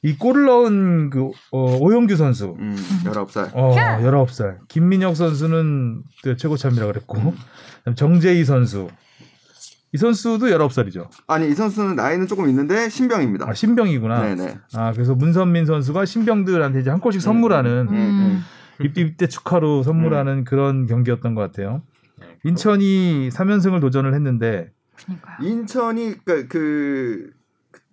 [0.04, 2.76] 이 골을 넣은 그 어, 오영규 선수 음,
[3.06, 3.52] 19살.
[3.54, 4.60] 어, 19살.
[4.68, 8.90] 김민혁 선수는 그때 최고참이라 그랬고 그다음에 정재희 선수
[9.94, 11.08] 이 선수도 19살이죠.
[11.28, 13.48] 아니, 이 선수는 나이는 조금 있는데 신병입니다.
[13.48, 14.36] 아, 신병이구나.
[14.36, 14.58] 네네.
[14.74, 18.44] 아, 그래서 문선민 선수가 신병들한테 이제 한 골씩 선물하는 음, 음.
[18.82, 21.84] 입대 입대 축하로 선물하는 그런 경기였던 것 같아요.
[22.44, 25.48] 인천이 3연승을 도전을 했는데 그러니까요.
[25.48, 27.30] 인천이 그러니까 그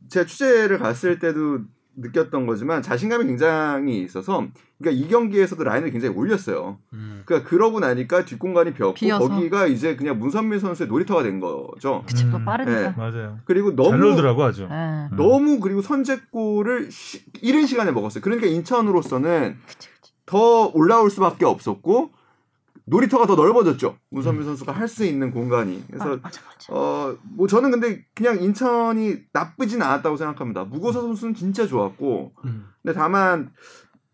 [0.09, 1.61] 제가 취재를 갔을 때도
[1.97, 4.47] 느꼈던 거지만 자신감이 굉장히 있어서
[4.79, 6.79] 그러니까 이 경기에서도 라인을 굉장히 올렸어요.
[6.95, 7.23] 음.
[7.27, 9.29] 그러니까 그러고 나니까 뒷공간이 비었고 비어서.
[9.29, 12.03] 거기가 이제 그냥 문선민 선수의 놀이터가 된 거죠.
[12.07, 12.45] 그치 또 음.
[12.45, 12.81] 빠르니까.
[12.81, 12.95] 네.
[12.97, 13.39] 맞아요.
[13.45, 14.63] 그리고 잘 너무 놀더라고 아주.
[14.63, 14.75] 네.
[14.75, 15.17] 음.
[15.17, 18.23] 너무 그리고 선제골을 쉬- 이른 시간에 먹었어요.
[18.23, 20.13] 그러니까 인천으로서는 그치 그치.
[20.27, 22.11] 더 올라올 수밖에 없었고
[22.91, 23.91] 놀이터가 더 넓어졌죠.
[23.91, 23.97] 음.
[24.11, 25.85] 문선민 선수가 할 수 있는 공간이.
[25.87, 26.73] 그래서 아, 맞아 맞아.
[26.75, 30.65] 어, 뭐 저는 근데 그냥 인천이 나쁘진 않았다고 생각합니다.
[30.65, 32.67] 무고사 선수는 진짜 좋았고, 음.
[32.83, 33.51] 근데 다만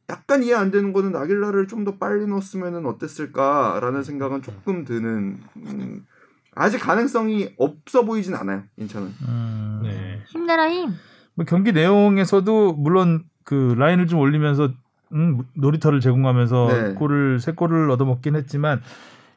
[0.09, 5.39] 약간 이해 안 되는 거는 나길라를 좀 더 빨리 넣었으면 어땠을까라는 생각은 조금 드는.
[5.57, 6.07] 음,
[6.55, 8.63] 아직 가능성이 없어 보이진 않아요.
[8.79, 9.15] 인천은.
[9.29, 9.81] 음.
[9.83, 10.23] 네.
[10.29, 10.91] 힘내라 힘.
[11.35, 14.71] 뭐 경기 내용에서도 물론 그 라인을 좀 올리면서
[15.13, 16.95] 음, 놀이터를 제공하면서 네.
[16.95, 18.81] 골을 세 골을 얻어먹긴 했지만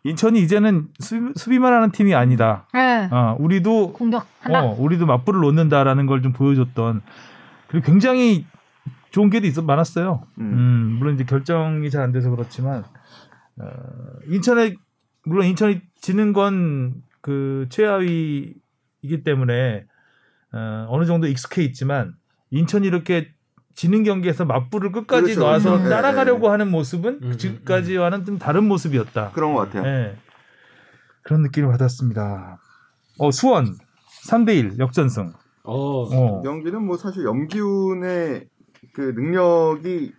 [0.03, 2.67] 인천이 이제는 수비, 수비만 하는 팀이 아니다.
[2.73, 3.07] 네.
[3.11, 4.63] 아, 우리도 공격한다.
[4.63, 7.01] 어, 우리도 맞불을 놓는다라는 걸 좀 보여줬던
[7.67, 8.45] 그리고 굉장히
[9.11, 10.21] 좋은 게도 있어 많았어요.
[10.39, 10.43] 음.
[10.53, 12.83] 음, 물론 이제 결정이 잘 안 돼서 그렇지만
[13.57, 13.65] 어,
[14.27, 14.75] 인천에
[15.25, 19.83] 물론 인천이 지는 건 그 최하위이기 때문에
[20.53, 22.13] 어, 어느 정도 익숙해 있지만
[22.49, 23.27] 인천이 이렇게
[23.79, 25.39] 지는 경기에서 맞불을 끝까지 그렇죠.
[25.39, 25.89] 놔서 음.
[25.89, 29.31] 따라가려고 하는 모습은 음, 지금까지와는 좀 다른 모습이었다.
[29.31, 29.85] 그런 것 같아요.
[29.85, 30.17] 예.
[31.23, 32.59] 그런 느낌을 받았습니다.
[33.19, 33.77] 어, 수원
[34.27, 35.31] 3대1 역전승.
[35.63, 36.01] 어.
[36.03, 36.41] 어.
[36.41, 38.49] 경기는 뭐 사실 염기훈의
[38.91, 40.11] 그 능력이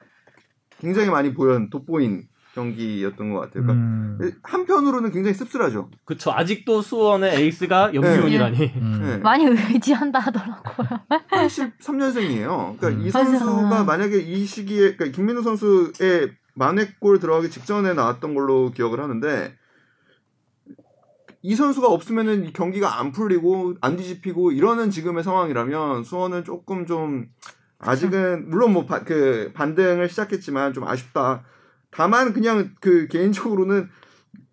[0.78, 3.62] 굉장히 많이 보연 돋보인 경기였던 것 같아요.
[3.64, 4.32] 그러니까 음.
[4.42, 5.90] 한편으로는 굉장히 씁쓸하죠.
[6.04, 6.32] 그쵸.
[6.32, 8.72] 아직도 수원의 에이스가 염기훈이라니.
[8.76, 9.00] 음.
[9.02, 9.16] 네.
[9.18, 10.88] 많이 의지한다 하더라고요.
[11.30, 12.78] 83년생이에요.
[12.78, 13.24] 그러니까 이 맞아.
[13.24, 19.54] 선수가 만약에 이 시기에 그러니까 김민우 선수의 만회골 들어가기 직전에 나왔던 걸로 기억을 하는데
[21.42, 27.26] 이 선수가 없으면은 이 경기가 안 풀리고 안 뒤집히고 이러는 지금의 상황이라면 수원은 조금 좀
[27.78, 31.44] 아직은 물론 뭐 그 반등을 시작했지만 좀 아쉽다.
[31.90, 33.88] 다만 그냥 그 개인적으로는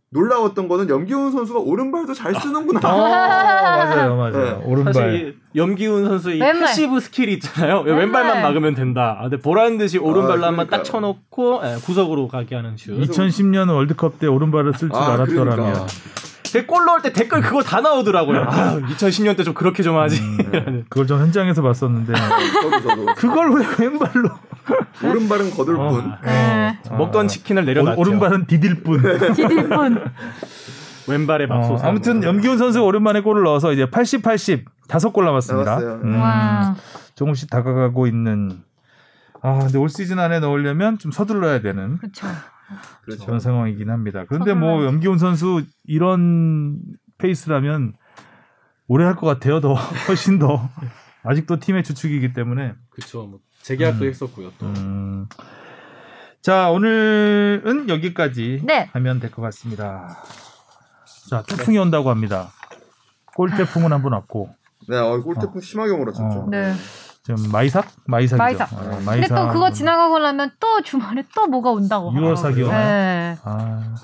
[0.09, 2.79] 놀라웠던 거는 염기훈 선수가 오른발도 잘 쓰는구나.
[2.83, 4.31] 어, 맞아요, 맞아요.
[4.31, 4.61] 네.
[4.63, 4.93] 오른발.
[4.93, 6.67] 사실 염기훈 선수의 이 왼발.
[6.67, 7.79] passive skill이 있잖아요.
[7.81, 7.97] 왼발.
[7.99, 9.17] 왼발 만 막으면 된다.
[9.19, 10.83] 아, 근데 보라는 듯이 오른발로 아, 한번 딱.
[10.83, 12.97] 쳐놓고 예, 구석으로 가게 하는 슛.
[12.97, 15.85] 2010년 월드컵 때 오른발을 쓸줄 아, 알았더라면 그러니까.
[16.65, 18.41] 골 넣을 때 댓글 그거 다 나오더라고요.
[18.47, 20.21] 아, 2010년 때 좀 그렇게 좀 하지.
[20.21, 24.29] 음, 그걸 좀 현장에서 봤었는데 저도 저도 그걸 왜 왼발로
[25.03, 25.89] 오른발은 거들 어.
[25.89, 26.13] 뿐.
[26.23, 26.79] 네.
[26.89, 27.99] 먹던 치킨을 내려놨죠.
[27.99, 29.01] 오, 른발은 디딜 뿐.
[29.35, 30.03] 디딜 뿐.
[31.07, 31.87] 왼발에 어, 맙소사.
[31.87, 35.77] 아무튼 염기훈 선수가 오랜만에 골을 넣어서 이제 80, 80 다섯 골 남았습니다.
[35.79, 36.75] 음, 와.
[37.15, 38.61] 조금씩 다가가고 있는.
[39.41, 42.27] 아, 근데 올 시즌 안에 넣으려면 좀 서둘러야 되는 그렇죠.
[43.05, 43.25] 그렇죠.
[43.25, 44.25] 그런 상황이긴 합니다.
[44.27, 44.93] 그런데 뭐 서둘러야지.
[44.95, 46.79] 염기훈 선수 이런
[47.17, 47.93] 페이스라면
[48.87, 49.61] 오래 할 것 같아요.
[49.61, 50.69] 더 훨씬 더
[51.23, 52.73] 아직도 팀의 주축이기 때문에.
[52.89, 53.25] 그쵸.
[53.27, 54.09] 뭐 재계약도 음.
[54.09, 54.51] 했었고요.
[54.57, 54.65] 또.
[54.65, 55.27] 음.
[56.41, 58.89] 자 오늘은 여기까지 네.
[58.93, 60.23] 하면 될 것 같습니다.
[61.29, 62.49] 자 태풍이 온다고 합니다.
[63.35, 64.49] 골 태풍은 한 번 왔고
[64.87, 66.23] 네, 어, 골 태풍 심하게 몰아쳤죠.
[66.23, 66.47] 어.
[66.49, 66.73] 네.
[67.23, 68.37] 지금 마이삭 마이삭이죠.
[68.37, 68.73] 마이삭.
[68.73, 69.35] 아, 근데 마이삭.
[69.37, 72.13] 또 그거 지나가고 나면 또 주말에 또 뭐가 온다고.
[72.15, 72.67] 유월삭이 하더라고요.
[72.69, 72.87] 오나요?
[72.87, 73.37] 네.
[73.43, 73.95] 아,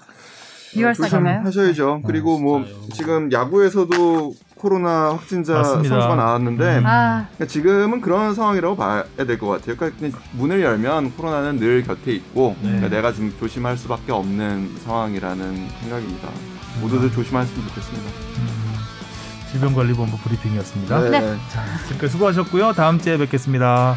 [0.76, 1.42] 유월삭인가요?
[1.46, 2.02] 하이선이죠.
[2.06, 2.90] 그리고 뭐 진짜요.
[2.94, 4.34] 지금 야구에서도
[4.68, 5.90] 코로나 확진자 맞습니다.
[5.90, 6.86] 선수가 나왔는데 음.
[6.86, 9.76] 아, 그러니까 지금은 그런 상황이라고 봐야 될 것 같아요.
[9.76, 12.70] 그러니까 문을 열면 코로나는 늘 곁에 있고 네.
[12.70, 16.30] 그러니까 내가 지금 조심할 수밖에 없는 상황이라는 생각입니다.
[16.82, 18.10] 모두들 조심하셨으면 좋겠습니다.
[18.38, 18.48] 음,
[19.52, 21.00] 질병관리본부 브리핑이었습니다.
[21.02, 21.10] 네.
[21.10, 21.36] 네.
[21.88, 22.72] 지금까지 수고하셨고요.
[22.72, 23.96] 다음 주에 뵙겠습니다.